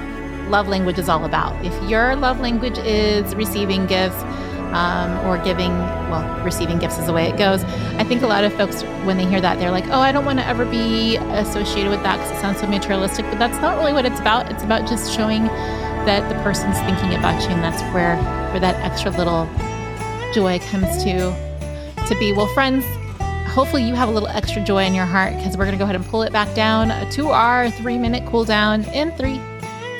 love 0.48 0.68
language 0.68 0.98
is 0.98 1.08
all 1.08 1.24
about. 1.24 1.64
If 1.64 1.90
your 1.90 2.16
love 2.16 2.40
language 2.40 2.78
is 2.78 3.34
receiving 3.34 3.86
gifts 3.86 4.22
um, 4.74 5.18
or 5.26 5.38
giving, 5.44 5.70
well, 6.10 6.44
receiving 6.44 6.78
gifts 6.78 6.98
is 6.98 7.06
the 7.06 7.12
way 7.12 7.28
it 7.28 7.36
goes. 7.36 7.62
I 7.98 8.04
think 8.04 8.22
a 8.22 8.26
lot 8.26 8.44
of 8.44 8.52
folks, 8.54 8.82
when 9.04 9.16
they 9.16 9.26
hear 9.26 9.40
that, 9.40 9.58
they're 9.58 9.70
like, 9.70 9.86
oh, 9.88 10.00
I 10.00 10.12
don't 10.12 10.24
want 10.24 10.38
to 10.40 10.46
ever 10.46 10.64
be 10.64 11.16
associated 11.16 11.90
with 11.90 12.02
that 12.02 12.16
because 12.16 12.36
it 12.36 12.40
sounds 12.40 12.60
so 12.60 12.66
materialistic. 12.66 13.24
But 13.26 13.38
that's 13.38 13.60
not 13.60 13.78
really 13.78 13.92
what 13.92 14.04
it's 14.04 14.20
about. 14.20 14.50
It's 14.50 14.64
about 14.64 14.88
just 14.88 15.14
showing 15.14 15.44
that 16.06 16.28
the 16.28 16.34
person's 16.42 16.78
thinking 16.80 17.14
about 17.18 17.40
you, 17.42 17.48
and 17.48 17.62
that's 17.62 17.82
where 17.94 18.16
where 18.50 18.60
that 18.60 18.76
extra 18.84 19.10
little 19.12 19.48
joy 20.34 20.58
comes 20.70 21.02
to 21.04 21.32
to 22.08 22.18
be. 22.18 22.32
Well, 22.32 22.48
friends, 22.48 22.84
hopefully 23.54 23.84
you 23.84 23.94
have 23.94 24.08
a 24.08 24.12
little 24.12 24.28
extra 24.28 24.62
joy 24.62 24.84
in 24.84 24.94
your 24.94 25.06
heart 25.06 25.34
because 25.36 25.56
we're 25.56 25.64
going 25.64 25.76
to 25.76 25.78
go 25.78 25.84
ahead 25.84 25.96
and 25.96 26.04
pull 26.04 26.22
it 26.22 26.32
back 26.32 26.52
down 26.54 27.08
to 27.10 27.28
our 27.28 27.70
three 27.70 27.96
minute 27.96 28.28
cool 28.28 28.44
down 28.44 28.82
in 28.90 29.12
three, 29.12 29.40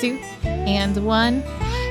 two, 0.04 0.18
and 0.44 1.04
one. 1.04 1.42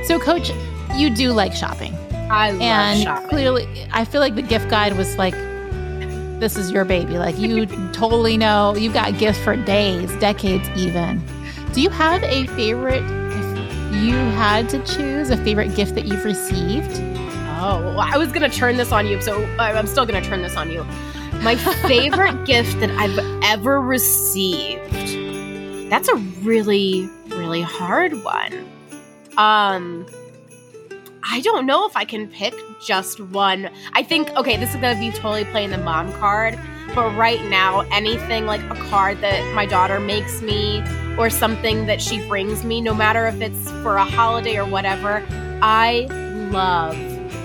So, 0.06 0.20
Coach, 0.20 0.52
you 0.96 1.10
do 1.10 1.32
like 1.32 1.54
shopping. 1.54 1.94
I 2.30 2.52
love 2.52 2.62
and 2.62 3.04
shopping. 3.04 3.30
clearly, 3.30 3.88
I 3.92 4.06
feel 4.06 4.22
like 4.22 4.36
the 4.36 4.42
gift 4.42 4.70
guide 4.70 4.98
was 4.98 5.18
like, 5.18 5.34
this 6.40 6.58
is 6.58 6.72
your 6.72 6.86
baby. 6.86 7.18
Like, 7.18 7.38
you 7.38 7.66
totally 7.94 8.38
know 8.38 8.76
you've 8.76 8.94
got 8.94 9.18
gifts 9.18 9.40
for 9.40 9.56
days, 9.56 10.14
decades, 10.18 10.68
even. 10.76 11.24
Do 11.74 11.82
you 11.82 11.90
have 11.90 12.24
a 12.24 12.46
favorite, 12.48 13.04
if 13.04 14.04
you 14.04 14.14
had 14.14 14.70
to 14.70 14.84
choose 14.86 15.30
a 15.30 15.38
favorite 15.38 15.76
gift 15.76 15.96
that 15.96 16.06
you've 16.06 16.26
received? 16.26 17.00
Oh, 17.66 17.96
I 17.98 18.18
was 18.18 18.32
going 18.32 18.50
to 18.50 18.56
turn 18.56 18.78
this 18.78 18.92
on 18.92 19.08
you, 19.08 19.22
so 19.22 19.42
uh, 19.58 19.62
I'm 19.62 19.88
still 19.88 20.06
going 20.06 20.22
to 20.22 20.28
turn 20.28 20.42
this 20.42 20.58
on 20.58 20.70
you. 20.70 20.84
My 21.42 21.56
favorite 21.88 22.46
gift 22.46 22.80
that 22.80 22.92
I've 22.92 23.18
ever 23.44 23.82
received. 23.82 24.92
That's 25.90 26.10
a 26.10 26.16
really 26.42 27.10
really 27.44 27.62
hard 27.62 28.24
one. 28.24 28.72
Um, 29.38 30.06
I 31.30 31.42
don't 31.42 31.66
know 31.66 31.86
if 31.86 31.98
I 31.98 32.06
can 32.06 32.28
pick 32.28 32.54
just 32.82 33.20
one. 33.20 33.70
I 33.94 34.02
think, 34.02 34.30
okay, 34.38 34.56
this 34.56 34.74
is 34.74 34.78
going 34.78 34.96
to 34.96 35.00
be 35.00 35.12
totally 35.12 35.44
playing 35.46 35.72
the 35.72 35.78
mom 35.78 36.14
card, 36.14 36.58
but 36.96 37.14
right 37.18 37.44
now, 37.50 37.82
anything 37.92 38.46
like 38.46 38.62
a 38.62 38.76
card 38.90 39.20
that 39.22 39.54
my 39.54 39.66
daughter 39.66 40.00
makes 40.00 40.42
me 40.42 40.82
or 41.18 41.30
something 41.30 41.86
that 41.86 42.02
she 42.02 42.26
brings 42.28 42.64
me, 42.64 42.80
no 42.80 42.94
matter 42.94 43.28
if 43.28 43.42
it's 43.42 43.70
for 43.84 43.98
a 43.98 44.06
holiday 44.06 44.58
or 44.58 44.66
whatever, 44.66 45.26
I 45.62 46.08
love 46.52 46.96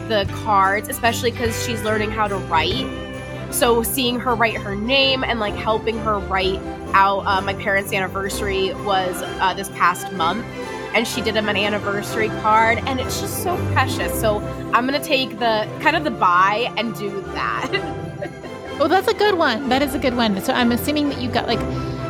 the 0.09 0.29
cards, 0.45 0.89
especially 0.89 1.33
because 1.33 1.61
she's 1.67 1.83
learning 1.83 2.13
how 2.13 2.29
to 2.29 2.37
write. 2.37 3.08
So 3.51 3.83
seeing 3.83 4.21
her 4.21 4.35
write 4.35 4.57
her 4.59 4.75
name 4.75 5.25
and 5.25 5.41
like 5.41 5.55
helping 5.55 5.99
her 5.99 6.19
write 6.19 6.61
out 6.93 7.21
uh, 7.21 7.41
my 7.41 7.55
parents' 7.55 7.93
anniversary 7.93 8.75
was 8.75 9.23
uh, 9.23 9.55
this 9.55 9.69
past 9.71 10.13
month, 10.13 10.45
and 10.95 11.07
she 11.07 11.21
did 11.21 11.35
him 11.35 11.49
an 11.49 11.57
anniversary 11.57 12.29
card, 12.41 12.79
and 12.87 13.01
it's 13.01 13.21
just 13.21 13.43
so 13.43 13.57
precious. 13.73 14.19
So 14.21 14.41
I'm 14.73 14.87
gonna 14.87 15.03
take 15.03 15.39
the 15.39 15.69
kind 15.81 15.97
of 15.97 16.05
the 16.05 16.11
buy 16.11 16.73
and 16.77 16.95
do 16.95 17.21
that. 17.21 17.71
well, 18.79 18.89
that's 18.89 19.09
a 19.09 19.15
good 19.15 19.37
one. 19.37 19.69
That 19.69 19.83
is 19.83 19.95
a 19.95 19.99
good 19.99 20.17
one. 20.17 20.41
So 20.43 20.53
I'm 20.53 20.73
assuming 20.73 21.09
that 21.11 21.21
you 21.21 21.31
got 21.31 21.47
like 21.47 21.61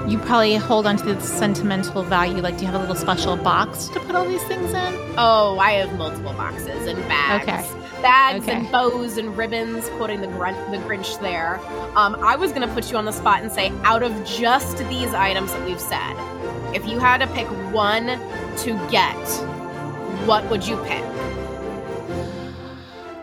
you 0.09 0.18
probably 0.18 0.57
hold 0.57 0.86
on 0.86 0.97
to 0.97 1.05
the 1.05 1.20
sentimental 1.20 2.03
value. 2.03 2.41
Like, 2.41 2.57
do 2.57 2.62
you 2.62 2.66
have 2.66 2.76
a 2.76 2.78
little 2.78 2.97
special 2.97 3.36
box 3.36 3.89
to 3.89 4.01
put 4.01 4.14
all 4.14 4.26
these 4.26 4.43
things 4.45 4.70
in? 4.70 4.95
Oh, 5.18 5.59
I 5.59 5.72
have 5.72 5.97
multiple 5.99 6.32
boxes 6.32 6.86
and 6.86 6.99
bags. 7.09 7.47
Okay 7.47 7.77
bags 8.03 8.44
okay. 8.44 8.57
and 8.57 8.72
bows 8.72 9.16
and 9.18 9.36
ribbons, 9.36 9.88
quoting 9.90 10.20
the, 10.20 10.26
grunt, 10.28 10.57
the 10.70 10.78
Grinch 10.78 11.20
there. 11.20 11.61
Um, 11.96 12.16
I 12.16 12.36
was 12.36 12.53
going 12.53 12.66
to 12.66 12.74
put 12.74 12.90
you 12.90 12.96
on 12.96 13.05
the 13.05 13.12
spot 13.12 13.42
and 13.42 13.51
say, 13.51 13.70
out 13.82 14.03
of 14.03 14.12
just 14.24 14.78
these 14.88 15.12
items 15.14 15.53
that 15.53 15.64
we've 15.66 15.80
said, 15.80 16.14
if 16.74 16.86
you 16.86 16.99
had 16.99 17.18
to 17.18 17.26
pick 17.28 17.46
one 17.72 18.07
to 18.59 18.88
get, 18.90 19.16
what 20.26 20.49
would 20.51 20.66
you 20.66 20.76
pick? 20.84 21.05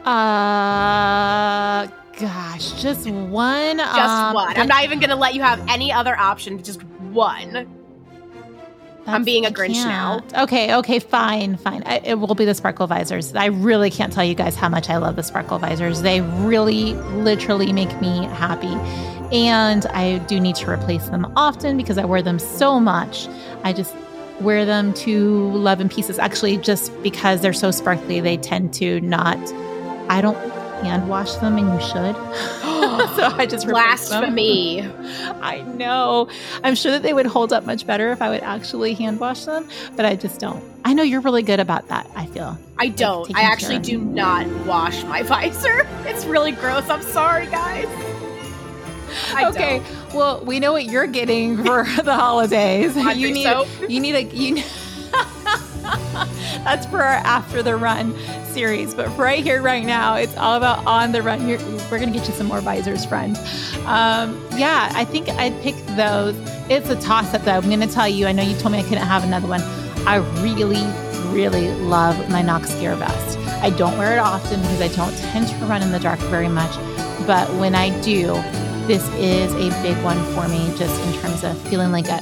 Uh, 0.05 1.87
gosh, 2.19 2.81
just 2.81 3.09
one. 3.09 3.77
Just 3.77 3.97
um, 3.97 4.33
one. 4.33 4.57
I'm 4.57 4.67
not 4.67 4.83
even 4.83 4.99
going 4.99 5.09
to 5.09 5.15
let 5.15 5.33
you 5.33 5.41
have 5.41 5.59
any 5.67 5.91
other 5.91 6.17
option, 6.17 6.61
just 6.63 6.83
one. 6.83 7.67
That's, 9.05 9.15
I'm 9.15 9.23
being 9.23 9.45
a 9.45 9.51
Grinch 9.51 9.75
now. 9.75 10.23
Okay, 10.35 10.75
okay, 10.75 10.97
fine, 10.97 11.57
fine. 11.57 11.83
I, 11.85 11.97
it 11.99 12.15
will 12.15 12.33
be 12.33 12.45
the 12.45 12.55
sparkle 12.55 12.87
visors. 12.87 13.35
I 13.35 13.45
really 13.45 13.91
can't 13.91 14.11
tell 14.11 14.23
you 14.23 14.33
guys 14.33 14.55
how 14.55 14.67
much 14.67 14.89
I 14.89 14.97
love 14.97 15.15
the 15.15 15.21
sparkle 15.21 15.59
visors. 15.59 16.01
They 16.01 16.21
really, 16.21 16.93
literally 16.93 17.71
make 17.71 18.01
me 18.01 18.25
happy. 18.25 18.75
And 19.31 19.85
I 19.87 20.17
do 20.27 20.39
need 20.39 20.55
to 20.57 20.69
replace 20.69 21.07
them 21.09 21.31
often 21.35 21.77
because 21.77 21.99
I 21.99 22.05
wear 22.05 22.23
them 22.23 22.39
so 22.39 22.79
much. 22.79 23.27
I 23.63 23.73
just 23.73 23.93
wear 24.41 24.65
them 24.65 24.93
to 24.95 25.51
love 25.51 25.81
in 25.81 25.89
pieces. 25.89 26.17
Actually, 26.17 26.57
just 26.57 26.91
because 27.03 27.41
they're 27.41 27.53
so 27.53 27.69
sparkly, 27.71 28.19
they 28.19 28.37
tend 28.37 28.73
to 28.75 29.01
not. 29.01 29.37
I 30.09 30.21
don't 30.21 30.37
hand 30.85 31.09
wash 31.09 31.33
them, 31.35 31.57
and 31.57 31.67
you 31.73 31.81
should. 31.81 32.15
so 33.15 33.35
I 33.35 33.47
just 33.49 33.67
blasphemy. 33.67 34.81
I 35.41 35.61
know. 35.61 36.29
I'm 36.63 36.75
sure 36.75 36.91
that 36.91 37.01
they 37.01 37.13
would 37.13 37.25
hold 37.25 37.51
up 37.51 37.65
much 37.65 37.87
better 37.87 38.11
if 38.11 38.21
I 38.21 38.29
would 38.29 38.43
actually 38.43 38.93
hand 38.93 39.19
wash 39.19 39.45
them, 39.45 39.67
but 39.95 40.05
I 40.05 40.15
just 40.15 40.39
don't. 40.39 40.63
I 40.85 40.93
know 40.93 41.01
you're 41.01 41.21
really 41.21 41.41
good 41.41 41.59
about 41.59 41.87
that. 41.87 42.09
I 42.15 42.27
feel. 42.27 42.57
I 42.77 42.89
don't. 42.89 43.29
Like 43.29 43.43
I 43.43 43.51
actually 43.51 43.79
do 43.79 43.99
not 43.99 44.47
wash 44.67 45.03
my 45.05 45.23
visor. 45.33 45.87
It's 46.05 46.25
really 46.25 46.51
gross. 46.51 46.87
I'm 46.87 47.01
sorry, 47.01 47.47
guys. 47.47 47.87
I 49.33 49.49
okay. 49.49 49.79
Don't. 49.79 50.13
Well, 50.13 50.45
we 50.45 50.59
know 50.59 50.71
what 50.71 50.85
you're 50.85 51.07
getting 51.07 51.57
for 51.57 51.83
the 52.03 52.13
holidays. 52.13 52.95
you 52.95 53.33
need 53.33 53.45
soap. 53.45 53.67
you 53.89 53.99
need 53.99 54.15
a 54.15 54.23
you. 54.23 54.63
That's 56.63 56.85
for 56.87 57.01
our 57.01 57.13
after 57.13 57.61
the 57.61 57.75
run 57.75 58.15
series. 58.45 58.93
But 58.93 59.15
right 59.17 59.43
here, 59.43 59.61
right 59.61 59.85
now, 59.85 60.15
it's 60.15 60.35
all 60.37 60.55
about 60.55 60.85
on 60.85 61.11
the 61.11 61.21
run. 61.21 61.47
You're, 61.47 61.59
we're 61.89 61.99
going 61.99 62.11
to 62.11 62.17
get 62.17 62.27
you 62.27 62.33
some 62.33 62.47
more 62.47 62.61
visors, 62.61 63.05
friend. 63.05 63.37
Um, 63.85 64.43
yeah, 64.55 64.91
I 64.93 65.05
think 65.05 65.29
I'd 65.29 65.59
pick 65.61 65.75
those. 65.95 66.35
It's 66.69 66.89
a 66.89 66.99
toss 66.99 67.33
up, 67.33 67.43
though. 67.43 67.51
I'm 67.51 67.67
going 67.67 67.81
to 67.81 67.87
tell 67.87 68.07
you, 68.07 68.25
I 68.25 68.31
know 68.31 68.43
you 68.43 68.57
told 68.57 68.71
me 68.71 68.79
I 68.79 68.83
couldn't 68.83 69.05
have 69.05 69.23
another 69.23 69.47
one. 69.47 69.61
I 70.07 70.17
really, 70.41 70.83
really 71.31 71.69
love 71.81 72.17
my 72.29 72.41
Noxgear 72.41 72.97
vest. 72.97 73.37
I 73.61 73.69
don't 73.71 73.97
wear 73.97 74.13
it 74.13 74.19
often 74.19 74.61
because 74.61 74.81
I 74.81 74.87
don't 74.89 75.15
tend 75.31 75.47
to 75.47 75.55
run 75.65 75.81
in 75.81 75.91
the 75.91 75.99
dark 75.99 76.19
very 76.19 76.49
much. 76.49 76.75
But 77.27 77.49
when 77.59 77.75
I 77.75 77.89
do, 78.01 78.33
this 78.87 79.07
is 79.13 79.51
a 79.53 79.69
big 79.81 79.97
one 80.03 80.17
for 80.33 80.47
me, 80.47 80.71
just 80.77 80.99
in 81.01 81.21
terms 81.21 81.43
of 81.43 81.59
feeling 81.69 81.91
like 81.91 82.07
a, 82.07 82.21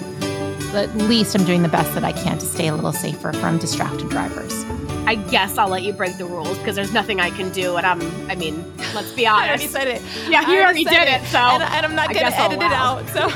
at 0.75 0.95
least 0.95 1.35
I'm 1.35 1.45
doing 1.45 1.61
the 1.61 1.69
best 1.69 1.93
that 1.93 2.03
I 2.03 2.11
can 2.11 2.37
to 2.37 2.45
stay 2.45 2.67
a 2.67 2.75
little 2.75 2.93
safer 2.93 3.33
from 3.33 3.57
distracted 3.57 4.09
drivers. 4.09 4.63
I 5.05 5.15
guess 5.15 5.57
I'll 5.57 5.67
let 5.67 5.83
you 5.83 5.91
break 5.91 6.17
the 6.17 6.25
rules 6.25 6.57
because 6.57 6.75
there's 6.75 6.93
nothing 6.93 7.19
I 7.19 7.29
can 7.29 7.51
do. 7.51 7.75
And 7.75 7.85
I'm, 7.85 8.01
I 8.31 8.35
mean, 8.35 8.63
let's 8.95 9.11
be 9.11 9.27
honest. 9.27 9.43
I 9.43 9.47
already 9.47 9.67
said 9.67 9.87
it. 9.87 10.01
Yeah, 10.29 10.49
you 10.49 10.61
already 10.61 10.85
did 10.85 10.93
it. 10.93 11.21
it. 11.21 11.27
So, 11.27 11.39
and, 11.39 11.61
and 11.61 11.85
I'm 11.85 11.93
not 11.93 12.13
going 12.13 12.25
to 12.25 12.39
edit 12.39 12.61
it 12.61 12.71
out. 12.71 13.05
So, 13.09 13.27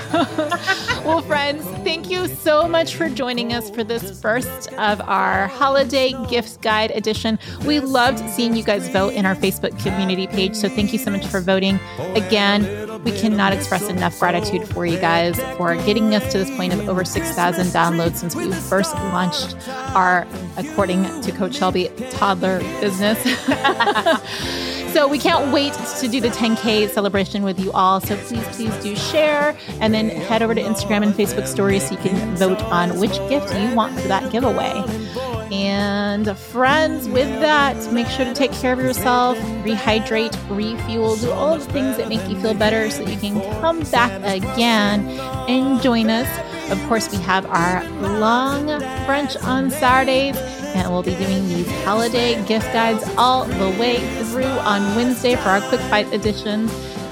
well, 1.06 1.22
friends, 1.22 1.66
thank 1.84 2.10
you 2.10 2.28
so 2.28 2.68
much 2.70 2.96
for 2.96 3.10
joining 3.10 3.52
us 3.52 3.70
for 3.70 3.84
this 3.84 4.20
first 4.22 4.72
of 4.74 5.02
our 5.02 5.48
holiday 5.48 6.14
gift 6.30 6.62
guide 6.62 6.92
edition. 6.92 7.38
We 7.66 7.82
loved 7.82 8.28
seeing 8.30 8.56
you 8.56 8.64
guys 8.64 8.88
vote 8.88 9.14
in 9.14 9.26
our 9.26 9.36
Facebook 9.36 9.78
community 9.80 10.28
page. 10.28 10.56
So, 10.56 10.70
thank 10.70 10.94
you 10.94 11.00
so 11.00 11.12
much 11.12 11.28
for 11.28 11.42
voting. 11.42 11.82
Again, 12.16 12.64
We 13.04 13.12
cannot 13.12 13.54
express 13.54 13.90
enough 13.90 14.20
gratitude 14.20 14.68
for 14.68 14.86
you 14.86 15.00
guys 15.00 15.40
for 15.58 15.76
getting 15.76 16.14
us 16.14 16.32
to 16.32 16.40
this 16.40 16.50
point 16.56 16.74
of 16.74 16.88
over 16.90 17.06
6,000 17.06 17.66
downloads 17.68 18.18
since 18.18 18.36
we 18.36 18.52
first 18.52 18.94
launched 18.96 19.56
our, 19.96 20.28
according 20.58 21.04
to 21.22 21.32
Coach 21.32 21.56
Shelby, 21.56 21.90
toddler 22.12 22.60
business. 22.82 23.18
so 24.94 25.08
we 25.08 25.20
can't 25.20 25.54
wait 25.54 25.74
to 26.00 26.08
do 26.08 26.20
the 26.20 26.30
10K 26.30 26.90
celebration 26.90 27.44
with 27.44 27.60
you 27.60 27.72
all. 27.72 28.02
So 28.02 28.18
please, 28.18 28.46
please 28.56 28.76
do 28.84 28.96
share 28.96 29.56
and 29.80 29.94
then 29.94 30.10
head 30.10 30.42
over 30.42 30.56
to 30.56 30.62
Instagram 30.62 31.04
and 31.04 31.14
Facebook 31.14 31.48
stories 31.48 31.88
so 31.88 31.96
you 31.96 32.02
can 32.02 32.36
vote 32.36 32.62
on 32.64 33.00
which 33.00 33.18
gift 33.30 33.54
you 33.56 33.76
want 33.76 34.00
for 34.00 34.08
that 34.08 34.32
giveaway. 34.32 35.37
And 35.52 36.38
friends, 36.38 37.08
with 37.08 37.30
that, 37.40 37.92
make 37.94 38.08
sure 38.08 38.26
to 38.26 38.34
take 38.34 38.52
care 38.52 38.74
of 38.74 38.80
yourself, 38.80 39.38
rehydrate, 39.64 40.36
refuel, 40.50 41.16
do 41.16 41.32
all 41.32 41.58
the 41.58 41.66
things 41.66 41.98
that 41.98 42.10
make 42.10 42.28
you 42.30 42.40
feel 42.42 42.54
better 42.54 42.90
so 42.90 43.04
that 43.04 43.12
you 43.12 43.20
can 43.20 43.42
come 43.62 43.82
back 43.92 44.12
again 44.24 45.08
and 45.48 45.82
join 45.82 46.10
us. 46.10 46.28
Of 46.70 46.82
course, 46.88 47.10
we 47.12 47.18
have 47.20 47.46
our 47.46 47.84
long 48.20 48.68
brunch 49.06 49.42
on 49.44 49.72
Saturdays, 49.72 50.36
and 50.76 50.92
we'll 50.92 51.04
be 51.04 51.16
doing 51.16 51.48
these 51.48 51.70
holiday 51.84 52.44
gift 52.46 52.72
guides 52.74 53.04
all 53.18 53.46
the 53.46 53.70
way 53.80 54.00
through 54.26 54.44
on 54.44 54.96
Wednesday 54.96 55.36
for 55.38 55.50
our 55.50 55.62
Quick 55.70 55.82
Byte 55.82 56.12
edition. 56.12 56.68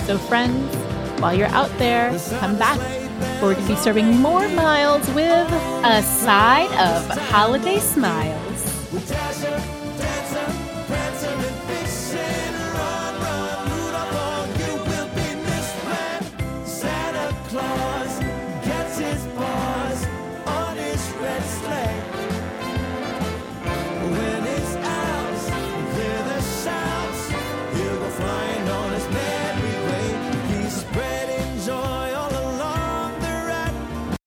So, 0.06 0.18
friends, 0.18 0.76
while 1.22 1.34
you're 1.34 1.48
out 1.48 1.72
there, 1.78 2.10
come 2.40 2.58
back 2.58 2.80
we're 3.42 3.54
going 3.54 3.68
to 3.68 3.68
be 3.68 3.76
serving 3.76 4.18
more 4.20 4.48
miles 4.50 5.08
with 5.10 5.50
a 5.86 6.02
side 6.02 6.72
of 6.74 7.18
holiday 7.30 7.80
smile. 7.80 8.45